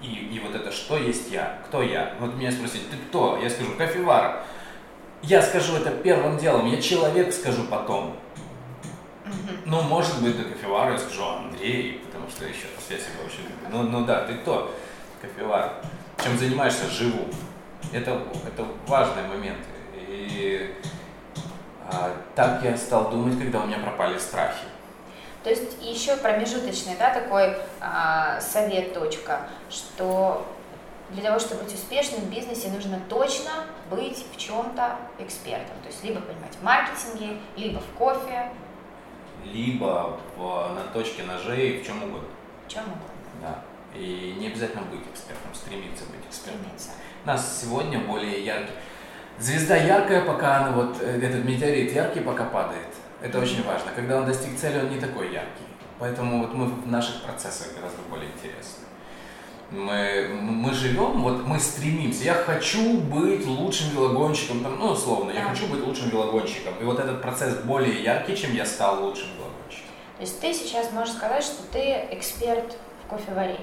и, 0.03 0.07
и 0.07 0.41
вот 0.41 0.57
это, 0.57 0.73
что 0.73 0.97
есть 0.97 1.31
я, 1.31 1.61
кто 1.67 1.83
я. 1.83 2.15
Вот 2.19 2.35
меня 2.35 2.51
спросить, 2.51 2.91
ты 2.91 2.97
кто? 2.97 3.39
Я 3.41 3.49
скажу, 3.49 3.71
кофевар. 3.77 4.43
Я 5.23 5.43
скажу 5.43 5.77
это 5.77 5.91
первым 5.91 6.39
делом, 6.39 6.67
я 6.67 6.81
человек 6.81 7.33
скажу 7.33 7.65
потом. 7.71 8.17
Ну, 9.67 9.83
может 9.83 10.21
быть, 10.23 10.37
до 10.37 10.45
кофевара 10.45 10.93
я 10.93 10.99
скажу 10.99 11.25
Андрей, 11.25 12.01
что 12.31 12.45
еще 12.45 12.67
я 12.89 12.97
себя 12.97 13.25
очень 13.25 13.43
люблю. 13.43 13.69
Ну, 13.71 13.83
ну 13.83 14.07
да, 14.07 14.25
ты 14.27 14.35
кто? 14.35 14.75
Кофевар. 15.21 15.73
Чем 16.23 16.39
занимаешься? 16.39 16.89
Живу. 16.89 17.29
Это, 17.93 18.23
это 18.47 18.67
важный 18.87 19.23
момент. 19.29 19.59
И 20.09 20.75
а, 21.87 22.17
так 22.35 22.63
я 22.63 22.77
стал 22.77 23.11
думать, 23.11 23.39
когда 23.39 23.61
у 23.61 23.67
меня 23.67 23.79
пропали 23.79 24.19
страхи. 24.19 24.65
То 25.43 25.51
есть 25.51 25.77
еще 25.81 26.17
промежуточный, 26.17 26.97
да, 26.99 27.13
такой 27.15 27.57
а, 27.81 28.41
совет, 28.41 28.93
точка, 28.93 29.41
что 29.71 30.47
для 31.11 31.23
того, 31.23 31.39
чтобы 31.39 31.65
быть 31.65 31.75
успешным 31.75 32.21
в 32.21 32.31
бизнесе, 32.31 32.69
нужно 32.69 33.01
точно 33.09 33.51
быть 33.91 34.25
в 34.33 34.37
чем-то 34.37 34.97
экспертом. 35.19 35.75
То 35.83 35.89
есть 35.89 36.05
либо 36.05 36.21
понимать 36.21 36.55
в 36.61 36.63
маркетинге, 36.63 37.39
либо 37.57 37.81
в 37.81 37.99
кофе. 37.99 38.51
Либо 39.45 40.19
в, 40.37 40.75
на 40.75 40.85
точке 40.93 41.23
ножей, 41.25 41.81
в 41.81 41.87
чем 41.87 42.03
угодно. 42.03 42.29
В 42.67 42.71
чем 42.71 42.85
угодно. 42.85 43.05
Да. 43.41 43.63
И 43.95 44.37
не 44.39 44.49
обязательно 44.49 44.83
быть 44.83 45.01
экспертом, 45.13 45.55
стремиться 45.55 46.05
быть 46.07 46.27
экспертом. 46.29 46.61
Стремиться. 46.63 46.91
У 47.25 47.27
нас 47.27 47.61
сегодня 47.63 47.99
более 48.01 48.45
яркий. 48.45 48.73
Звезда 49.39 49.77
яркая, 49.77 50.25
пока 50.25 50.59
она 50.59 50.71
вот, 50.73 51.01
э, 51.01 51.21
этот 51.23 51.45
метеорит 51.45 51.93
яркий, 51.93 52.21
пока 52.21 52.45
падает. 52.45 52.89
Это 53.23 53.39
очень 53.39 53.65
важно. 53.65 53.91
Когда 53.95 54.19
он 54.19 54.27
достиг 54.27 54.59
цели, 54.59 54.79
он 54.81 54.91
не 54.91 55.01
такой 55.01 55.33
яркий. 55.33 55.65
Поэтому 55.99 56.41
вот 56.41 56.55
мы 56.55 56.67
в 56.67 56.87
наших 56.87 57.23
процессах 57.23 57.75
гораздо 57.75 58.01
более 58.09 58.31
интересны. 58.31 58.85
Мы, 59.71 60.29
мы 60.41 60.75
живем, 60.75 61.23
вот 61.23 61.47
мы 61.47 61.61
стремимся. 61.61 62.25
Я 62.25 62.35
хочу 62.35 62.99
быть 62.99 63.47
лучшим 63.47 63.91
велогонщиком, 63.91 64.65
там, 64.65 64.79
ну, 64.79 64.93
условно, 64.93 65.31
я 65.31 65.45
хочу 65.45 65.69
быть 65.69 65.81
лучшим 65.87 66.11
велогонщиком. 66.11 66.75
И 66.81 66.85
вот 66.85 66.99
этот 66.99 67.23
процесс 67.23 67.55
более 67.59 68.03
яркий, 68.03 68.37
чем 68.37 68.53
я 68.53 68.67
стал 68.67 69.05
лучшим 69.05 69.29
велогонщиком. 69.37 69.91
То 70.17 70.23
есть 70.23 70.41
ты 70.41 70.53
сейчас 70.53 70.91
можешь 70.93 71.15
сказать, 71.15 71.45
что 71.45 71.63
ты 71.73 72.09
эксперт 72.11 72.77
в 73.05 73.11
кофеварении? 73.11 73.61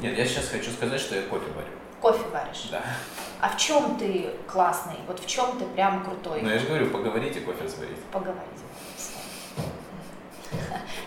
Нет, 0.00 0.16
я 0.16 0.24
сейчас 0.24 0.48
хочу 0.48 0.70
сказать, 0.70 1.00
что 1.00 1.14
я 1.16 1.22
кофе 1.22 1.50
варю. 1.54 1.68
Кофе 2.00 2.24
варишь? 2.32 2.68
Да. 2.70 2.82
А 3.40 3.50
в 3.50 3.56
чем 3.56 3.96
ты 3.96 4.30
классный? 4.46 4.96
Вот 5.06 5.20
в 5.20 5.26
чем 5.26 5.58
ты 5.58 5.64
прям 5.66 6.04
крутой? 6.04 6.40
Ну, 6.42 6.48
я 6.48 6.58
же 6.58 6.66
говорю, 6.66 6.90
поговорите, 6.90 7.40
кофе 7.40 7.68
сварить. 7.68 8.02
Поговорите. 8.12 8.57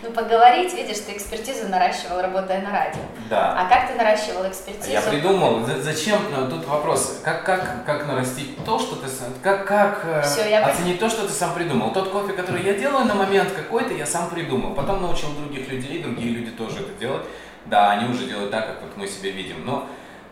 Ну, 0.02 0.10
поговорить, 0.10 0.74
видишь, 0.74 0.98
ты 0.98 1.12
экспертизу 1.12 1.68
наращивал, 1.68 2.20
работая 2.20 2.60
на 2.60 2.72
радио. 2.72 3.02
Да. 3.30 3.56
А 3.56 3.68
как 3.68 3.88
ты 3.88 3.94
наращивал 3.94 4.48
экспертизу? 4.48 4.90
Я 4.90 5.00
придумал, 5.00 5.64
зачем, 5.80 6.18
ну, 6.36 6.50
тут 6.50 6.66
вопрос, 6.66 7.20
как, 7.22 7.44
как, 7.44 7.84
как 7.86 8.06
нарастить 8.06 8.64
то, 8.64 8.80
что 8.80 8.96
ты, 8.96 9.06
как, 9.42 9.64
как 9.66 10.00
э, 10.04 10.22
Все, 10.22 10.50
я 10.50 10.66
оценить 10.66 10.98
то, 10.98 11.08
что 11.08 11.26
ты 11.26 11.32
сам 11.32 11.54
придумал. 11.54 11.92
Тот 11.92 12.10
кофе, 12.10 12.32
который 12.32 12.64
я 12.64 12.74
делаю 12.74 13.04
на 13.04 13.14
момент 13.14 13.52
какой-то, 13.52 13.94
я 13.94 14.04
сам 14.04 14.28
придумал. 14.28 14.74
Потом 14.74 15.02
научил 15.02 15.28
других 15.34 15.68
людей, 15.68 16.02
другие 16.02 16.30
люди 16.30 16.50
тоже 16.50 16.80
это 16.80 16.92
делать. 16.98 17.22
Да, 17.66 17.92
они 17.92 18.12
уже 18.12 18.26
делают 18.26 18.50
так, 18.50 18.66
как 18.66 18.82
вот 18.82 18.96
мы 18.96 19.06
себе 19.06 19.30
видим. 19.30 19.64
Но 19.64 19.86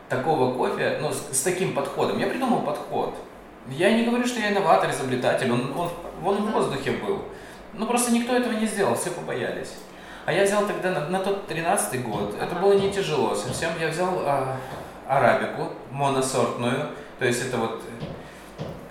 такого 0.08 0.52
кофе, 0.52 0.98
ну, 1.00 1.12
с, 1.12 1.38
с 1.38 1.42
таким 1.42 1.74
подходом, 1.74 2.18
я 2.18 2.26
придумал 2.26 2.62
подход. 2.62 3.14
Я 3.68 3.92
не 3.92 4.04
говорю, 4.04 4.26
что 4.26 4.40
я 4.40 4.50
инноватор, 4.50 4.90
изобретатель, 4.90 5.50
он, 5.52 5.72
он, 5.78 5.90
он 6.24 6.36
в 6.36 6.50
воздухе 6.50 6.92
был. 6.92 7.22
Ну 7.74 7.86
просто 7.86 8.12
никто 8.12 8.34
этого 8.34 8.52
не 8.52 8.66
сделал, 8.66 8.94
все 8.94 9.10
побоялись. 9.10 9.74
А 10.26 10.32
я 10.32 10.44
взял 10.44 10.66
тогда 10.66 10.90
на, 10.90 11.08
на 11.08 11.18
тот 11.20 11.46
13 11.46 12.04
год, 12.04 12.36
это 12.40 12.54
было 12.54 12.74
не 12.74 12.92
тяжело 12.92 13.34
совсем, 13.34 13.70
я 13.80 13.88
взял 13.88 14.22
а, 14.24 14.56
арабику 15.08 15.70
моносортную, 15.90 16.90
то 17.18 17.24
есть 17.24 17.46
это 17.46 17.56
вот 17.56 17.82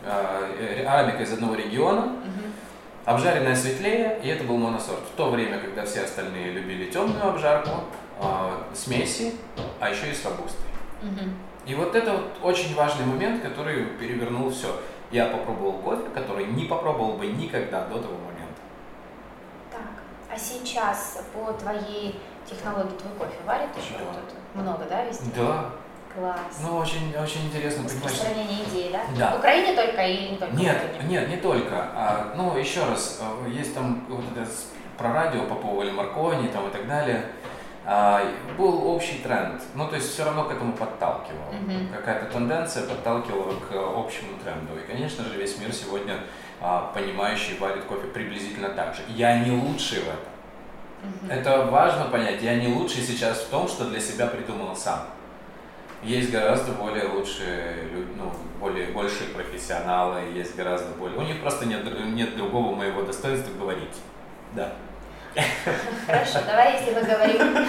э, 0.04 0.86
арабика 0.86 1.24
из 1.24 1.32
одного 1.32 1.56
региона, 1.56 2.14
обжаренная 3.06 3.56
светлее, 3.56 4.20
и 4.24 4.28
это 4.28 4.44
был 4.44 4.58
моносорт. 4.58 5.02
В 5.14 5.16
то 5.16 5.30
время, 5.30 5.60
когда 5.60 5.86
все 5.86 6.02
остальные 6.02 6.52
любили 6.52 6.92
темную 6.92 7.28
обжарку, 7.28 7.86
э, 8.20 8.26
смеси, 8.76 9.34
а 9.80 9.90
еще 9.90 10.12
и 10.12 10.14
с 10.14 10.24
робустой. 10.26 10.68
Угу. 11.02 11.30
И 11.66 11.76
вот 11.76 11.96
это 11.96 12.12
вот 12.12 12.32
очень 12.44 12.76
важный 12.76 13.06
момент, 13.06 13.42
который 13.42 13.86
перевернул 14.00 14.50
все. 14.52 14.80
Я 15.12 15.26
попробовал 15.26 15.74
кофе, 15.74 16.04
который 16.14 16.46
не 16.46 16.66
попробовал 16.66 17.14
бы 17.14 17.26
никогда 17.28 17.86
до 17.86 18.00
того 18.00 18.14
момента. 18.14 18.29
А 20.32 20.38
сейчас 20.38 21.24
по 21.34 21.52
твоей 21.54 22.20
технологии 22.46 22.96
твой 22.98 23.14
кофе 23.18 23.38
варит 23.46 23.70
еще 23.76 23.98
да. 23.98 24.06
кто-то? 24.12 24.36
Много, 24.54 24.86
да, 24.90 25.04
везде? 25.06 25.32
Да. 25.36 25.72
Класс. 26.16 26.60
Ну, 26.64 26.78
очень, 26.78 27.16
очень 27.16 27.46
интересно. 27.46 27.84
Распространение 27.84 28.64
идеи, 28.66 28.92
да? 28.92 29.02
Да. 29.18 29.36
В 29.36 29.40
Украине 29.40 29.76
только 29.76 30.02
или 30.02 30.32
не 30.32 30.38
только? 30.38 30.56
Нет, 30.56 30.78
нет, 31.04 31.30
не 31.30 31.38
только. 31.38 31.76
А, 31.96 32.34
ну, 32.36 32.58
еще 32.58 32.84
раз, 32.84 33.22
э, 33.22 33.50
есть 33.50 33.76
там 33.76 34.06
вот 34.10 34.24
это 34.36 34.50
про 34.98 35.14
радио 35.14 35.46
попробовали 35.46 35.92
Маркони 35.92 36.48
там 36.48 36.68
и 36.68 36.72
так 36.72 36.88
далее. 36.88 37.26
А, 37.86 38.22
был 38.58 38.88
общий 38.88 39.20
тренд. 39.20 39.62
Ну, 39.74 39.88
то 39.88 39.96
есть 39.96 40.12
все 40.14 40.26
равно 40.26 40.46
к 40.46 40.52
этому 40.52 40.74
подталкивало. 40.74 41.52
Mm-hmm. 41.54 41.96
Какая-то 41.96 42.26
тенденция 42.32 42.88
подталкивала 42.88 43.54
к 43.54 43.72
общему 43.72 44.38
тренду. 44.44 44.80
И, 44.80 44.86
конечно 44.86 45.24
же, 45.24 45.38
весь 45.38 45.58
мир 45.60 45.74
сегодня 45.74 46.14
а, 46.14 46.20
понимающий 46.94 47.58
варит 47.58 47.86
кофе 47.86 48.08
приблизительно 48.08 48.70
так 48.70 48.96
же. 48.96 49.02
Я 49.10 49.40
не 49.40 49.52
лучший 49.52 50.00
в 50.00 50.08
этом. 50.08 51.30
Это 51.30 51.66
важно 51.66 52.06
понять. 52.06 52.42
Я 52.42 52.56
не 52.56 52.68
лучший 52.68 53.02
сейчас 53.02 53.40
в 53.40 53.50
том, 53.50 53.68
что 53.68 53.86
для 53.86 54.00
себя 54.00 54.28
придумал 54.28 54.76
сам. 54.76 55.02
Есть 56.04 56.32
гораздо 56.32 56.72
более 56.74 57.08
лучшие, 57.08 57.88
ну, 58.16 58.32
более 58.60 58.88
большие 58.88 59.30
профессионалы, 59.30 60.22
есть 60.34 60.56
гораздо 60.56 60.94
более... 60.96 61.18
У 61.18 61.24
них 61.24 61.42
просто 61.42 61.66
нет, 61.66 61.84
нет 62.14 62.38
другого 62.38 62.74
моего 62.74 63.02
достоинства 63.02 63.52
говорить. 63.54 63.96
Да. 64.54 64.74
Хорошо, 66.08 66.40
давай, 66.46 66.80
если 66.80 66.94
мы 66.94 67.02
говорим 67.04 67.58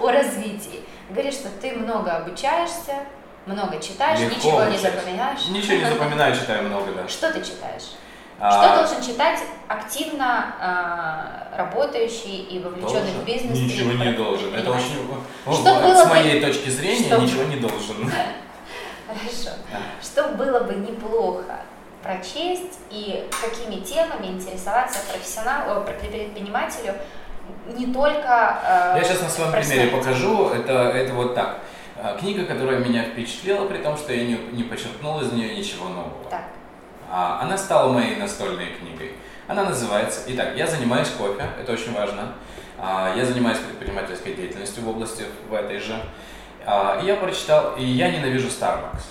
о 0.00 0.10
развитии. 0.10 0.82
Говоришь, 1.08 1.34
что 1.34 1.48
ты 1.60 1.72
много 1.72 2.16
обучаешься, 2.16 3.06
много 3.46 3.80
читаешь, 3.80 4.20
Легко 4.20 4.36
ничего 4.36 4.64
не 4.64 4.78
запоминаешь. 4.78 5.48
Ничего 5.48 5.74
не 5.76 5.84
запоминаю, 5.90 6.34
читаю 6.34 6.64
много, 6.64 6.92
да. 6.92 7.08
Что 7.08 7.32
ты 7.32 7.40
читаешь? 7.40 7.94
А... 8.38 8.50
Что 8.50 8.76
должен 8.82 9.02
читать 9.02 9.40
активно 9.66 10.54
а, 10.60 11.48
работающий 11.56 12.42
и 12.42 12.58
вовлеченный 12.58 13.12
должен? 13.12 13.20
в 13.20 13.24
бизнес? 13.24 13.58
Ничего 13.58 13.92
не 13.92 14.12
должен. 14.12 14.54
Это 14.54 14.70
очень... 14.70 15.08
Что 15.44 15.80
было 15.80 16.04
с 16.04 16.08
моей 16.08 16.40
бы... 16.40 16.46
точки 16.46 16.68
зрения, 16.68 17.06
что... 17.06 17.18
ничего 17.18 17.44
не 17.44 17.56
должен. 17.56 18.10
Хорошо. 19.06 19.56
Да. 19.72 19.78
Что 20.02 20.28
было 20.34 20.60
бы 20.60 20.74
неплохо 20.74 21.60
прочесть 22.02 22.80
и 22.90 23.28
какими 23.42 23.80
темами 23.80 24.26
интересоваться 24.26 25.00
профессионалу, 25.10 25.84
предпринимателю, 25.84 26.94
не 27.76 27.86
только... 27.92 28.58
Э, 28.64 28.98
Я 28.98 29.04
сейчас 29.04 29.22
на 29.22 29.28
своем 29.28 29.52
примере 29.52 29.88
покажу. 29.88 30.50
Это, 30.50 30.72
это 30.72 31.14
вот 31.14 31.34
так. 31.34 31.60
Э, 31.98 32.16
книга, 32.18 32.44
которая 32.44 32.78
меня 32.78 33.04
впечатлила, 33.04 33.66
при 33.66 33.78
том, 33.78 33.96
что 33.96 34.12
я 34.12 34.24
не, 34.24 34.38
не 34.52 34.64
подчеркнул 34.64 35.20
из 35.20 35.32
нее 35.32 35.56
ничего 35.56 35.88
нового. 35.88 36.28
Так. 36.30 36.44
А, 37.10 37.40
она 37.42 37.56
стала 37.56 37.92
моей 37.92 38.16
настольной 38.16 38.74
книгой. 38.78 39.12
Она 39.46 39.64
называется... 39.64 40.22
Итак, 40.26 40.56
я 40.56 40.66
занимаюсь 40.66 41.08
кофе, 41.10 41.48
это 41.60 41.72
очень 41.72 41.92
важно. 41.92 42.32
А, 42.78 43.14
я 43.16 43.24
занимаюсь 43.24 43.58
предпринимательской 43.58 44.34
деятельностью 44.34 44.82
в 44.82 44.88
области 44.88 45.24
в 45.48 45.54
этой 45.54 45.78
же. 45.78 46.00
А, 46.64 47.00
и 47.02 47.06
я 47.06 47.16
прочитал, 47.16 47.76
и 47.76 47.84
я 47.84 48.10
ненавижу 48.10 48.48
Starbucks 48.48 49.02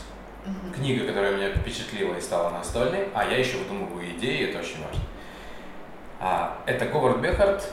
книга, 0.75 1.07
которая 1.07 1.35
меня 1.35 1.49
впечатлила 1.51 2.15
и 2.15 2.21
стала 2.21 2.51
настольной, 2.51 3.07
а 3.13 3.25
я 3.25 3.37
еще 3.37 3.57
выдумываю 3.57 4.11
идеи, 4.11 4.49
это 4.49 4.59
очень 4.59 4.83
важно. 4.83 5.01
А, 6.19 6.57
это 6.65 6.85
Говард 6.85 7.19
Бехард 7.19 7.67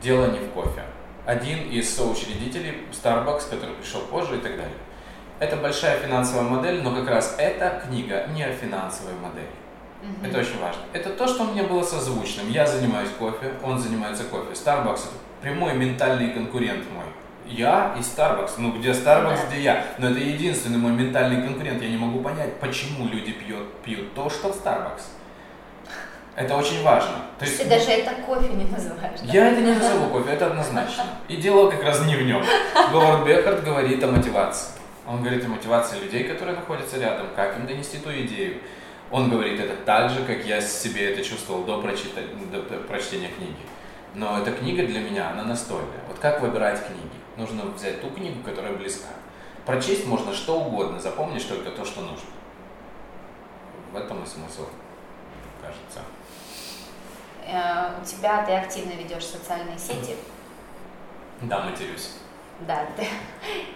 «Дело 0.00 0.26
не 0.26 0.38
в 0.38 0.50
кофе». 0.50 0.84
Один 1.26 1.70
из 1.70 1.94
соучредителей 1.94 2.78
Starbucks, 2.92 3.50
который 3.50 3.74
пришел 3.74 4.00
позже 4.02 4.36
и 4.36 4.40
так 4.40 4.52
далее. 4.52 4.74
Это 5.40 5.56
большая 5.56 5.98
финансовая 6.00 6.44
модель, 6.44 6.82
но 6.82 6.94
как 6.94 7.08
раз 7.08 7.36
эта 7.38 7.82
книга 7.86 8.26
не 8.34 8.42
о 8.42 8.52
финансовой 8.52 9.14
модели. 9.14 9.46
Mm-hmm. 10.02 10.28
Это 10.28 10.38
очень 10.38 10.60
важно. 10.60 10.82
Это 10.92 11.10
то, 11.10 11.26
что 11.26 11.44
мне 11.44 11.62
было 11.62 11.82
созвучным. 11.82 12.50
Я 12.50 12.66
занимаюсь 12.66 13.10
кофе, 13.18 13.52
он 13.62 13.78
занимается 13.78 14.24
кофе. 14.24 14.52
Starbucks 14.52 15.00
это 15.00 15.18
прямой 15.42 15.74
ментальный 15.74 16.30
конкурент 16.30 16.84
мой 16.92 17.04
я 17.50 17.94
и 17.98 18.00
Starbucks. 18.00 18.52
Ну, 18.58 18.72
где 18.72 18.90
Starbucks, 18.90 19.48
где 19.48 19.62
я. 19.62 19.86
Но 19.98 20.10
это 20.10 20.18
единственный 20.18 20.78
мой 20.78 20.92
ментальный 20.92 21.42
конкурент. 21.42 21.82
Я 21.82 21.88
не 21.88 21.96
могу 21.96 22.20
понять, 22.20 22.58
почему 22.60 23.08
люди 23.08 23.32
пьют, 23.32 23.72
пьют 23.82 24.14
то, 24.14 24.28
что 24.30 24.52
в 24.52 24.56
Starbucks. 24.56 25.02
Это 26.38 26.54
очень 26.54 26.84
важно. 26.84 27.16
То 27.36 27.44
есть, 27.44 27.58
Ты 27.58 27.68
даже 27.68 27.90
это 27.90 28.14
кофе 28.22 28.48
не 28.50 28.64
называешь. 28.66 29.18
Да? 29.24 29.32
Я 29.32 29.50
это 29.50 29.60
не 29.60 29.72
назову 29.72 30.08
кофе, 30.10 30.34
это 30.34 30.46
однозначно. 30.46 31.02
И 31.26 31.36
дело 31.36 31.68
как 31.68 31.82
раз 31.82 32.06
не 32.06 32.14
в 32.14 32.22
нем. 32.22 32.44
Говард 32.92 33.26
Бехард 33.26 33.64
говорит 33.64 34.04
о 34.04 34.06
мотивации. 34.06 34.70
Он 35.04 35.20
говорит 35.20 35.44
о 35.44 35.48
мотивации 35.48 35.98
людей, 35.98 36.22
которые 36.22 36.54
находятся 36.54 37.00
рядом, 37.00 37.26
как 37.34 37.58
им 37.58 37.66
донести 37.66 37.98
ту 37.98 38.12
идею. 38.12 38.60
Он 39.10 39.28
говорит 39.30 39.58
это 39.58 39.74
так 39.84 40.10
же, 40.10 40.24
как 40.24 40.44
я 40.44 40.60
себе 40.60 41.12
это 41.12 41.24
чувствовал 41.24 41.64
до, 41.64 41.82
прочита... 41.82 42.20
до 42.52 42.60
прочтения 42.86 43.30
книги. 43.36 43.56
Но 44.14 44.38
эта 44.38 44.52
книга 44.52 44.86
для 44.86 45.00
меня, 45.00 45.30
она 45.30 45.42
настольная. 45.42 46.02
Вот 46.06 46.20
как 46.20 46.40
выбирать 46.40 46.86
книги? 46.86 47.18
Нужно 47.36 47.64
взять 47.64 48.00
ту 48.00 48.10
книгу, 48.10 48.44
которая 48.44 48.74
близка. 48.74 49.08
Прочесть 49.66 50.06
можно 50.06 50.32
что 50.32 50.60
угодно, 50.60 51.00
запомнишь 51.00 51.42
только 51.42 51.72
то, 51.72 51.84
что 51.84 52.00
нужно. 52.02 52.30
В 53.92 53.96
этом 53.96 54.22
и 54.22 54.26
смысл, 54.26 54.66
кажется. 55.60 56.00
Э, 57.48 57.98
у 58.00 58.04
тебя 58.04 58.44
ты 58.44 58.52
активно 58.52 58.92
ведешь 58.92 59.24
социальные 59.24 59.78
сети? 59.78 60.16
Да, 61.40 61.60
матерюсь. 61.60 62.12
Да, 62.60 62.80
ты, 62.96 63.06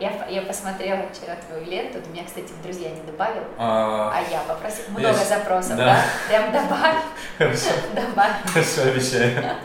я, 0.01 0.27
я 0.27 0.43
посмотрела 0.43 1.03
вчера 1.09 1.37
твою 1.37 1.65
ленту, 1.65 2.03
ты 2.03 2.11
меня, 2.11 2.25
кстати, 2.25 2.53
в 2.53 2.63
друзья 2.63 2.91
не 2.91 3.01
добавил, 3.03 3.45
а, 3.57 4.13
а 4.13 4.21
я 4.29 4.41
попросила, 4.41 4.89
много 4.89 5.07
я... 5.07 5.15
запросов, 5.15 5.77
да. 5.77 5.87
да? 5.87 6.05
Прям 6.29 6.53
добавь. 6.53 6.97
Хорошо. 7.39 7.71
Добавь. 7.95 8.33
Хорошо, 8.53 8.83
обещаю 8.83 9.57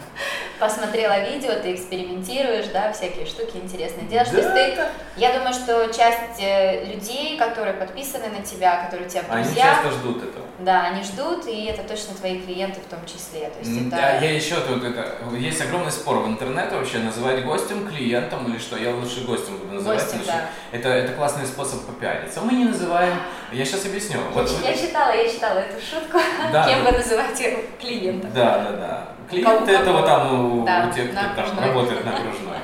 посмотрела 0.59 1.29
видео, 1.29 1.51
ты 1.61 1.73
экспериментируешь, 1.73 2.67
да, 2.73 2.91
всякие 2.91 3.25
штуки 3.25 3.57
интересные 3.57 4.07
делаешь. 4.07 4.29
Да, 4.29 4.51
ты, 4.51 4.77
я 5.17 5.33
думаю, 5.33 5.53
что 5.53 5.87
часть 5.93 6.39
э, 6.39 6.85
людей, 6.85 7.37
которые 7.37 7.73
подписаны 7.73 8.27
на 8.29 8.43
тебя, 8.43 8.83
которые 8.85 9.07
у 9.07 9.09
тебя 9.09 9.23
друзья, 9.23 9.41
они 9.41 9.55
часто 9.55 9.91
ждут 9.91 10.23
этого. 10.23 10.45
Да, 10.59 10.85
они 10.85 11.03
ждут, 11.03 11.45
и 11.47 11.65
это 11.65 11.83
точно 11.83 12.15
твои 12.15 12.39
клиенты 12.39 12.79
в 12.79 12.89
том 12.89 12.99
числе. 13.05 13.49
То 13.49 13.59
есть 13.59 13.87
это... 13.87 13.95
я 13.97 14.31
еще 14.31 14.55
тут 14.55 14.83
это 14.83 15.17
есть 15.35 15.61
огромный 15.61 15.91
спор 15.91 16.19
в 16.19 16.27
интернете 16.27 16.75
вообще 16.75 16.99
называть 16.99 17.43
гостем 17.45 17.87
клиентом 17.87 18.51
или 18.51 18.57
что 18.57 18.77
я 18.77 18.95
лучше 18.95 19.21
гостем 19.25 19.57
буду 19.57 19.73
называть. 19.73 20.01
Гостем, 20.03 20.21
да. 20.25 20.49
Это 20.71 20.89
это 20.89 21.13
классный 21.13 21.45
способ 21.45 21.85
попиариться. 21.85 22.41
Мы 22.41 22.53
не 22.53 22.65
называем. 22.65 23.17
Я 23.51 23.65
сейчас 23.65 23.85
объясню. 23.85 24.17
Я, 24.19 24.29
вот, 24.31 24.49
я 24.63 24.75
читала, 24.75 25.11
я 25.11 25.29
читала 25.29 25.59
эту 25.59 25.79
шутку. 25.79 26.19
Да, 26.51 26.67
Кем 26.67 26.83
да. 26.83 26.91
вы 26.91 26.97
называете 26.97 27.65
клиентом? 27.79 28.31
Да, 28.33 28.57
да, 28.59 28.71
да. 28.71 29.16
Клиенты 29.29 29.71
это 29.71 29.91
вот 29.91 30.05
там 30.05 30.61
у, 30.61 30.65
да, 30.65 30.89
у 30.89 30.93
тех, 30.93 31.11
кто 31.11 31.41
там 31.41 31.59
работает 31.59 32.05
на 32.05 32.15
окружной. 32.15 32.57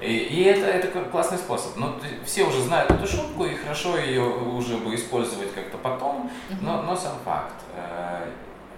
И, 0.00 0.16
и 0.16 0.42
это, 0.44 0.66
это 0.66 1.02
классный 1.02 1.38
способ. 1.38 1.76
Но 1.76 1.96
все 2.24 2.44
уже 2.44 2.60
знают 2.62 2.90
эту 2.90 3.06
шутку, 3.06 3.44
и 3.44 3.54
хорошо 3.54 3.98
ее 3.98 4.22
уже 4.22 4.76
бы 4.76 4.94
использовать 4.94 5.52
как-то 5.52 5.76
потом, 5.78 6.30
но, 6.60 6.82
но 6.82 6.96
сам 6.96 7.18
факт. 7.24 7.54
Э, 7.74 8.28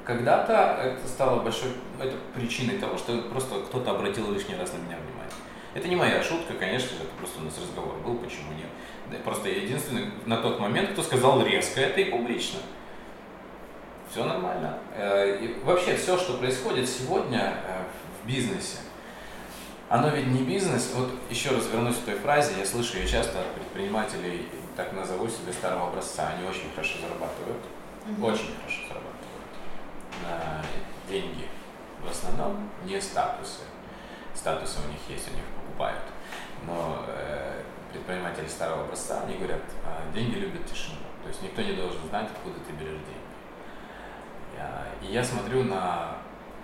когда-то 0.04 0.80
это 0.82 1.06
стало 1.06 1.42
большой 1.42 1.70
это 2.00 2.16
причиной 2.34 2.78
того, 2.78 2.96
что 2.96 3.16
просто 3.22 3.60
кто-то 3.68 3.92
обратил 3.92 4.32
лишний 4.32 4.56
раз 4.56 4.72
на 4.72 4.78
меня 4.78 4.96
внимание. 4.96 5.32
Это 5.74 5.88
не 5.88 5.96
моя 5.96 6.22
шутка, 6.22 6.54
конечно 6.54 6.88
же, 6.88 7.04
это 7.04 7.12
просто 7.18 7.40
у 7.40 7.44
нас 7.44 7.54
разговор 7.56 7.94
был, 8.04 8.16
почему 8.16 8.52
нет. 8.54 9.22
Просто 9.24 9.48
я 9.48 9.62
единственный 9.62 10.10
на 10.26 10.38
тот 10.38 10.58
момент, 10.58 10.90
кто 10.90 11.02
сказал 11.02 11.44
резко 11.44 11.80
это 11.80 12.00
и 12.00 12.10
публично 12.10 12.58
все 14.12 14.24
нормально. 14.24 14.78
Э, 14.94 15.38
и 15.40 15.58
вообще 15.64 15.96
все, 15.96 16.18
что 16.18 16.34
происходит 16.34 16.88
сегодня 16.88 17.54
э, 17.66 17.82
в 18.22 18.26
бизнесе, 18.26 18.78
оно 19.88 20.08
ведь 20.08 20.26
не 20.26 20.42
бизнес. 20.42 20.92
Вот 20.94 21.10
еще 21.30 21.50
раз 21.50 21.66
вернусь 21.72 21.96
к 21.96 22.04
той 22.04 22.16
фразе, 22.16 22.52
я 22.58 22.66
слышу 22.66 22.98
ее 22.98 23.08
часто 23.08 23.40
от 23.40 23.54
предпринимателей, 23.54 24.48
так 24.76 24.92
назову 24.92 25.28
себе 25.28 25.52
старого 25.52 25.88
образца, 25.88 26.28
они 26.28 26.46
очень 26.46 26.70
хорошо 26.74 26.98
зарабатывают, 27.00 27.62
mm-hmm. 28.06 28.24
очень 28.24 28.54
хорошо 28.60 28.82
зарабатывают 28.88 29.12
на 30.22 30.62
деньги. 31.10 31.48
В 32.02 32.10
основном 32.10 32.70
не 32.84 33.00
статусы. 33.00 33.60
Статусы 34.34 34.78
у 34.86 34.90
них 34.90 35.00
есть, 35.08 35.30
у 35.30 35.34
них 35.34 35.44
покупают. 35.56 36.02
Но 36.66 37.04
э, 37.08 37.62
предприниматели 37.92 38.46
старого 38.46 38.84
образца, 38.84 39.22
они 39.24 39.36
говорят, 39.36 39.62
«А, 39.84 40.12
деньги 40.14 40.36
любят 40.36 40.66
тишину. 40.66 40.96
То 41.22 41.28
есть 41.28 41.42
никто 41.42 41.62
не 41.62 41.72
должен 41.72 42.00
знать, 42.08 42.28
откуда 42.30 42.58
ты 42.66 42.72
берешь 42.72 42.98
деньги. 42.98 43.21
И 45.02 45.12
я 45.12 45.22
смотрю 45.24 45.64
на 45.64 46.16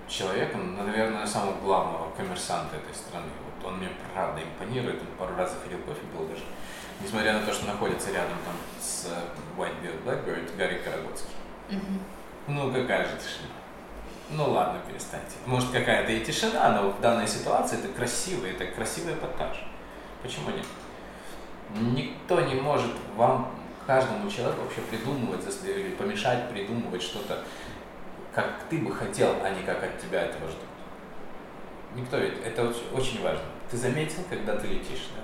человеком, 0.09 0.77
ну, 0.77 0.85
наверное, 0.85 1.27
самого 1.27 1.61
главного 1.61 2.11
коммерсанта 2.17 2.77
этой 2.77 2.95
страны. 2.95 3.27
Вот 3.45 3.69
он 3.69 3.79
мне 3.79 3.89
правда 4.15 4.41
импонирует, 4.43 5.01
он 5.01 5.09
пару 5.19 5.37
раз 5.37 5.53
заходил 5.53 5.79
кофе 5.79 6.01
пил 6.13 6.27
даже. 6.27 6.43
Несмотря 7.01 7.35
на 7.35 7.47
то, 7.47 7.53
что 7.53 7.67
находится 7.67 8.11
рядом 8.11 8.39
там 8.45 8.55
с 8.81 9.07
э, 9.07 9.61
Whitebeard 9.61 10.05
Blackbird, 10.05 10.57
Гарри 10.57 10.81
Карагодский. 10.85 11.35
Mm-hmm. 11.71 11.99
Ну, 12.49 12.73
какая 12.73 13.05
же 13.05 13.17
тишина. 13.17 13.49
Ну 14.31 14.51
ладно, 14.51 14.81
перестаньте. 14.87 15.37
Может 15.47 15.71
какая-то 15.71 16.13
и 16.13 16.25
тишина, 16.25 16.71
но 16.73 16.91
в 16.91 17.01
данной 17.01 17.27
ситуации 17.27 17.79
это 17.79 17.89
красивый, 17.89 18.51
это 18.51 18.67
красивый 18.67 19.15
эпатаж. 19.15 19.65
Почему 20.23 20.51
нет? 20.51 20.67
Никто 21.75 22.41
не 22.43 22.55
может 22.55 22.93
вам, 23.17 23.51
каждому 23.87 24.31
человеку 24.31 24.63
вообще 24.63 24.81
придумывать 24.83 25.45
или 25.65 25.95
помешать 25.95 26.51
придумывать 26.51 27.03
что-то, 27.03 27.43
как 28.39 28.69
ты 28.71 28.79
бы 28.79 28.95
хотел, 28.95 29.35
а 29.43 29.51
не 29.51 29.65
как 29.65 29.83
от 29.83 29.99
тебя 29.99 30.23
этого 30.23 30.49
ждут. 30.49 30.63
Никто 31.97 32.19
ведь, 32.19 32.39
это 32.45 32.69
очень, 32.69 32.89
очень 32.95 33.21
важно. 33.21 33.45
Ты 33.69 33.77
заметил, 33.77 34.23
когда 34.31 34.55
ты 34.55 34.69
летишь, 34.69 35.09
да? 35.17 35.23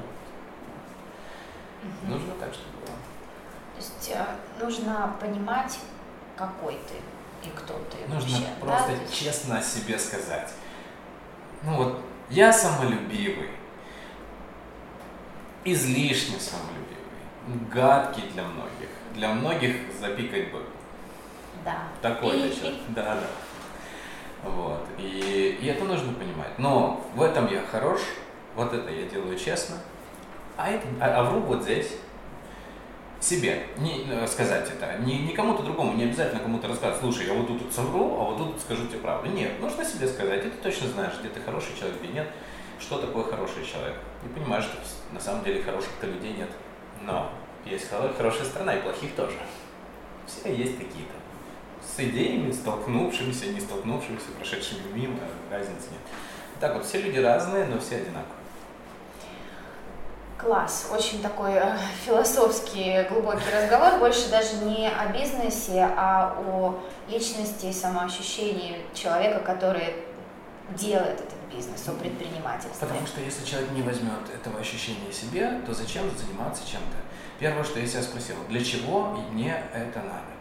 Угу. 1.89 2.13
Нужно 2.13 2.35
так, 2.41 2.53
чтобы 2.53 2.79
было. 2.79 2.97
То 2.97 3.77
есть 3.77 4.13
э, 4.13 4.27
нужно 4.61 5.15
понимать, 5.21 5.79
какой 6.37 6.75
ты 6.75 7.47
и 7.47 7.53
кто 7.53 7.75
ты 7.89 8.13
Нужно 8.13 8.39
вообще. 8.39 8.53
просто 8.61 8.91
да? 8.91 9.13
честно 9.13 9.59
о 9.59 9.63
себе 9.63 9.97
сказать. 9.97 10.53
Ну 11.63 11.77
вот, 11.77 12.01
я 12.31 12.53
самолюбивый, 12.53 13.51
излишне 15.65 16.41
самолюбивый, 16.41 17.69
гадкий 17.71 18.29
для 18.31 18.43
многих. 18.43 18.89
Для 19.15 19.29
многих 19.29 19.77
запикать 20.01 20.51
бы. 20.51 20.65
Да. 21.65 21.79
Такой 22.03 22.49
и, 22.49 22.55
человек. 22.55 22.81
Да, 22.89 23.15
да. 23.15 24.51
Вот. 24.51 24.87
И, 24.99 25.59
и 25.61 25.67
это 25.67 25.85
нужно 25.85 26.13
понимать. 26.13 26.59
Но 26.59 27.05
в 27.15 27.23
этом 27.23 27.47
я 27.51 27.63
хорош, 27.63 28.01
вот 28.55 28.73
это 28.73 28.91
я 28.91 29.09
делаю 29.09 29.39
честно, 29.39 29.77
а, 30.57 30.71
это, 30.71 30.87
а, 31.01 31.21
а 31.21 31.25
вру 31.25 31.41
вот 31.41 31.63
здесь 31.63 31.97
себе 33.21 33.67
не 33.79 34.07
э, 34.09 34.27
сказать 34.27 34.71
это, 34.71 34.99
не, 34.99 35.21
не 35.21 35.33
кому-то 35.33 35.63
другому, 35.63 35.95
не 35.95 36.05
обязательно 36.05 36.41
кому-то 36.41 36.69
рассказать, 36.69 37.01
слушай, 37.01 37.27
я 37.27 37.33
вот 37.33 37.49
тут 37.49 37.73
совру, 37.73 38.21
а 38.21 38.25
вот 38.25 38.37
тут 38.37 38.61
скажу 38.61 38.87
тебе 38.87 38.99
правду. 38.99 39.31
Нет, 39.31 39.61
нужно 39.61 39.85
себе 39.85 40.07
сказать, 40.07 40.45
и 40.45 40.51
ты 40.51 40.57
точно 40.59 40.89
знаешь, 40.89 41.15
где 41.21 41.31
ты 41.31 41.41
хороший 41.41 41.75
человек, 41.79 41.99
где 42.03 42.13
нет, 42.13 42.29
что 42.79 42.99
такое 42.99 43.25
хороший 43.25 43.65
человек. 43.65 43.97
И 44.25 44.29
понимаешь, 44.29 44.65
что 44.65 44.77
на 45.13 45.21
самом 45.21 45.43
деле 45.43 45.63
хороших-то 45.63 46.07
людей 46.07 46.35
нет. 46.35 46.51
Но 47.03 47.31
есть 47.65 47.89
хорошая 47.89 48.45
страна 48.45 48.75
и 48.75 48.83
плохих 48.83 49.15
тоже. 49.15 49.37
Все 50.27 50.55
есть 50.55 50.77
какие-то. 50.77 51.24
С 51.87 52.01
идеями, 52.01 52.53
столкнувшимися, 52.53 53.47
не 53.47 53.61
столкнувшимися, 53.61 54.27
прошедшими 54.37 54.81
мимо, 54.95 55.19
разницы 55.51 55.91
нет. 55.93 56.01
Так 56.61 56.75
вот, 56.75 56.85
все 56.85 57.03
люди 57.03 57.19
разные, 57.19 57.67
но 57.67 57.79
все 57.79 57.97
одинаковые. 57.97 58.45
Класс, 60.39 60.89
очень 60.93 61.23
такой 61.23 61.53
э, 61.53 61.77
философский 62.05 63.07
глубокий 63.09 63.49
разговор, 63.51 63.99
больше 63.99 64.29
даже 64.29 64.57
не 64.57 64.89
о 64.89 65.07
бизнесе, 65.07 65.89
а 65.97 66.37
о 66.39 66.81
личности 67.09 67.67
и 67.67 67.73
самоощущении 67.73 68.77
человека, 68.93 69.41
который 69.41 69.95
делает 70.71 71.21
этот 71.21 71.39
бизнес, 71.55 71.89
о 71.89 71.93
предпринимательстве. 71.93 72.79
Потому 72.81 73.07
что 73.07 73.21
если 73.21 73.45
человек 73.47 73.71
не 73.71 73.83
возьмет 73.83 74.29
этого 74.35 74.61
ощущения 74.61 75.13
себе, 75.13 75.61
то 75.67 75.73
зачем 75.73 76.05
заниматься 76.17 76.63
чем-то? 76.67 76.97
Первое, 77.39 77.65
что 77.65 77.79
я 77.81 77.87
себя 77.87 78.03
спросил, 78.03 78.37
для 78.49 78.63
чего 78.63 79.17
мне 79.31 79.65
это 79.73 80.01
надо? 80.01 80.34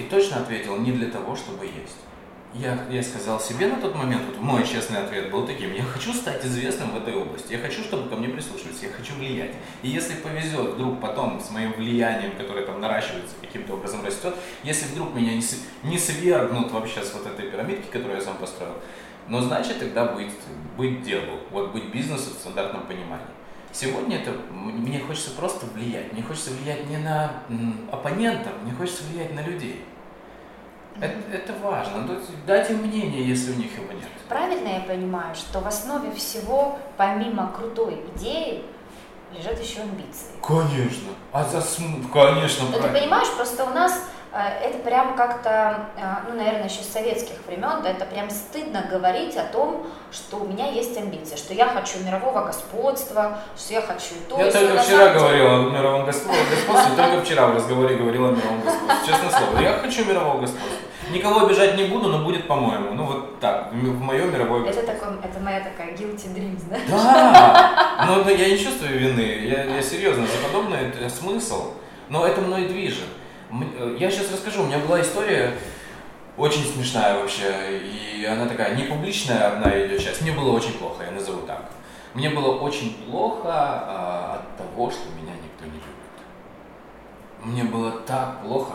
И 0.00 0.04
точно 0.04 0.38
ответил, 0.38 0.78
не 0.78 0.92
для 0.92 1.10
того, 1.10 1.36
чтобы 1.36 1.66
есть. 1.66 1.98
Я, 2.54 2.86
я 2.90 3.02
сказал 3.02 3.38
себе 3.38 3.68
на 3.68 3.76
тот 3.76 3.94
момент, 3.94 4.22
вот 4.26 4.40
мой 4.40 4.66
честный 4.66 4.98
ответ 4.98 5.30
был 5.30 5.46
таким, 5.46 5.72
я 5.74 5.84
хочу 5.84 6.12
стать 6.12 6.44
известным 6.44 6.90
в 6.90 6.96
этой 6.96 7.14
области, 7.14 7.52
я 7.52 7.58
хочу, 7.58 7.82
чтобы 7.82 8.08
ко 8.08 8.16
мне 8.16 8.28
прислушивались, 8.28 8.82
я 8.82 8.88
хочу 8.88 9.14
влиять. 9.14 9.52
И 9.82 9.88
если 9.88 10.14
повезет 10.14 10.74
вдруг 10.74 11.00
потом 11.00 11.38
с 11.38 11.50
моим 11.50 11.74
влиянием, 11.74 12.32
которое 12.36 12.64
там 12.64 12.80
наращивается, 12.80 13.34
каким-то 13.40 13.74
образом 13.74 14.04
растет, 14.04 14.34
если 14.64 14.86
вдруг 14.86 15.14
меня 15.14 15.34
не, 15.34 15.42
не 15.84 15.98
свергнут 15.98 16.72
вообще 16.72 17.04
с 17.04 17.12
вот 17.12 17.26
этой 17.26 17.50
пирамидки, 17.50 17.86
которую 17.86 18.16
я 18.16 18.22
сам 18.22 18.36
построил, 18.38 18.74
но 19.28 19.42
значит 19.42 19.78
тогда 19.78 20.06
быть, 20.06 20.32
быть 20.76 21.02
делу, 21.02 21.40
вот 21.50 21.72
быть 21.72 21.92
бизнесом 21.92 22.32
в 22.32 22.40
стандартном 22.40 22.86
понимании. 22.86 23.26
Сегодня 23.72 24.16
это 24.16 24.32
мне 24.50 24.98
хочется 24.98 25.30
просто 25.30 25.66
влиять, 25.66 26.12
мне 26.12 26.22
хочется 26.22 26.50
влиять 26.50 26.88
не 26.88 26.96
на 26.96 27.44
оппонентов, 27.92 28.52
мне 28.64 28.72
хочется 28.72 29.04
влиять 29.04 29.32
на 29.34 29.42
людей. 29.42 29.84
Это, 31.00 31.16
это 31.32 31.52
важно. 31.62 32.02
Ну, 32.02 32.18
дайте 32.46 32.74
мнение, 32.74 33.26
если 33.26 33.52
у 33.52 33.56
них 33.56 33.76
его 33.76 33.92
нет. 33.92 34.08
Правильно 34.28 34.68
я 34.68 34.80
понимаю, 34.80 35.34
что 35.34 35.60
в 35.60 35.66
основе 35.66 36.12
всего, 36.12 36.78
помимо 36.96 37.52
крутой 37.52 38.02
идеи, 38.14 38.62
лежат 39.36 39.60
еще 39.60 39.80
амбиции? 39.82 40.32
Конечно. 40.42 41.10
А 41.32 41.44
за 41.44 41.62
конечно. 42.12 42.66
Но 42.70 42.78
ты 42.78 42.88
понимаешь, 42.88 43.28
просто 43.36 43.64
у 43.64 43.70
нас 43.70 44.04
это 44.32 44.78
прям 44.78 45.16
как-то, 45.16 45.88
э, 45.96 46.02
ну, 46.28 46.36
наверное, 46.36 46.68
еще 46.68 46.82
с 46.82 46.92
советских 46.92 47.34
времен, 47.48 47.82
да, 47.82 47.90
это 47.90 48.04
прям 48.04 48.30
стыдно 48.30 48.86
говорить 48.88 49.36
о 49.36 49.44
том, 49.44 49.86
что 50.12 50.36
у 50.36 50.46
меня 50.46 50.70
есть 50.70 50.96
амбиции, 50.96 51.34
что 51.36 51.52
я 51.52 51.66
хочу 51.66 51.98
мирового 52.04 52.44
господства, 52.44 53.38
что 53.56 53.74
я 53.74 53.82
хочу 53.82 54.14
то. 54.28 54.38
Я 54.38 54.52
только 54.52 54.78
вчера 54.82 55.14
говорил 55.14 55.46
о 55.46 55.70
мировом 55.70 56.06
господстве, 56.06 56.56
только 56.96 57.24
вчера 57.24 57.48
в 57.48 57.56
разговоре 57.56 57.96
говорил 57.96 58.26
о 58.26 58.30
мировом 58.30 58.60
господстве, 58.60 59.06
честное 59.06 59.30
слово. 59.30 59.60
Я 59.60 59.72
хочу 59.74 60.04
мирового 60.04 60.40
господства. 60.40 60.78
Никого 61.10 61.46
обижать 61.46 61.76
не 61.76 61.86
буду, 61.86 62.08
но 62.08 62.24
будет 62.24 62.46
по-моему. 62.46 62.94
Ну 62.94 63.04
вот 63.06 63.40
так, 63.40 63.72
в 63.72 64.00
мое 64.00 64.26
мировое 64.26 64.60
господство. 64.60 64.92
Это, 64.92 65.00
такой, 65.00 65.18
это 65.28 65.40
моя 65.40 65.60
такая 65.60 65.92
guilty 65.96 66.32
dreams, 66.32 66.62
да? 66.70 66.78
Да, 66.88 68.06
но, 68.06 68.22
но 68.22 68.30
я 68.30 68.48
не 68.48 68.56
чувствую 68.56 68.96
вины, 68.96 69.44
я, 69.44 69.64
я 69.64 69.82
серьезно, 69.82 70.24
за 70.24 70.46
подобное 70.46 70.88
это 70.88 71.10
смысл, 71.10 71.72
но 72.08 72.24
это 72.24 72.40
мной 72.40 72.68
движет. 72.68 73.08
Э, 73.50 73.96
я 73.98 74.10
сейчас 74.10 74.32
расскажу, 74.32 74.62
у 74.62 74.66
меня 74.66 74.78
была 74.78 75.00
история 75.00 75.54
очень 76.36 76.64
смешная 76.64 77.18
вообще, 77.18 77.78
и 77.78 78.24
она 78.24 78.46
такая 78.46 78.74
не 78.74 78.84
публичная, 78.84 79.52
одна 79.52 79.72
ее 79.72 79.98
часть. 79.98 80.22
Мне 80.22 80.32
было 80.32 80.52
очень 80.52 80.74
плохо, 80.74 81.04
я 81.04 81.10
назову 81.10 81.46
так. 81.46 81.70
Мне 82.14 82.30
было 82.30 82.58
очень 82.58 82.94
плохо 83.04 83.48
а, 83.48 84.40
от 84.40 84.56
того, 84.56 84.90
что 84.90 85.08
меня 85.10 85.32
никто 85.32 85.64
не 85.64 85.72
любит. 85.72 85.84
Мне 87.42 87.64
было 87.64 87.92
так 88.00 88.42
плохо. 88.42 88.74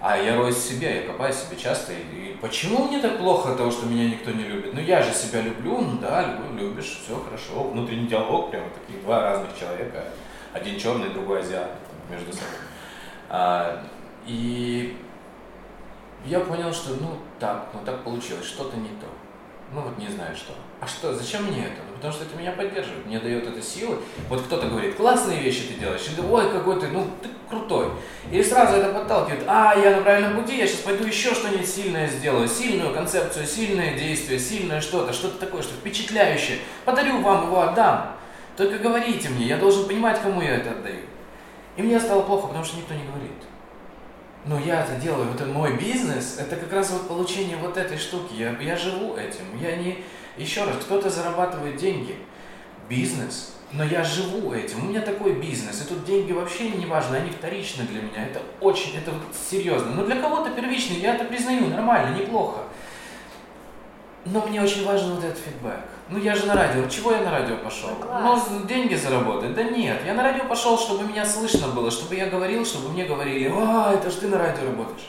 А 0.00 0.16
я 0.16 0.36
роюсь 0.36 0.56
в 0.56 0.68
себе, 0.68 0.96
я 0.96 1.06
копаю 1.06 1.32
себе 1.32 1.56
часто. 1.56 1.92
И, 1.92 1.96
и 1.96 2.36
почему 2.40 2.86
мне 2.86 2.98
так 2.98 3.18
плохо 3.18 3.52
от 3.52 3.58
того, 3.58 3.70
что 3.70 3.86
меня 3.86 4.08
никто 4.08 4.32
не 4.32 4.42
любит? 4.42 4.74
Ну 4.74 4.80
я 4.80 5.00
же 5.00 5.12
себя 5.12 5.42
люблю, 5.42 5.80
ну 5.80 5.98
да, 5.98 6.26
люблю, 6.26 6.70
любишь, 6.70 7.00
все 7.04 7.22
хорошо. 7.22 7.68
Внутренний 7.70 8.08
диалог, 8.08 8.50
прямо 8.50 8.66
такие 8.70 9.00
два 9.00 9.20
разных 9.22 9.56
человека. 9.56 10.04
Один 10.52 10.76
черный, 10.76 11.10
другой 11.10 11.40
азиат 11.40 11.70
между 12.10 12.32
собой. 12.32 12.58
И 14.26 14.96
я 16.24 16.40
понял, 16.40 16.72
что 16.72 16.94
ну 17.00 17.18
так, 17.40 17.68
ну 17.74 17.80
так 17.84 18.04
получилось, 18.04 18.46
что-то 18.46 18.76
не 18.76 18.88
то. 18.88 19.06
Ну 19.74 19.80
вот 19.80 19.98
не 19.98 20.08
знаю 20.08 20.36
что. 20.36 20.52
А 20.80 20.86
что, 20.86 21.14
зачем 21.14 21.44
мне 21.44 21.64
это? 21.64 21.80
Ну 21.88 21.94
потому 21.94 22.12
что 22.12 22.24
это 22.24 22.36
меня 22.36 22.52
поддерживает, 22.52 23.06
мне 23.06 23.18
дает 23.18 23.46
это 23.46 23.62
силы. 23.62 23.96
Вот 24.28 24.42
кто-то 24.42 24.68
говорит, 24.68 24.96
классные 24.96 25.40
вещи 25.40 25.68
ты 25.68 25.74
делаешь, 25.74 26.06
или 26.12 26.24
ой, 26.24 26.50
какой 26.50 26.78
ты, 26.78 26.88
ну 26.88 27.06
ты 27.22 27.28
крутой. 27.48 27.88
И 28.30 28.42
сразу 28.42 28.76
это 28.76 28.92
подталкивает, 28.92 29.44
а, 29.46 29.74
я 29.74 29.96
на 29.96 30.02
правильном 30.02 30.40
пути, 30.40 30.58
я 30.58 30.66
сейчас 30.66 30.80
пойду 30.80 31.04
еще 31.04 31.34
что-нибудь 31.34 31.68
сильное 31.68 32.06
сделаю, 32.06 32.46
сильную 32.46 32.94
концепцию, 32.94 33.46
сильное 33.46 33.96
действие, 33.96 34.38
сильное 34.38 34.80
что-то, 34.80 35.12
что-то 35.12 35.38
такое, 35.38 35.62
что 35.62 35.74
впечатляющее. 35.74 36.58
Подарю 36.84 37.20
вам 37.22 37.46
его, 37.46 37.62
отдам. 37.62 38.12
Только 38.56 38.78
говорите 38.78 39.30
мне, 39.30 39.46
я 39.46 39.56
должен 39.56 39.88
понимать, 39.88 40.20
кому 40.20 40.42
я 40.42 40.56
это 40.56 40.72
отдаю. 40.72 41.00
И 41.76 41.82
мне 41.82 41.98
стало 41.98 42.22
плохо, 42.22 42.48
потому 42.48 42.64
что 42.64 42.76
никто 42.76 42.92
не 42.92 43.04
говорит 43.04 43.32
но 44.44 44.58
я 44.58 44.82
это 44.82 44.96
делаю, 44.96 45.32
это 45.32 45.46
мой 45.46 45.76
бизнес, 45.76 46.38
это 46.38 46.56
как 46.56 46.72
раз 46.72 46.90
вот 46.90 47.06
получение 47.06 47.56
вот 47.56 47.76
этой 47.76 47.96
штуки. 47.96 48.34
Я, 48.34 48.58
я 48.60 48.76
живу 48.76 49.16
этим. 49.16 49.44
Я 49.60 49.76
не... 49.76 50.04
Еще 50.36 50.64
раз, 50.64 50.76
кто-то 50.80 51.10
зарабатывает 51.10 51.76
деньги. 51.76 52.16
Бизнес. 52.88 53.54
Но 53.72 53.84
я 53.84 54.02
живу 54.02 54.52
этим. 54.52 54.84
У 54.84 54.88
меня 54.88 55.00
такой 55.00 55.34
бизнес. 55.34 55.82
И 55.82 55.88
тут 55.88 56.04
деньги 56.04 56.32
вообще 56.32 56.70
не 56.70 56.86
важны, 56.86 57.16
они 57.16 57.30
вторичны 57.30 57.84
для 57.84 58.02
меня. 58.02 58.26
Это 58.26 58.42
очень, 58.60 58.96
это 58.96 59.12
вот 59.12 59.22
серьезно. 59.50 59.92
Но 59.92 60.04
для 60.04 60.16
кого-то 60.16 60.50
первичный, 60.50 60.96
я 60.96 61.14
это 61.14 61.24
признаю, 61.24 61.68
нормально, 61.68 62.16
неплохо. 62.18 62.62
Но 64.24 64.44
мне 64.46 64.60
очень 64.60 64.84
важен 64.84 65.14
вот 65.14 65.24
этот 65.24 65.38
фидбэк. 65.38 65.84
Ну 66.12 66.18
я 66.18 66.34
же 66.34 66.44
на 66.44 66.54
радио. 66.54 66.86
Чего 66.88 67.12
я 67.12 67.22
на 67.22 67.30
радио 67.30 67.56
пошел? 67.56 67.88
Ну, 67.98 68.38
ну 68.50 68.66
деньги 68.66 68.94
заработать. 68.94 69.54
Да 69.54 69.62
нет, 69.62 69.98
я 70.04 70.12
на 70.12 70.22
радио 70.22 70.44
пошел, 70.44 70.78
чтобы 70.78 71.04
меня 71.04 71.24
слышно 71.24 71.68
было, 71.68 71.90
чтобы 71.90 72.16
я 72.16 72.26
говорил, 72.26 72.66
чтобы 72.66 72.90
мне 72.90 73.06
говорили, 73.06 73.50
а, 73.50 73.94
это 73.94 74.10
ж 74.10 74.14
ты 74.16 74.28
на 74.28 74.36
радио 74.36 74.66
работаешь. 74.66 75.08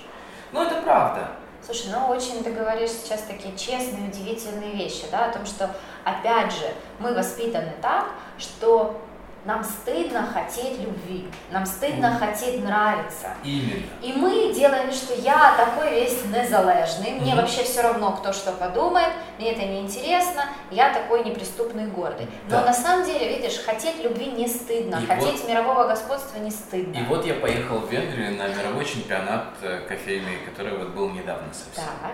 Ну 0.54 0.62
это 0.62 0.82
правда. 0.82 1.32
Слушай, 1.62 1.88
ну 1.91 2.08
очень 2.08 2.41
ты 2.41 2.51
говоришь 2.51 2.91
сейчас 2.91 3.24
такие 3.24 3.54
честные, 3.58 4.08
удивительные 4.08 4.76
вещи, 4.76 5.04
да, 5.12 5.26
о 5.26 5.34
том, 5.34 5.45
что, 5.45 5.76
опять 6.06 6.54
же, 6.54 6.74
мы 6.99 7.14
воспитаны 7.14 7.74
так, 7.82 8.06
что 8.38 9.01
нам 9.46 9.64
стыдно 9.64 10.26
хотеть 10.26 10.80
любви, 10.80 11.26
нам 11.52 11.66
стыдно 11.66 12.06
mm. 12.08 12.20
хотеть 12.20 12.64
нравиться. 12.64 13.28
Именно. 13.44 13.84
И 14.02 14.14
мы 14.14 14.54
делаем, 14.54 14.91
что 14.91 15.14
я 15.16 15.56
такой 15.58 15.91
весь 15.91 16.24
незалежный, 16.26 17.12
мне 17.20 17.34
mm. 17.34 17.36
вообще 17.36 17.64
все 17.64 17.82
равно, 17.82 18.14
кто 18.14 18.32
что 18.32 18.54
подумает, 18.54 19.10
мне 19.38 19.52
это 19.52 19.64
не 19.66 19.82
интересно, 19.82 20.46
я 20.72 20.94
такой 20.94 21.24
неприступный 21.24 21.88
гордый. 21.88 22.28
Но 22.46 22.62
да. 22.62 22.66
на 22.66 22.74
самом 22.74 23.06
деле, 23.06 23.36
видишь, 23.36 23.60
хотеть 23.60 24.02
любви 24.02 24.28
не 24.28 24.48
стыдно, 24.48 25.02
и 25.04 25.06
хотеть 25.06 25.41
вот, 25.41 25.50
мирового 25.50 25.88
господства 25.88 26.39
не 26.39 26.52
стыдно. 26.52 26.98
И 26.98 27.04
вот 27.04 27.26
я 27.26 27.34
поехал 27.36 27.80
в 27.80 27.91
Венгрию 27.91 28.38
на 28.38 28.48
мировой 28.48 28.86
чемпионат 28.86 29.48
э, 29.62 29.82
кофейный, 29.88 30.38
который 30.46 30.78
вот 30.78 30.89
был 30.89 31.10
недавно 31.10 31.54
совсем. 31.54 31.91
Так. 32.02 32.14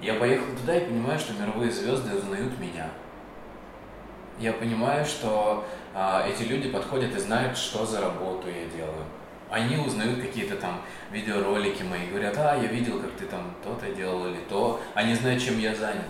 Я 0.00 0.14
поехал 0.14 0.46
туда 0.60 0.76
и 0.76 0.84
понимаю, 0.84 1.18
что 1.18 1.32
мировые 1.32 1.70
звезды 1.70 2.16
узнают 2.16 2.58
меня. 2.58 2.88
Я 4.38 4.52
понимаю, 4.52 5.04
что 5.04 5.64
а, 5.94 6.26
эти 6.26 6.42
люди 6.42 6.68
подходят 6.68 7.14
и 7.14 7.18
знают, 7.18 7.56
что 7.56 7.86
за 7.86 8.00
работу 8.00 8.48
я 8.48 8.66
делаю. 8.76 9.04
Они 9.50 9.76
узнают 9.76 10.20
какие-то 10.20 10.56
там 10.56 10.80
видеоролики 11.12 11.82
мои, 11.84 12.08
говорят, 12.08 12.36
а, 12.38 12.56
я 12.56 12.66
видел, 12.66 13.00
как 13.00 13.12
ты 13.12 13.26
там 13.26 13.54
то-то 13.62 13.94
делал 13.94 14.26
или 14.26 14.40
то. 14.48 14.80
Они 14.94 15.14
знают, 15.14 15.42
чем 15.42 15.58
я 15.60 15.74
занят. 15.74 16.04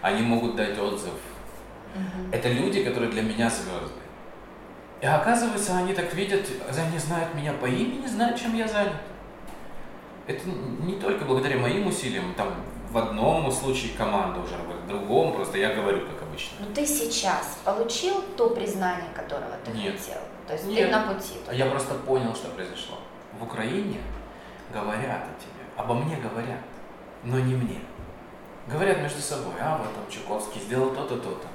Они 0.00 0.22
могут 0.22 0.54
дать 0.54 0.78
отзыв. 0.78 1.14
Угу. 1.94 2.32
Это 2.32 2.48
люди, 2.48 2.84
которые 2.84 3.10
для 3.10 3.22
меня 3.22 3.50
звезды. 3.50 4.00
И 5.00 5.06
оказывается, 5.06 5.76
они 5.76 5.92
так 5.92 6.14
видят, 6.14 6.46
они 6.68 6.98
знают 6.98 7.34
меня 7.34 7.52
по 7.52 7.66
имени, 7.66 8.06
знают, 8.06 8.40
чем 8.40 8.54
я 8.54 8.68
занят. 8.68 8.94
Это 10.26 10.48
не 10.48 10.94
только 10.94 11.24
благодаря 11.24 11.58
моим 11.58 11.88
усилиям, 11.88 12.32
там 12.34 12.54
в 12.90 12.96
одном 12.96 13.50
случае 13.50 13.92
команда 13.98 14.40
уже 14.40 14.56
работает, 14.56 14.84
в 14.84 14.88
другом 14.88 15.34
просто 15.34 15.58
я 15.58 15.74
говорю, 15.74 16.06
как 16.06 16.23
обычно. 16.34 16.56
Но 16.60 16.74
ты 16.74 16.86
сейчас 16.86 17.58
получил 17.64 18.22
то 18.36 18.50
признание, 18.50 19.08
которого 19.14 19.56
ты 19.64 19.70
Нет. 19.72 19.98
хотел? 19.98 20.20
То 20.46 20.54
есть 20.54 20.66
Нет. 20.66 20.90
ты 20.90 20.96
на 20.96 21.12
пути? 21.12 21.34
Туда. 21.44 21.52
Я 21.52 21.66
просто 21.66 21.94
понял, 21.94 22.34
что 22.34 22.48
произошло. 22.48 22.98
В 23.38 23.44
Украине 23.44 24.00
говорят 24.72 25.22
о 25.22 25.40
тебе, 25.40 25.64
обо 25.76 25.94
мне 25.94 26.16
говорят, 26.16 26.60
но 27.22 27.38
не 27.38 27.54
мне. 27.54 27.80
Говорят 28.66 29.00
между 29.00 29.20
собой, 29.20 29.54
а 29.60 29.76
вот 29.78 29.94
там 29.94 30.04
Чуковский 30.10 30.60
сделал 30.60 30.90
то-то, 30.90 31.16
то-то, 31.16 31.46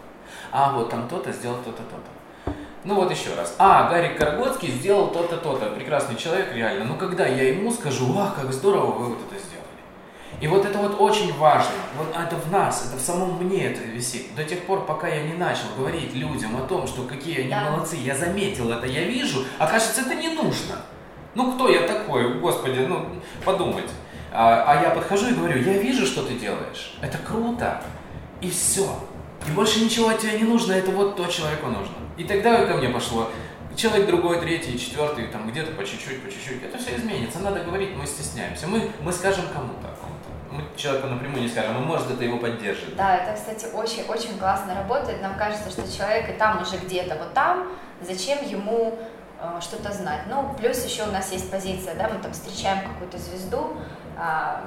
а 0.52 0.74
вот 0.74 0.90
там 0.90 1.08
то-то 1.08 1.32
сделал 1.32 1.58
то-то, 1.58 1.84
то-то. 1.84 2.54
Ну 2.84 2.96
вот 2.96 3.12
еще 3.12 3.34
раз. 3.36 3.56
А, 3.58 3.90
Гарик 3.90 4.18
Каргоцкий 4.18 4.72
сделал 4.72 5.10
то-то, 5.10 5.38
то-то. 5.38 5.72
Прекрасный 5.72 6.16
человек, 6.16 6.54
реально. 6.54 6.86
Но 6.86 6.96
когда 6.96 7.28
я 7.28 7.50
ему 7.50 7.72
скажу, 7.74 8.18
ах, 8.18 8.36
как 8.36 8.54
здорово 8.54 8.92
вы 8.92 9.06
вот 9.08 9.20
это 9.20 9.38
сделали. 9.38 9.59
И 10.42 10.48
вот 10.48 10.66
это 10.66 10.78
вот 10.78 11.00
очень 11.00 11.34
важно. 11.38 11.72
Вот 11.98 12.16
это 12.16 12.36
в 12.36 12.52
нас, 12.52 12.88
это 12.88 12.98
в 12.98 13.02
самом 13.02 13.44
мне 13.44 13.66
это 13.66 13.82
висит. 13.82 14.34
До 14.36 14.44
тех 14.44 14.64
пор, 14.64 14.86
пока 14.86 15.08
я 15.08 15.24
не 15.24 15.34
начал 15.34 15.66
говорить 15.78 16.14
людям 16.14 16.56
о 16.56 16.62
том, 16.62 16.88
что 16.88 17.04
какие 17.04 17.42
они 17.42 17.50
да. 17.50 17.72
молодцы, 17.72 17.98
я 17.98 18.16
заметил 18.16 18.72
это, 18.72 18.88
я 18.88 19.04
вижу, 19.04 19.44
а 19.58 19.68
кажется, 19.68 20.02
это 20.02 20.16
не 20.16 20.30
нужно. 20.30 20.78
Ну 21.36 21.52
кто 21.54 21.70
я 21.70 21.86
такой, 21.86 22.40
господи, 22.40 22.80
ну 22.88 23.06
подумать. 23.44 23.90
А, 24.32 24.64
а 24.66 24.82
я 24.82 24.92
подхожу 24.92 25.30
и 25.30 25.34
говорю, 25.34 25.62
я 25.62 25.78
вижу, 25.80 26.06
что 26.06 26.24
ты 26.24 26.36
делаешь. 26.36 26.98
Это 27.02 27.18
круто. 27.18 27.82
И 28.42 28.50
все. 28.50 28.88
И 29.48 29.52
больше 29.52 29.84
ничего 29.84 30.10
от 30.10 30.20
тебя 30.20 30.34
не 30.34 30.44
нужно, 30.44 30.74
это 30.74 30.92
вот 30.92 31.18
то 31.18 31.26
человеку 31.28 31.68
нужно. 31.68 31.96
И 32.18 32.24
тогда 32.24 32.66
ко 32.66 32.76
мне 32.76 32.90
пошло, 32.90 33.30
человек 33.76 34.08
другой, 34.08 34.40
третий, 34.40 34.78
четвертый, 34.78 35.28
там 35.28 35.50
где-то 35.50 35.72
по 35.72 35.84
чуть-чуть, 35.84 36.22
по 36.22 36.32
чуть-чуть. 36.32 36.64
Это 36.64 36.78
все 36.78 36.96
изменится. 36.96 37.40
Надо 37.40 37.64
говорить, 37.64 37.96
мы 37.96 38.06
стесняемся. 38.06 38.68
Мы, 38.68 38.90
мы 39.02 39.12
скажем 39.12 39.46
кому-то 39.54 39.88
мы 40.52 40.64
человеку 40.76 41.08
напрямую 41.08 41.44
не 41.44 41.50
скажем, 41.50 41.78
а 41.78 41.80
может 41.80 42.10
это 42.12 42.24
его 42.24 42.38
поддержит. 42.38 42.96
Да, 42.96 43.18
это, 43.18 43.34
кстати, 43.34 43.68
очень-очень 43.74 44.38
классно 44.38 44.76
работает. 44.76 45.22
Нам 45.22 45.36
кажется, 45.38 45.70
что 45.70 45.82
человек 45.92 46.30
и 46.30 46.34
там 46.34 46.62
уже 46.62 46.78
где-то 46.78 47.16
вот 47.16 47.34
там, 47.34 47.68
зачем 48.02 48.44
ему 48.44 48.98
э, 49.40 49.60
что-то 49.62 49.92
знать. 49.92 50.22
Ну, 50.28 50.56
плюс 50.58 50.84
еще 50.86 51.04
у 51.04 51.12
нас 51.12 51.32
есть 51.32 51.52
позиция, 51.52 51.96
да, 51.96 52.10
мы 52.10 52.20
там 52.22 52.34
встречаем 52.34 52.88
какую-то 52.88 53.18
звезду, 53.18 53.78
э, 54.18 54.62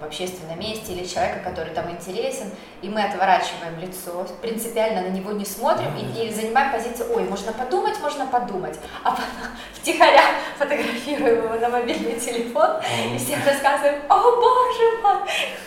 в 0.00 0.04
общественном 0.04 0.58
месте 0.58 0.92
или 0.92 1.04
человека, 1.04 1.40
который 1.44 1.72
там 1.72 1.90
интересен, 1.90 2.50
и 2.82 2.88
мы 2.88 3.02
отворачиваем 3.02 3.78
лицо, 3.80 4.26
принципиально 4.40 5.02
на 5.02 5.08
него 5.08 5.32
не 5.32 5.44
смотрим 5.44 5.90
и, 5.96 6.26
и 6.26 6.32
занимаем 6.32 6.72
позицию, 6.72 7.14
ой, 7.14 7.24
можно 7.24 7.52
подумать, 7.52 8.00
можно 8.00 8.26
подумать, 8.26 8.78
а 9.02 9.10
потом 9.10 9.24
втихаря 9.74 10.24
фотографируем 10.58 11.44
его 11.44 11.54
на 11.54 11.68
мобильный 11.68 12.18
телефон 12.18 12.80
и 13.14 13.18
всем 13.18 13.38
рассказываем, 13.44 14.02
о 14.08 14.18
боже 14.18 15.02
мой, 15.02 15.18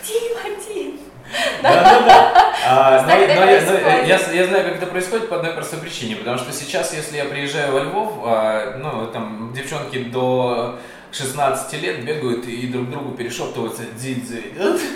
Дима, 0.04 0.64
Дим, 0.66 1.00
да, 1.62 1.84
да, 1.84 2.00
да. 2.02 2.54
А, 2.64 3.02
но, 3.02 3.08
но, 3.08 3.22
я, 3.22 3.36
но 3.36 3.90
я, 4.06 4.20
я 4.34 4.48
знаю, 4.48 4.66
как 4.66 4.76
это 4.76 4.86
происходит 4.86 5.30
по 5.30 5.38
одной 5.38 5.54
простой 5.54 5.80
причине, 5.80 6.16
потому 6.16 6.38
что 6.38 6.52
сейчас, 6.52 6.94
если 6.94 7.18
я 7.18 7.26
приезжаю 7.26 7.74
во 7.74 7.80
Львов, 7.80 8.14
а, 8.24 8.78
ну, 8.78 9.08
там 9.08 9.52
девчонки 9.52 10.04
до 10.04 10.78
16 11.12 11.74
лет 11.82 12.06
бегают 12.06 12.46
и 12.46 12.68
друг 12.68 12.90
другу 12.90 13.12
перешептываются 13.16 13.84
«Дидзи 13.98 14.52
идет». 14.54 14.82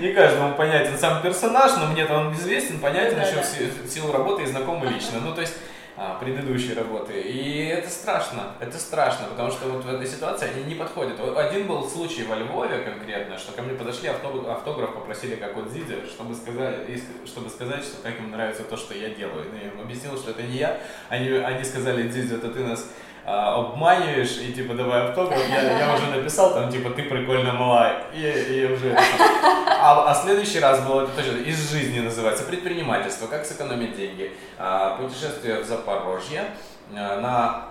Не 0.00 0.12
каждому 0.12 0.54
понятен 0.54 0.98
сам 0.98 1.22
персонаж, 1.22 1.72
но 1.78 1.86
мне-то 1.86 2.14
он 2.14 2.32
известен, 2.34 2.78
понятен 2.78 3.18
еще 3.20 3.40
в 3.84 3.90
силу 3.90 4.12
работы 4.12 4.42
и 4.42 4.46
знакомый 4.46 4.90
лично. 4.90 5.18
Ну, 5.20 5.34
то 5.34 5.40
есть 5.40 5.54
предыдущей 6.20 6.74
работы. 6.74 7.20
И 7.20 7.66
это 7.66 7.88
страшно, 7.90 8.54
это 8.60 8.78
страшно, 8.78 9.26
потому 9.26 9.50
что 9.50 9.68
вот 9.68 9.84
в 9.84 9.88
этой 9.88 10.06
ситуации 10.06 10.48
они 10.48 10.64
не 10.64 10.74
подходят. 10.74 11.18
Один 11.36 11.66
был 11.66 11.88
случай 11.88 12.24
во 12.24 12.36
Львове 12.36 12.78
конкретно, 12.78 13.36
что 13.36 13.52
ко 13.52 13.62
мне 13.62 13.74
подошли, 13.74 14.08
автограф, 14.08 14.94
попросили, 14.94 15.34
как 15.34 15.56
вот 15.56 15.70
Зидзе, 15.70 16.06
чтобы 16.06 16.34
сказать, 16.34 16.86
чтобы 17.26 17.48
сказать, 17.50 17.82
что 17.84 18.02
как 18.02 18.18
им 18.18 18.30
нравится 18.30 18.62
то, 18.62 18.76
что 18.76 18.94
я 18.94 19.10
делаю. 19.10 19.46
И 19.52 19.64
я 19.64 19.72
им 19.72 19.80
объяснил, 19.80 20.16
что 20.16 20.30
это 20.30 20.42
не 20.42 20.58
я. 20.58 20.78
Они, 21.08 21.28
они 21.30 21.64
сказали, 21.64 22.08
Зидзе, 22.08 22.36
это 22.36 22.48
ты 22.48 22.60
нас 22.60 22.80
а, 22.80 23.07
обманиваешь 23.28 24.38
и 24.38 24.52
типа 24.52 24.74
давай 24.74 25.08
автограф, 25.08 25.38
я, 25.50 25.78
я 25.78 25.94
уже 25.94 26.06
написал 26.06 26.54
там 26.54 26.70
типа 26.70 26.90
ты 26.90 27.02
прикольно 27.02 27.52
мала 27.52 27.92
и, 28.14 28.20
и 28.20 28.72
уже 28.72 28.96
а, 29.80 30.10
а 30.10 30.14
следующий 30.14 30.60
раз 30.60 30.80
было 30.86 31.02
это 31.02 31.12
точно 31.12 31.38
из 31.38 31.70
жизни 31.70 32.00
называется 32.00 32.44
предпринимательство, 32.44 33.26
как 33.26 33.44
сэкономить 33.44 33.96
деньги, 33.96 34.32
а, 34.58 34.96
путешествие 34.96 35.60
в 35.60 35.66
Запорожье 35.66 36.44
а, 36.96 37.20
на 37.20 37.68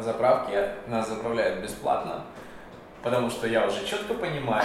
заправке 0.00 0.74
нас 0.86 1.08
заправляют 1.08 1.62
бесплатно, 1.62 2.24
потому 3.02 3.30
что 3.30 3.46
я 3.46 3.66
уже 3.66 3.84
четко 3.86 4.14
понимаю, 4.14 4.64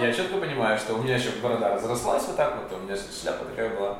я 0.00 0.12
четко 0.12 0.38
понимаю, 0.38 0.78
что 0.78 0.94
у 0.94 1.02
меня 1.02 1.16
еще 1.16 1.30
борода 1.42 1.74
разрослась 1.74 2.24
вот 2.26 2.36
так 2.36 2.56
вот, 2.56 2.78
у 2.78 2.82
меня 2.82 2.96
шляпа 2.96 3.44
такая 3.44 3.70
была, 3.70 3.98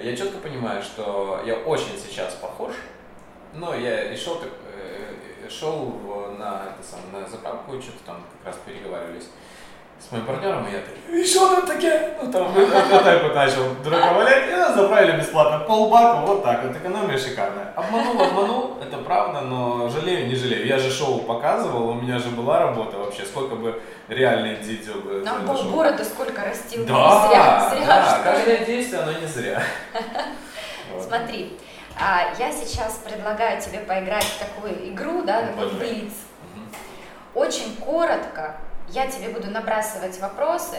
я 0.00 0.16
четко 0.16 0.38
понимаю, 0.38 0.82
что 0.82 1.42
я 1.44 1.54
очень 1.54 1.98
сейчас 1.98 2.34
похож, 2.34 2.72
но 3.54 3.74
я 3.74 4.16
шел 4.16 4.36
так, 4.36 4.50
шел 5.50 5.94
на, 6.38 6.62
это 6.70 6.82
сам, 6.82 7.00
на 7.12 7.28
заправку 7.28 7.74
и 7.74 7.80
что-то 7.80 7.98
там 8.04 8.16
как 8.38 8.52
раз 8.52 8.60
переговаривались 8.64 9.28
с 10.00 10.12
моим 10.12 10.24
партнером, 10.24 10.66
и 10.68 10.72
я 10.72 10.78
такой, 10.78 11.20
и 11.20 11.26
что 11.26 11.56
там 11.56 11.66
такие? 11.66 12.14
Ну, 12.22 12.30
там, 12.30 12.52
вот, 12.52 12.68
вот 12.68 13.04
так 13.04 13.22
вот 13.22 13.34
начал 13.34 13.74
дурака 13.82 14.12
валять, 14.12 14.48
и 14.48 14.52
нас 14.52 14.74
заправили 14.74 15.18
бесплатно, 15.18 15.66
полбака, 15.66 16.20
вот 16.24 16.44
так, 16.44 16.64
вот 16.64 16.76
экономия 16.76 17.18
шикарная. 17.18 17.72
Обманул, 17.74 18.22
обманул, 18.22 18.78
это 18.80 18.98
правда, 18.98 19.40
но 19.40 19.88
жалею, 19.88 20.28
не 20.28 20.36
жалею. 20.36 20.66
Я 20.66 20.78
же 20.78 20.90
шоу 20.90 21.22
показывал, 21.22 21.88
у 21.88 21.94
меня 21.94 22.18
же 22.18 22.28
была 22.28 22.60
работа 22.60 22.96
вообще, 22.96 23.24
сколько 23.24 23.56
бы 23.56 23.82
реальные 24.08 24.56
видео 24.56 24.94
бы 25.00 25.22
Нам 25.24 25.44
полгорода 25.44 26.04
сколько 26.04 26.44
растил, 26.44 26.84
да, 26.86 26.94
не 26.94 27.28
зря, 27.28 27.70
зря 27.74 27.86
да, 27.86 28.20
каждое 28.22 28.64
действие, 28.64 29.02
оно 29.02 29.12
не 29.12 29.26
зря. 29.26 29.62
Смотри, 31.06 31.58
а 32.00 32.34
я 32.38 32.52
сейчас 32.52 32.94
предлагаю 33.04 33.60
тебе 33.60 33.80
поиграть 33.80 34.24
в 34.24 34.38
такую 34.38 34.92
игру, 34.92 35.22
да, 35.22 35.48
как 35.56 35.72
Блиц. 35.74 36.12
Очень 37.34 37.76
коротко 37.76 38.56
я 38.88 39.06
тебе 39.06 39.28
буду 39.28 39.50
набрасывать 39.50 40.18
вопросы. 40.20 40.78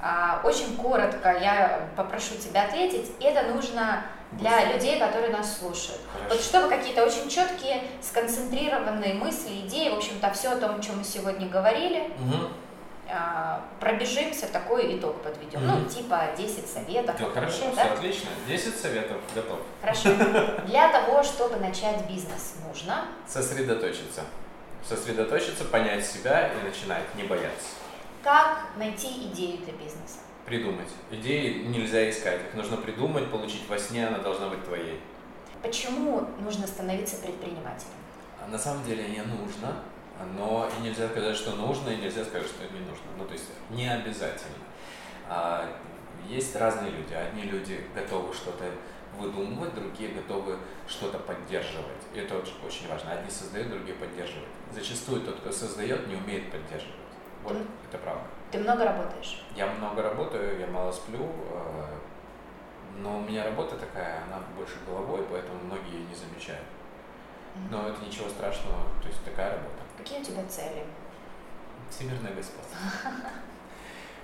А, 0.00 0.40
очень 0.44 0.76
коротко 0.76 1.30
я 1.30 1.88
попрошу 1.96 2.34
тебя 2.36 2.64
ответить. 2.64 3.12
Это 3.20 3.42
нужно 3.50 4.02
для 4.32 4.72
людей, 4.72 4.98
которые 4.98 5.30
нас 5.30 5.58
слушают. 5.58 6.00
Хорошо. 6.12 6.34
Вот 6.34 6.44
чтобы 6.44 6.68
какие-то 6.68 7.04
очень 7.04 7.28
четкие, 7.30 7.82
сконцентрированные 8.02 9.14
мысли, 9.14 9.60
идеи, 9.66 9.90
в 9.90 9.96
общем-то, 9.96 10.30
все 10.32 10.50
о 10.50 10.56
том, 10.56 10.78
о 10.78 10.82
чем 10.82 10.98
мы 10.98 11.04
сегодня 11.04 11.48
говорили. 11.48 12.10
Угу 12.20 12.48
пробежимся, 13.80 14.46
такой 14.48 14.98
итог 14.98 15.22
подведем. 15.22 15.60
Mm-hmm. 15.60 15.82
Ну, 15.82 15.88
типа 15.88 16.28
10 16.36 16.66
советов. 16.68 17.16
Да, 17.18 17.28
хорошо, 17.30 17.66
вообще, 17.66 17.72
все 17.72 17.88
да? 17.88 17.92
отлично. 17.92 18.28
10 18.48 18.76
советов, 18.76 19.16
готов. 19.34 19.60
Хорошо. 19.80 20.10
Для 20.66 20.88
того, 20.88 21.22
чтобы 21.22 21.56
начать 21.56 22.08
бизнес, 22.08 22.56
нужно... 22.66 23.06
Сосредоточиться. 23.26 24.22
Сосредоточиться, 24.84 25.64
понять 25.64 26.04
себя 26.06 26.48
и 26.48 26.64
начинать, 26.64 27.02
не 27.14 27.24
бояться. 27.24 27.68
Как 28.22 28.66
найти 28.76 29.28
идею 29.28 29.58
для 29.58 29.72
бизнеса? 29.74 30.18
Придумать. 30.44 30.88
Идеи 31.10 31.64
нельзя 31.64 32.08
искать, 32.10 32.40
их 32.48 32.54
нужно 32.54 32.76
придумать, 32.76 33.30
получить 33.30 33.68
во 33.68 33.78
сне, 33.78 34.06
она 34.06 34.18
должна 34.18 34.48
быть 34.48 34.64
твоей. 34.64 35.00
Почему 35.62 36.28
нужно 36.40 36.66
становиться 36.66 37.16
предпринимателем? 37.16 37.90
А 38.44 38.48
на 38.48 38.58
самом 38.58 38.84
деле 38.84 39.08
не 39.08 39.22
нужно, 39.22 39.76
но 40.24 40.68
и 40.78 40.82
нельзя 40.82 41.08
сказать, 41.08 41.36
что 41.36 41.52
нужно, 41.52 41.90
и 41.90 41.96
нельзя 41.96 42.24
сказать, 42.24 42.46
что 42.46 42.64
не 42.72 42.80
нужно. 42.80 43.04
Ну, 43.18 43.24
то 43.24 43.32
есть 43.32 43.46
не 43.70 43.88
обязательно. 43.88 44.56
А, 45.28 45.68
есть 46.28 46.56
разные 46.56 46.90
люди. 46.90 47.12
Одни 47.12 47.42
люди 47.42 47.84
готовы 47.94 48.32
что-то 48.32 48.64
выдумывать, 49.18 49.74
другие 49.74 50.10
готовы 50.10 50.56
что-то 50.86 51.18
поддерживать. 51.18 52.02
И 52.14 52.18
это 52.18 52.36
очень, 52.36 52.88
важно. 52.88 53.12
Одни 53.12 53.30
создают, 53.30 53.70
другие 53.70 53.96
поддерживают. 53.96 54.48
Зачастую 54.72 55.22
тот, 55.22 55.36
кто 55.40 55.52
создает, 55.52 56.06
не 56.06 56.16
умеет 56.16 56.50
поддерживать. 56.50 56.96
Вот 57.42 57.52
ты, 57.52 57.64
это 57.88 57.98
правда. 57.98 58.24
Ты 58.50 58.58
много 58.58 58.84
работаешь? 58.84 59.44
Я 59.54 59.66
много 59.66 60.02
работаю, 60.02 60.58
я 60.58 60.66
мало 60.66 60.92
сплю, 60.92 61.20
э, 61.20 61.86
но 62.98 63.18
у 63.18 63.20
меня 63.22 63.44
работа 63.44 63.76
такая, 63.76 64.22
она 64.24 64.42
больше 64.56 64.74
головой, 64.86 65.24
поэтому 65.30 65.58
многие 65.64 66.00
ее 66.00 66.06
не 66.06 66.14
замечают. 66.14 66.66
Но 67.70 67.88
это 67.88 68.04
ничего 68.04 68.28
страшного, 68.28 68.84
то 69.00 69.08
есть 69.08 69.24
такая 69.24 69.50
работа. 69.50 69.85
Какие 70.06 70.20
у 70.20 70.24
тебя 70.24 70.46
цели? 70.46 70.84
Всемирное 71.90 72.32
господство. 72.32 72.78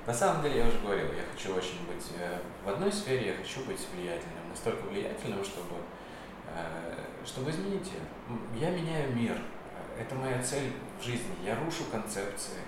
На 0.07 0.15
самом 0.15 0.41
деле, 0.41 0.59
я 0.61 0.69
уже 0.69 0.79
говорил, 0.79 1.07
я 1.07 1.25
хочу 1.33 1.53
очень 1.57 1.85
быть 1.89 2.07
э, 2.17 2.39
в 2.65 2.69
одной 2.69 2.93
сфере, 2.93 3.31
я 3.31 3.35
хочу 3.35 3.65
быть 3.65 3.81
влиятельным, 3.93 4.49
настолько 4.49 4.85
влиятельным, 4.87 5.45
чтобы, 5.45 5.75
э, 6.55 7.05
чтобы 7.27 7.51
изменить 7.51 7.89
ее. 7.89 8.01
Я 8.61 8.71
меняю 8.71 9.13
мир. 9.13 9.37
Это 9.99 10.15
моя 10.15 10.41
цель 10.41 10.73
в 11.01 11.05
жизни. 11.05 11.35
Я 11.45 11.59
рушу 11.59 11.83
концепции. 11.91 12.61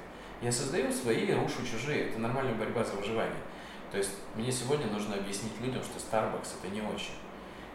Я 0.42 0.50
создаю 0.50 0.90
свои, 0.90 1.32
рушу 1.32 1.64
чужие. 1.64 2.08
Это 2.08 2.18
нормальная 2.18 2.54
борьба 2.54 2.82
за 2.82 2.94
выживание. 2.94 3.42
То 3.92 3.98
есть 3.98 4.10
мне 4.34 4.50
сегодня 4.50 4.88
нужно 4.88 5.14
объяснить 5.14 5.52
людям, 5.60 5.84
что 5.84 6.00
Starbucks 6.00 6.58
это 6.60 6.74
не 6.74 6.80
очень. 6.80 7.14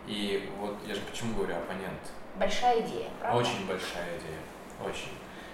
И 0.05 0.51
вот 0.59 0.75
я 0.85 0.93
же 0.93 0.99
почему 1.09 1.33
говорю 1.33 1.55
оппонент. 1.55 2.11
Большая 2.35 2.81
идея, 2.81 3.09
правда? 3.21 3.39
Очень 3.39 3.65
большая 3.65 4.17
идея. 4.17 4.39
Очень. 4.83 5.11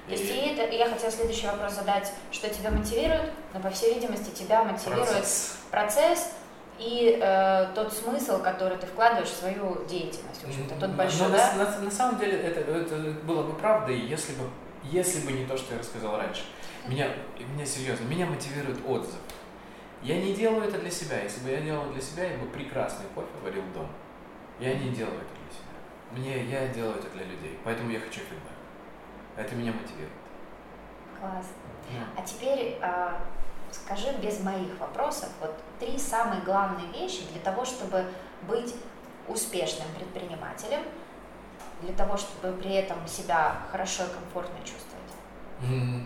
То 0.07 0.11
есть 0.11 0.25
и 0.25 0.37
это, 0.49 0.71
я 0.75 0.87
хотела 0.87 1.11
следующий 1.11 1.47
вопрос 1.47 1.73
задать, 1.73 2.11
что 2.31 2.47
тебя 2.49 2.69
мотивирует, 2.69 3.31
но 3.53 3.59
по 3.59 3.69
всей 3.69 3.95
видимости 3.95 4.29
тебя 4.29 4.63
мотивирует 4.63 5.07
процесс, 5.07 5.57
процесс 5.71 6.31
и 6.77 7.17
э, 7.21 7.67
тот 7.73 7.91
смысл, 7.93 8.41
который 8.41 8.77
ты 8.77 8.85
вкладываешь 8.85 9.29
в 9.29 9.35
свою 9.35 9.85
деятельность, 9.85 10.43
в 10.43 10.47
общем-то, 10.47 10.75
тот 10.75 10.91
большой, 10.91 11.29
но 11.29 11.37
да? 11.37 11.53
На, 11.53 11.63
на, 11.63 11.79
на 11.79 11.91
самом 11.91 12.19
деле 12.19 12.37
это, 12.37 12.59
это 12.59 12.95
было 13.23 13.43
бы 13.43 13.53
правдой, 13.53 13.99
если 13.99 14.33
бы, 14.33 14.43
если 14.83 15.25
бы 15.25 15.31
не 15.31 15.45
то, 15.45 15.57
что 15.57 15.73
я 15.73 15.79
рассказал 15.79 16.17
раньше. 16.17 16.43
Меня, 16.87 17.07
меня 17.39 17.65
серьезно, 17.65 18.03
меня 18.03 18.27
мотивирует 18.27 18.77
отзыв. 18.87 19.15
Я 20.03 20.21
не 20.21 20.33
делаю 20.35 20.65
это 20.65 20.77
для 20.77 20.91
себя. 20.91 21.19
Если 21.21 21.41
бы 21.41 21.49
я 21.49 21.61
делал 21.61 21.85
для 21.91 22.01
себя, 22.01 22.25
я 22.25 22.37
бы 22.37 22.45
прекрасный 22.47 23.05
кофе 23.15 23.27
варил 23.43 23.63
дома. 23.73 23.89
Я 24.59 24.75
не 24.75 24.91
делаю 24.91 25.15
это 25.15 25.33
для 25.41 25.51
себя. 25.51 25.65
Мне, 26.11 26.45
я 26.45 26.67
делаю 26.67 26.95
это 26.95 27.09
для 27.09 27.23
людей. 27.23 27.57
Поэтому 27.63 27.89
я 27.89 27.99
хочу 27.99 28.19
фидбэк. 28.19 28.54
Это 29.38 29.55
меня 29.55 29.73
мотивирует. 29.73 30.11
Класс. 31.19 31.45
Да. 31.91 32.21
А 32.21 32.25
теперь 32.25 32.77
а, 32.81 33.21
скажи 33.71 34.13
без 34.21 34.39
моих 34.41 34.79
вопросов 34.79 35.29
вот 35.41 35.55
три 35.79 35.97
самые 35.97 36.41
главные 36.41 36.88
вещи 36.88 37.23
для 37.31 37.41
того, 37.41 37.65
чтобы 37.65 38.05
быть 38.43 38.75
успешным 39.27 39.88
предпринимателем, 39.97 40.81
для 41.81 41.93
того, 41.93 42.17
чтобы 42.17 42.53
при 42.57 42.73
этом 42.75 43.05
себя 43.07 43.57
хорошо 43.71 44.03
и 44.05 44.13
комфортно 44.13 44.57
чувствовать. 44.59 46.05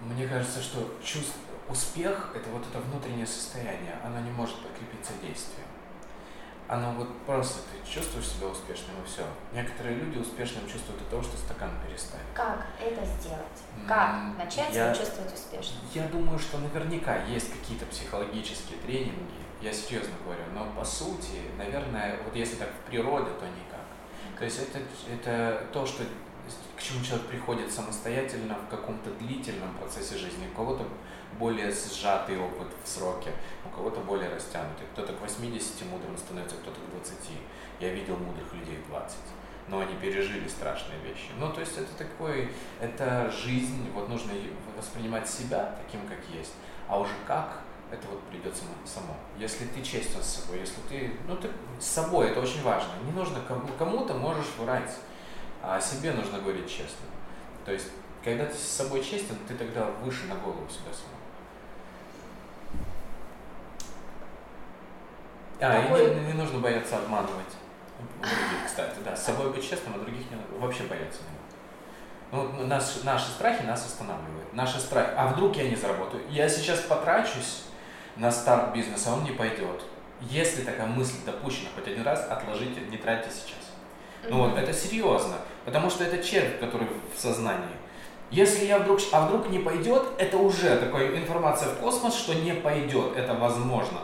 Мне 0.00 0.26
кажется, 0.26 0.60
что 0.60 0.96
чувств, 1.02 1.36
успех– 1.68 2.32
это 2.34 2.50
вот 2.50 2.66
это 2.66 2.80
внутреннее 2.80 3.26
состояние, 3.26 3.96
оно 4.04 4.20
не 4.20 4.30
может 4.32 4.56
подкрепиться 4.60 5.12
действием 5.22 5.66
оно 6.72 6.92
вот 6.92 7.08
просто 7.26 7.58
ты 7.70 7.90
чувствуешь 7.90 8.26
себя 8.26 8.46
успешным 8.46 8.96
и 9.02 9.06
все. 9.06 9.22
Некоторые 9.52 9.96
люди 9.96 10.18
успешным 10.18 10.66
чувствуют 10.66 11.02
от 11.02 11.08
того, 11.10 11.22
что 11.22 11.36
стакан 11.36 11.70
переставить. 11.86 12.24
Как 12.32 12.66
это 12.80 13.04
сделать? 13.04 13.58
Как 13.86 14.38
начать 14.38 14.74
я, 14.74 14.94
себя 14.94 14.94
чувствовать 14.94 15.34
успешным? 15.34 15.80
Я 15.92 16.08
думаю, 16.08 16.38
что 16.38 16.56
наверняка 16.58 17.24
есть 17.24 17.52
какие-то 17.52 17.84
психологические 17.86 18.78
тренинги, 18.78 19.42
я 19.60 19.72
серьезно 19.72 20.14
говорю, 20.24 20.42
но 20.54 20.72
по 20.74 20.84
сути, 20.84 21.42
наверное, 21.58 22.18
вот 22.24 22.34
если 22.34 22.56
так 22.56 22.70
в 22.70 22.88
природе, 22.88 23.30
то 23.38 23.44
никак. 23.44 23.86
То 24.38 24.44
есть 24.44 24.58
это, 24.58 24.78
это 25.12 25.66
то, 25.72 25.84
что 25.86 26.04
к 26.76 26.82
чему 26.82 27.04
человек 27.04 27.26
приходит 27.26 27.70
самостоятельно 27.70 28.56
в 28.56 28.68
каком-то 28.68 29.10
длительном 29.10 29.74
процессе 29.74 30.16
жизни. 30.16 30.48
У 30.52 30.56
кого-то 30.56 30.84
более 31.38 31.72
сжатый 31.72 32.38
опыт 32.38 32.68
в 32.82 32.88
сроке, 32.88 33.30
у 33.64 33.68
кого-то 33.74 34.00
более 34.00 34.28
растянутый. 34.28 34.86
Кто-то 34.92 35.12
к 35.12 35.20
80 35.20 35.90
мудрым 35.90 36.16
становится, 36.16 36.56
кто-то 36.56 36.80
к 36.80 36.90
20. 36.90 37.16
Я 37.80 37.92
видел 37.92 38.16
мудрых 38.16 38.52
людей 38.54 38.76
в 38.76 38.88
20 38.90 39.16
но 39.68 39.80
они 39.80 39.94
пережили 39.94 40.48
страшные 40.48 40.98
вещи. 41.00 41.30
Ну, 41.38 41.52
то 41.52 41.60
есть 41.60 41.78
это 41.78 41.92
такой, 41.96 42.50
это 42.80 43.30
жизнь, 43.30 43.90
вот 43.94 44.08
нужно 44.08 44.32
воспринимать 44.76 45.28
себя 45.28 45.76
таким, 45.84 46.06
как 46.06 46.18
есть, 46.34 46.52
а 46.88 46.98
уже 46.98 47.12
как, 47.26 47.62
это 47.90 48.06
вот 48.08 48.22
придет 48.24 48.56
само. 48.56 48.72
само. 48.86 49.16
Если 49.38 49.66
ты 49.66 49.82
честен 49.82 50.22
с 50.22 50.40
собой, 50.40 50.60
если 50.60 50.80
ты, 50.88 51.12
ну, 51.28 51.36
ты 51.36 51.48
с 51.78 51.86
собой, 51.86 52.30
это 52.30 52.40
очень 52.40 52.62
важно. 52.62 52.90
Не 53.04 53.12
нужно 53.12 53.40
кому, 53.46 53.68
кому-то 53.78 54.14
можешь 54.14 54.48
врать, 54.58 54.96
а 55.62 55.80
себе 55.80 56.12
нужно 56.12 56.38
говорить 56.40 56.68
честно. 56.68 57.06
То 57.64 57.72
есть, 57.72 57.88
когда 58.24 58.46
ты 58.46 58.54
с 58.54 58.62
собой 58.62 59.04
честен, 59.04 59.36
ты 59.46 59.54
тогда 59.54 59.84
выше 60.02 60.24
на 60.26 60.36
голову 60.36 60.66
себя 60.70 60.92
самого. 60.92 61.11
А, 65.62 65.82
Какой... 65.82 66.10
и 66.10 66.14
не, 66.14 66.26
не 66.26 66.32
нужно 66.32 66.58
бояться 66.58 66.96
обманывать 66.96 67.56
других, 68.20 68.66
кстати, 68.66 68.96
да. 69.04 69.16
С 69.16 69.24
собой 69.24 69.52
быть 69.52 69.68
честным, 69.68 69.94
а 69.96 69.98
других 69.98 70.30
не 70.30 70.36
надо. 70.36 70.48
Вообще 70.58 70.84
бояться 70.84 71.20
не 71.22 72.36
надо. 72.38 72.58
Ну, 72.58 72.66
нас, 72.66 73.00
наши 73.04 73.30
страхи 73.30 73.62
нас 73.62 73.84
останавливают. 73.84 74.52
Наши 74.54 74.80
страхи. 74.80 75.10
А 75.16 75.28
вдруг 75.28 75.56
я 75.56 75.68
не 75.68 75.76
заработаю? 75.76 76.22
Я 76.30 76.48
сейчас 76.48 76.80
потрачусь 76.80 77.64
на 78.16 78.30
старт 78.30 78.72
бизнеса, 78.74 79.12
он 79.12 79.24
не 79.24 79.32
пойдет. 79.32 79.82
Если 80.20 80.62
такая 80.62 80.86
мысль 80.86 81.16
допущена 81.26 81.68
хоть 81.74 81.88
один 81.88 82.04
раз, 82.04 82.26
отложите, 82.30 82.80
не 82.80 82.96
тратьте 82.96 83.30
сейчас. 83.30 83.62
Ну 84.28 84.38
вот, 84.38 84.56
это 84.56 84.72
серьезно, 84.72 85.34
потому 85.64 85.90
что 85.90 86.04
это 86.04 86.22
червь, 86.22 86.60
который 86.60 86.86
в 87.14 87.20
сознании. 87.20 87.76
Если 88.32 88.64
я 88.64 88.78
вдруг, 88.78 88.98
а 89.12 89.26
вдруг 89.26 89.50
не 89.50 89.58
пойдет, 89.58 90.02
это 90.16 90.38
уже 90.38 90.74
такая 90.78 91.14
информация 91.18 91.68
в 91.68 91.78
космос, 91.78 92.16
что 92.16 92.34
не 92.34 92.54
пойдет, 92.54 93.14
это 93.14 93.34
возможно. 93.34 93.98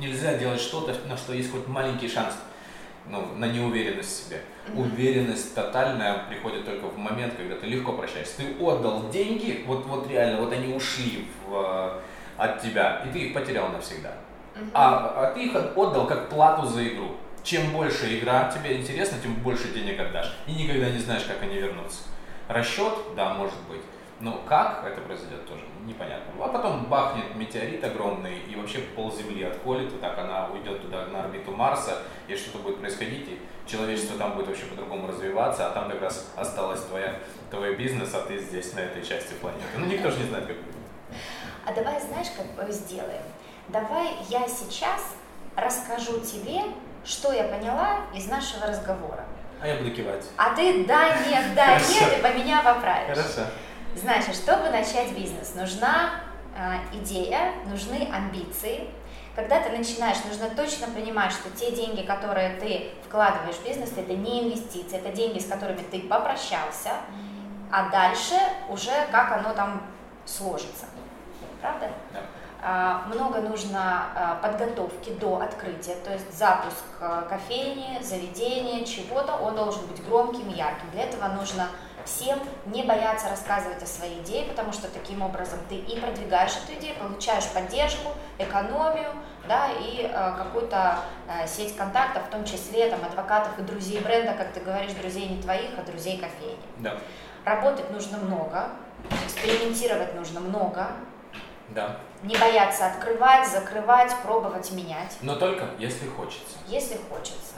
Нельзя 0.00 0.34
делать 0.34 0.60
что-то, 0.60 0.96
на 1.08 1.16
что 1.16 1.32
есть 1.32 1.52
хоть 1.52 1.68
маленький 1.68 2.08
шанс 2.08 2.34
ну, 3.06 3.24
на 3.36 3.46
неуверенность 3.46 4.08
в 4.08 4.26
себе. 4.26 4.42
Mm-hmm. 4.66 4.80
Уверенность 4.80 5.54
тотальная 5.54 6.24
приходит 6.28 6.64
только 6.64 6.86
в 6.86 6.98
момент, 6.98 7.34
когда 7.36 7.54
ты 7.54 7.66
легко 7.66 7.92
прощаешься. 7.92 8.38
Ты 8.38 8.56
отдал 8.60 9.08
деньги, 9.10 9.62
вот, 9.66 9.86
вот 9.86 10.08
реально, 10.08 10.40
вот 10.40 10.52
они 10.52 10.74
ушли 10.74 11.28
в, 11.46 11.54
э, 11.54 12.00
от 12.38 12.60
тебя, 12.60 13.04
и 13.06 13.12
ты 13.12 13.18
их 13.20 13.34
потерял 13.34 13.68
навсегда. 13.68 14.14
Mm-hmm. 14.56 14.70
А, 14.74 15.14
а 15.16 15.32
ты 15.32 15.44
их 15.44 15.54
отдал 15.54 16.08
как 16.08 16.28
плату 16.28 16.66
за 16.66 16.88
игру. 16.88 17.16
Чем 17.44 17.70
больше 17.70 18.18
игра 18.18 18.50
тебе 18.50 18.78
интересна, 18.78 19.18
тем 19.22 19.34
больше 19.36 19.72
денег 19.72 20.00
отдашь. 20.00 20.36
И 20.48 20.52
никогда 20.52 20.90
не 20.90 20.98
знаешь, 20.98 21.22
как 21.22 21.40
они 21.42 21.54
вернутся. 21.54 22.00
Расчет, 22.50 22.92
да, 23.14 23.34
может 23.34 23.60
быть. 23.68 23.82
Но 24.18 24.42
как 24.46 24.84
это 24.84 25.00
произойдет, 25.02 25.46
тоже 25.46 25.62
непонятно. 25.86 26.32
А 26.44 26.48
потом 26.48 26.84
бахнет 26.86 27.36
метеорит 27.36 27.82
огромный, 27.84 28.40
и 28.40 28.56
вообще 28.56 28.80
пол 28.80 29.12
Земли 29.12 29.44
отколет, 29.44 29.92
и 29.92 29.96
так 29.98 30.18
она 30.18 30.48
уйдет 30.48 30.82
туда 30.82 31.06
на 31.06 31.20
орбиту 31.22 31.52
Марса, 31.52 32.02
и 32.26 32.34
что-то 32.34 32.58
будет 32.58 32.80
происходить, 32.80 33.28
и 33.28 33.40
человечество 33.66 34.18
там 34.18 34.34
будет 34.34 34.48
вообще 34.48 34.64
по-другому 34.64 35.06
развиваться, 35.06 35.68
а 35.68 35.70
там 35.70 35.88
как 35.88 36.02
раз 36.02 36.28
осталась 36.36 36.82
твоя, 36.82 37.14
твой 37.50 37.76
бизнес, 37.76 38.12
а 38.14 38.22
ты 38.22 38.38
здесь, 38.38 38.74
на 38.74 38.80
этой 38.80 39.06
части 39.06 39.32
планеты. 39.34 39.62
Ну, 39.78 39.86
никто 39.86 40.10
же 40.10 40.18
не 40.18 40.26
знает, 40.26 40.46
как 40.46 40.56
будет. 40.56 40.76
А 41.64 41.72
давай, 41.72 42.00
знаешь, 42.00 42.28
как 42.56 42.72
сделаем? 42.72 43.22
Давай 43.68 44.16
я 44.28 44.48
сейчас 44.48 45.14
расскажу 45.54 46.18
тебе, 46.20 46.62
что 47.04 47.32
я 47.32 47.44
поняла 47.44 48.00
из 48.12 48.26
нашего 48.26 48.66
разговора. 48.66 49.24
А 49.62 49.66
я 49.66 49.76
буду 49.76 49.90
кивать. 49.90 50.24
А 50.36 50.54
ты 50.54 50.84
да, 50.84 51.18
нет, 51.26 51.54
да, 51.54 51.78
нет, 51.78 52.18
и 52.18 52.22
поменяй 52.22 52.62
поправишь. 52.62 53.08
Хорошо. 53.08 53.50
Значит, 53.94 54.34
чтобы 54.34 54.70
начать 54.70 55.12
бизнес, 55.12 55.54
нужна 55.54 56.22
э, 56.56 56.96
идея, 56.98 57.52
нужны 57.66 58.08
амбиции. 58.12 58.88
Когда 59.36 59.60
ты 59.60 59.70
начинаешь, 59.70 60.16
нужно 60.24 60.48
точно 60.50 60.86
понимать, 60.88 61.32
что 61.32 61.50
те 61.50 61.72
деньги, 61.72 62.02
которые 62.02 62.56
ты 62.56 62.90
вкладываешь 63.06 63.56
в 63.56 63.64
бизнес, 63.64 63.92
это 63.96 64.14
не 64.14 64.44
инвестиции, 64.44 64.98
это 64.98 65.12
деньги, 65.12 65.38
с 65.38 65.46
которыми 65.46 65.82
ты 65.90 66.00
попрощался, 66.00 66.92
а 67.70 67.90
дальше 67.90 68.34
уже 68.68 68.92
как 69.12 69.32
оно 69.32 69.54
там 69.54 69.82
сложится. 70.24 70.86
Правда? 71.60 71.90
Да. 72.12 72.20
А, 72.62 73.06
много 73.06 73.40
нужно 73.40 74.04
а, 74.14 74.38
подготовки 74.42 75.10
до 75.10 75.40
открытия, 75.40 75.94
то 76.04 76.12
есть 76.12 76.36
запуск 76.36 76.84
а, 77.00 77.22
кофейни, 77.22 78.02
заведения, 78.02 78.84
чего-то, 78.84 79.34
он 79.36 79.56
должен 79.56 79.86
быть 79.86 80.04
громким, 80.04 80.48
ярким. 80.48 80.90
Для 80.92 81.04
этого 81.04 81.28
нужно 81.28 81.68
всем 82.04 82.38
не 82.66 82.82
бояться 82.82 83.30
рассказывать 83.30 83.82
о 83.82 83.86
своей 83.86 84.20
идее, 84.20 84.44
потому 84.44 84.72
что 84.72 84.88
таким 84.88 85.22
образом 85.22 85.58
ты 85.68 85.76
и 85.76 85.98
продвигаешь 85.98 86.52
эту 86.62 86.78
идею, 86.78 86.96
получаешь 86.96 87.46
поддержку, 87.48 88.10
экономию, 88.38 89.10
да, 89.48 89.68
и 89.70 90.02
э, 90.02 90.34
какую-то 90.36 90.98
э, 91.28 91.46
сеть 91.46 91.76
контактов, 91.76 92.24
в 92.26 92.30
том 92.30 92.44
числе 92.44 92.90
там, 92.90 93.00
адвокатов 93.04 93.58
и 93.58 93.62
друзей 93.62 94.00
бренда, 94.00 94.34
как 94.34 94.52
ты 94.52 94.60
говоришь, 94.60 94.92
друзей 94.92 95.28
не 95.28 95.42
твоих, 95.42 95.70
а 95.78 95.82
друзей 95.82 96.18
кофейни. 96.18 96.58
Да. 96.78 96.98
Работать 97.44 97.90
нужно 97.90 98.18
много, 98.18 98.68
экспериментировать 99.24 100.14
нужно 100.14 100.40
много. 100.40 100.88
Да. 101.68 101.96
Не 102.22 102.36
бояться 102.36 102.86
открывать, 102.86 103.48
закрывать, 103.48 104.14
пробовать, 104.22 104.70
менять. 104.72 105.16
Но 105.22 105.36
только 105.36 105.70
если 105.78 106.06
хочется. 106.08 106.58
Если 106.66 106.98
хочется. 107.08 107.54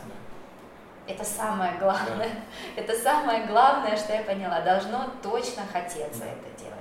Это 1.06 1.24
самое 1.24 1.72
главное. 1.78 2.28
Да. 2.76 2.76
Это 2.82 2.94
самое 2.96 3.46
главное, 3.46 3.96
что 3.96 4.12
я 4.12 4.22
поняла. 4.22 4.60
Должно 4.60 5.10
точно 5.22 5.62
хотеться 5.72 6.20
да. 6.20 6.26
это 6.26 6.62
делать. 6.62 6.78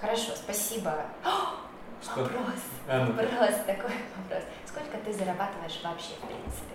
Хорошо, 0.00 0.32
спасибо. 0.36 0.94
Что? 2.02 2.20
Вопрос. 2.20 2.60
А, 2.86 3.04
ну. 3.04 3.12
Вопрос, 3.12 3.54
такой 3.66 3.90
вопрос. 4.16 4.44
Сколько 4.66 4.98
ты 4.98 5.12
зарабатываешь 5.14 5.80
вообще, 5.82 6.12
в 6.20 6.26
принципе? 6.26 6.74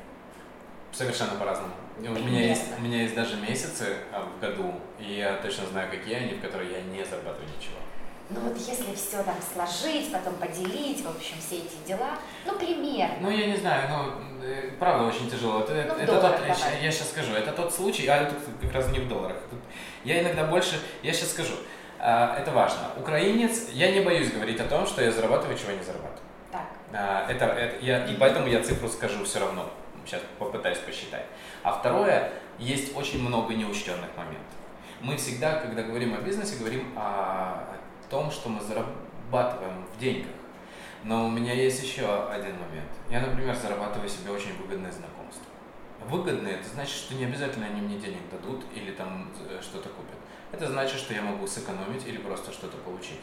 Совершенно 0.91 1.36
по-разному. 1.36 1.74
У 1.99 2.02
меня, 2.02 2.47
есть, 2.47 2.76
у 2.76 2.82
меня 2.82 3.04
есть 3.04 3.14
даже 3.14 3.38
месяцы 3.38 3.97
а, 4.12 4.26
в 4.26 4.39
году, 4.39 4.74
и 4.99 5.14
я 5.14 5.36
точно 5.38 5.68
знаю, 5.68 5.91
какие 5.91 6.16
они, 6.16 6.34
в 6.34 6.41
которые 6.41 6.72
я 6.72 6.82
не 6.82 7.06
зарабатываю 7.06 7.47
ничего. 7.56 7.78
Ну 8.34 8.39
вот 8.41 8.57
если 8.57 8.95
все 8.95 9.21
там 9.23 9.36
сложить, 9.53 10.11
потом 10.11 10.36
поделить, 10.36 11.03
в 11.03 11.09
общем, 11.09 11.36
все 11.39 11.57
эти 11.57 11.75
дела, 11.86 12.11
ну 12.45 12.57
примерно. 12.57 13.17
Ну 13.21 13.29
я 13.29 13.47
не 13.47 13.57
знаю, 13.57 13.89
ну 13.89 14.45
э, 14.45 14.71
правда 14.79 15.05
очень 15.05 15.29
тяжело. 15.29 15.61
Это, 15.61 15.73
ну, 15.73 15.95
это 15.95 16.13
тот, 16.13 16.21
давай. 16.21 16.47
я 16.82 16.91
сейчас 16.91 17.09
скажу, 17.09 17.34
это 17.34 17.51
тот 17.51 17.73
случай, 17.73 18.07
а 18.07 18.23
это 18.23 18.36
как 18.61 18.73
раз 18.73 18.89
не 18.89 18.99
в 18.99 19.09
долларах. 19.09 19.38
Я 20.05 20.21
иногда 20.21 20.45
больше, 20.45 20.79
я 21.03 21.11
сейчас 21.11 21.32
скажу, 21.32 21.53
а, 21.99 22.38
это 22.39 22.51
важно. 22.51 22.79
Украинец, 22.97 23.69
я 23.73 23.91
не 23.91 23.99
боюсь 23.99 24.32
говорить 24.32 24.59
о 24.61 24.65
том, 24.65 24.88
что 24.88 25.03
я 25.03 25.11
зарабатываю, 25.11 25.57
чего 25.57 25.71
я 25.71 25.77
не 25.77 25.84
зарабатываю. 25.84 26.23
Так. 26.51 26.67
А, 26.93 27.29
это, 27.29 27.45
это 27.45 27.86
я, 27.86 28.05
и 28.05 28.15
поэтому 28.15 28.47
я 28.47 28.63
цифру 28.63 28.88
скажу 28.88 29.25
все 29.25 29.39
равно. 29.39 29.69
Сейчас 30.05 30.21
попытаюсь 30.39 30.79
посчитать. 30.79 31.25
А 31.63 31.73
второе, 31.73 32.32
есть 32.57 32.95
очень 32.95 33.21
много 33.21 33.53
неучтенных 33.53 34.09
моментов. 34.15 34.55
Мы 35.01 35.17
всегда, 35.17 35.59
когда 35.59 35.84
говорим 35.84 36.15
о 36.15 36.21
бизнесе, 36.21 36.57
говорим 36.57 36.91
о 36.95 37.65
том, 38.12 38.30
что 38.30 38.49
мы 38.49 38.62
зарабатываем 38.62 39.86
в 39.88 39.99
деньгах. 39.99 40.32
Но 41.03 41.26
у 41.26 41.32
меня 41.32 41.53
есть 41.53 41.82
еще 41.82 42.28
один 42.28 42.59
момент. 42.59 42.91
Я, 43.09 43.22
например, 43.22 43.55
зарабатываю 43.55 44.07
себе 44.07 44.30
очень 44.30 44.55
выгодное 44.57 44.91
знакомство. 44.91 45.45
Выгодные, 46.07 46.55
это 46.55 46.70
значит, 46.70 46.95
что 46.95 47.16
не 47.16 47.26
обязательно 47.26 47.66
они 47.66 47.82
мне 47.82 47.97
денег 47.97 48.30
дадут 48.30 48.64
или 48.76 48.91
там 48.91 49.32
э, 49.49 49.59
что-то 49.62 49.89
купят. 49.89 50.18
Это 50.51 50.68
значит, 50.68 50.99
что 50.99 51.14
я 51.14 51.22
могу 51.22 51.47
сэкономить 51.47 52.05
или 52.05 52.18
просто 52.18 52.51
что-то 52.51 52.78
получить. 52.78 53.20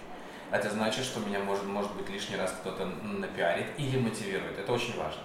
Это 0.51 0.71
значит, 0.71 1.05
что 1.05 1.21
меня 1.21 1.41
может, 1.41 1.65
может 1.65 1.95
быть 1.95 2.09
лишний 2.09 2.37
раз 2.37 2.53
кто-то 2.61 2.87
напиарит 2.87 3.67
или 3.77 3.99
мотивирует. 3.99 4.59
Это 4.59 4.73
очень 4.73 4.97
важно. 4.97 5.23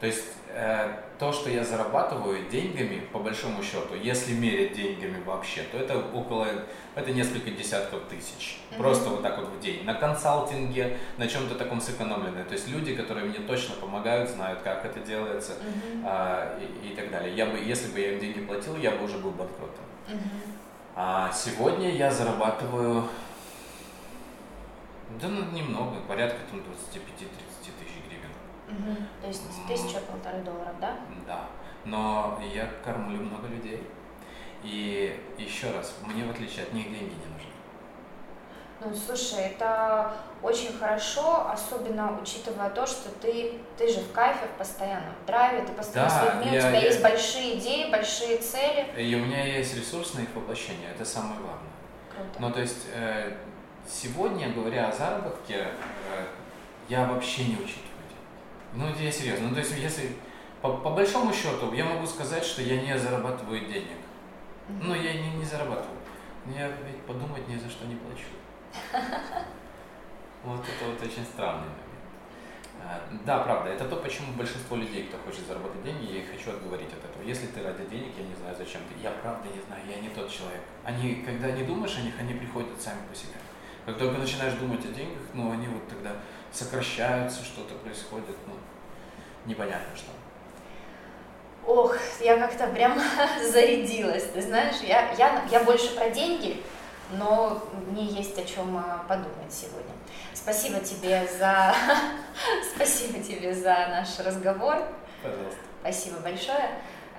То 0.00 0.06
есть 0.06 0.24
э, 0.48 1.02
то, 1.18 1.32
что 1.32 1.50
я 1.50 1.64
зарабатываю 1.64 2.48
деньгами, 2.48 3.00
по 3.12 3.18
большому 3.18 3.62
счету, 3.62 3.94
если 3.94 4.34
мерить 4.34 4.74
деньгами 4.74 5.22
вообще, 5.24 5.62
то 5.62 5.78
это 5.78 5.98
около, 5.98 6.46
это 6.94 7.12
несколько 7.12 7.50
десятков 7.50 8.02
тысяч. 8.10 8.58
Mm-hmm. 8.70 8.76
Просто 8.76 9.08
вот 9.10 9.22
так 9.22 9.38
вот 9.38 9.48
в 9.48 9.60
день. 9.60 9.84
На 9.84 9.94
консалтинге, 9.94 10.98
на 11.16 11.26
чем-то 11.26 11.54
таком 11.54 11.80
сэкономленное. 11.80 12.44
То 12.44 12.52
есть 12.52 12.68
люди, 12.68 12.94
которые 12.94 13.26
мне 13.26 13.38
точно 13.40 13.74
помогают, 13.76 14.28
знают, 14.30 14.60
как 14.62 14.84
это 14.84 15.00
делается 15.00 15.52
mm-hmm. 15.52 16.04
э, 16.04 16.60
и, 16.82 16.88
и 16.88 16.96
так 16.96 17.10
далее. 17.10 17.34
Я 17.34 17.46
бы, 17.46 17.58
если 17.58 17.92
бы 17.92 18.00
я 18.00 18.12
им 18.12 18.20
деньги 18.20 18.40
платил, 18.40 18.76
я 18.76 18.90
бы 18.90 19.04
уже 19.04 19.18
был 19.18 19.30
банкротом. 19.30 19.84
Mm-hmm. 20.08 20.56
А 20.96 21.30
сегодня 21.32 21.94
я 21.94 22.10
зарабатываю, 22.10 23.04
да 25.20 25.28
ну, 25.28 25.50
немного, 25.50 25.96
порядка 26.08 26.38
там 26.50 26.60
25-30 26.60 26.64
тысяч 26.64 27.18
гривен. 27.18 27.45
Угу. 28.68 28.96
То 29.22 29.28
есть 29.28 29.42
тысяча 29.68 30.00
полторы 30.00 30.42
долларов, 30.42 30.74
да? 30.80 30.96
Да. 31.26 31.40
Но 31.84 32.40
я 32.52 32.68
кормлю 32.84 33.22
много 33.22 33.46
людей. 33.48 33.86
И 34.62 35.20
еще 35.38 35.70
раз, 35.70 35.94
мне 36.04 36.24
в 36.24 36.30
отличие 36.30 36.64
от 36.64 36.72
них 36.72 36.84
деньги 36.90 37.14
не 37.14 37.32
нужны. 37.32 37.46
Ну, 38.80 38.94
слушай, 38.94 39.44
это 39.44 40.12
очень 40.42 40.76
хорошо, 40.78 41.48
особенно 41.50 42.18
учитывая 42.20 42.68
то, 42.70 42.86
что 42.86 43.08
ты, 43.22 43.54
ты 43.78 43.88
же 43.88 44.00
в 44.00 44.12
кайфе, 44.12 44.46
в 44.46 44.58
постоянном 44.58 45.14
драйве, 45.26 45.64
ты 45.64 45.72
постоянно 45.72 46.10
да, 46.10 46.20
с 46.20 46.34
людьми, 46.34 46.52
я, 46.52 46.58
у 46.58 46.60
тебя 46.60 46.80
я, 46.80 46.86
есть 46.86 47.02
большие 47.02 47.58
идеи, 47.58 47.90
большие 47.90 48.38
цели. 48.38 48.86
И 48.96 49.14
у 49.14 49.24
меня 49.24 49.44
есть 49.44 49.74
ресурс 49.76 50.14
на 50.14 50.20
их 50.20 50.28
воплощение, 50.34 50.90
это 50.90 51.04
самое 51.04 51.40
главное. 51.40 51.72
Круто. 52.14 52.38
Ну, 52.38 52.52
то 52.52 52.60
есть, 52.60 52.86
э, 52.92 53.36
сегодня, 53.88 54.50
говоря 54.50 54.88
о 54.88 54.92
заработке, 54.92 55.68
э, 55.68 56.26
я 56.88 57.06
вообще 57.06 57.44
не 57.44 57.54
учитываю 57.54 57.95
Ну, 58.76 58.86
я 58.98 59.10
серьезно, 59.10 59.48
ну, 59.48 59.54
то 59.54 59.60
есть, 59.60 59.76
если 59.78 60.10
по, 60.60 60.68
по 60.76 60.90
большому 60.90 61.32
счету, 61.32 61.72
я 61.72 61.84
могу 61.84 62.06
сказать, 62.06 62.44
что 62.44 62.62
я 62.62 62.80
не 62.80 62.98
зарабатываю 62.98 63.60
денег. 63.60 63.98
Mm-hmm. 64.68 64.80
Ну, 64.82 64.94
я 64.94 65.14
не, 65.14 65.30
не 65.30 65.44
зарабатываю. 65.44 65.98
Я 66.46 66.68
ведь 66.68 67.00
подумать 67.06 67.46
ни 67.48 67.56
за 67.56 67.68
что 67.68 67.86
не 67.86 67.96
плачу. 67.96 68.26
Вот 70.44 70.60
это 70.60 70.88
вот 70.88 71.02
очень 71.02 71.24
странный 71.24 71.66
момент. 71.66 71.86
А, 72.80 73.02
да, 73.24 73.40
правда, 73.40 73.70
это 73.70 73.84
то, 73.88 73.96
почему 73.96 74.32
большинство 74.34 74.76
людей, 74.76 75.08
кто 75.08 75.18
хочет 75.18 75.44
заработать 75.44 75.82
деньги, 75.82 76.12
я 76.12 76.20
их 76.20 76.30
хочу 76.30 76.50
отговорить 76.50 76.92
от 76.92 77.04
этого. 77.04 77.22
Если 77.24 77.48
ты 77.48 77.64
ради 77.64 77.84
денег, 77.86 78.12
я 78.16 78.24
не 78.24 78.34
знаю, 78.36 78.54
зачем 78.56 78.82
ты. 78.82 79.02
Я 79.02 79.10
правда 79.10 79.48
не 79.48 79.60
знаю, 79.66 79.82
я 79.88 80.00
не 80.00 80.08
тот 80.10 80.30
человек. 80.30 80.60
Они, 80.84 81.16
когда 81.26 81.50
не 81.50 81.64
думаешь 81.64 81.96
о 81.98 82.02
них, 82.02 82.14
они 82.20 82.34
приходят 82.34 82.80
сами 82.80 83.00
по 83.10 83.14
себе. 83.16 83.34
Как 83.86 83.98
только 83.98 84.18
начинаешь 84.18 84.54
думать 84.54 84.84
о 84.84 84.88
деньгах, 84.88 85.22
ну, 85.34 85.50
они 85.50 85.66
вот 85.66 85.88
тогда 85.88 86.12
сокращаются, 86.52 87.44
что-то 87.44 87.74
происходит, 87.74 88.36
ну, 88.46 88.54
непонятно 89.44 89.96
что. 89.96 90.10
Ох, 91.66 91.96
я 92.20 92.38
как-то 92.38 92.68
прям 92.68 93.00
зарядилась, 93.42 94.24
ты 94.32 94.40
знаешь, 94.40 94.76
я, 94.82 95.10
я, 95.12 95.44
я 95.50 95.64
больше 95.64 95.94
про 95.96 96.10
деньги, 96.10 96.62
но 97.12 97.62
мне 97.88 98.04
есть 98.04 98.38
о 98.38 98.44
чем 98.44 98.76
а, 98.76 99.04
подумать 99.08 99.52
сегодня. 99.52 99.92
Спасибо 100.32 100.78
тебе 100.80 101.26
за 101.38 101.74
спасибо 102.74 103.22
тебе 103.22 103.52
за 103.52 103.74
наш 103.90 104.18
разговор. 104.20 104.76
Пожалуйста. 105.22 105.58
Спасибо 105.80 106.18
большое. 106.20 106.70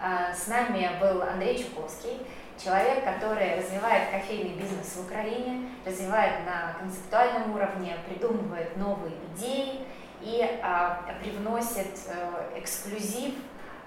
А, 0.01 0.33
с 0.33 0.47
нами 0.47 0.89
был 1.01 1.21
Андрей 1.23 1.57
Чуковский, 1.57 2.17
человек, 2.61 3.03
который 3.03 3.57
развивает 3.57 4.09
кофейный 4.09 4.55
бизнес 4.55 4.95
в 4.95 5.05
Украине, 5.05 5.69
развивает 5.85 6.45
на 6.45 6.73
концептуальном 6.79 7.55
уровне, 7.55 7.97
придумывает 8.07 8.75
новые 8.77 9.13
идеи 9.33 9.85
и 10.21 10.59
а, 10.63 11.03
привносит 11.21 11.99
э, 12.07 12.59
эксклюзив 12.59 13.35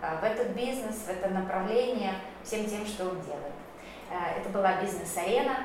в 0.01 0.25
этот 0.25 0.51
бизнес, 0.51 0.97
в 0.99 1.09
это 1.09 1.29
направление 1.29 2.15
всем 2.45 2.65
тем, 2.67 2.87
что 2.87 3.05
он 3.05 3.21
делает. 3.21 3.53
Э, 4.11 4.41
это 4.41 4.49
была 4.51 4.81
бизнес-арена. 4.81 5.57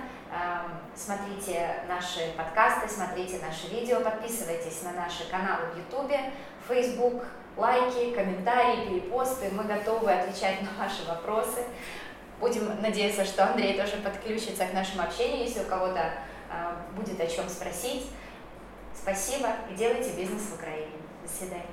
Смотрите 0.95 1.83
наши 1.87 2.33
подкасты, 2.35 2.89
смотрите 2.89 3.39
наши 3.45 3.67
видео, 3.67 4.01
подписывайтесь 4.01 4.81
на 4.81 4.91
наши 4.91 5.29
каналы 5.29 5.67
в 5.73 5.77
YouTube, 5.77 6.11
Facebook, 6.67 7.23
лайки, 7.55 8.13
комментарии, 8.13 8.89
перепосты. 8.89 9.49
Мы 9.51 9.63
готовы 9.63 10.11
отвечать 10.11 10.61
на 10.61 10.83
ваши 10.83 11.07
вопросы. 11.07 11.63
Будем 12.39 12.81
надеяться, 12.81 13.23
что 13.25 13.45
Андрей 13.45 13.77
тоже 13.77 13.97
подключится 14.03 14.65
к 14.65 14.73
нашему 14.73 15.03
общению, 15.03 15.45
если 15.45 15.61
у 15.61 15.67
кого-то 15.67 16.13
будет 16.95 17.19
о 17.19 17.27
чем 17.27 17.47
спросить. 17.49 18.07
Спасибо 18.93 19.49
и 19.71 19.75
делайте 19.75 20.11
бизнес 20.11 20.43
в 20.43 20.55
Украине. 20.55 20.91
До 21.23 21.29
свидания. 21.29 21.65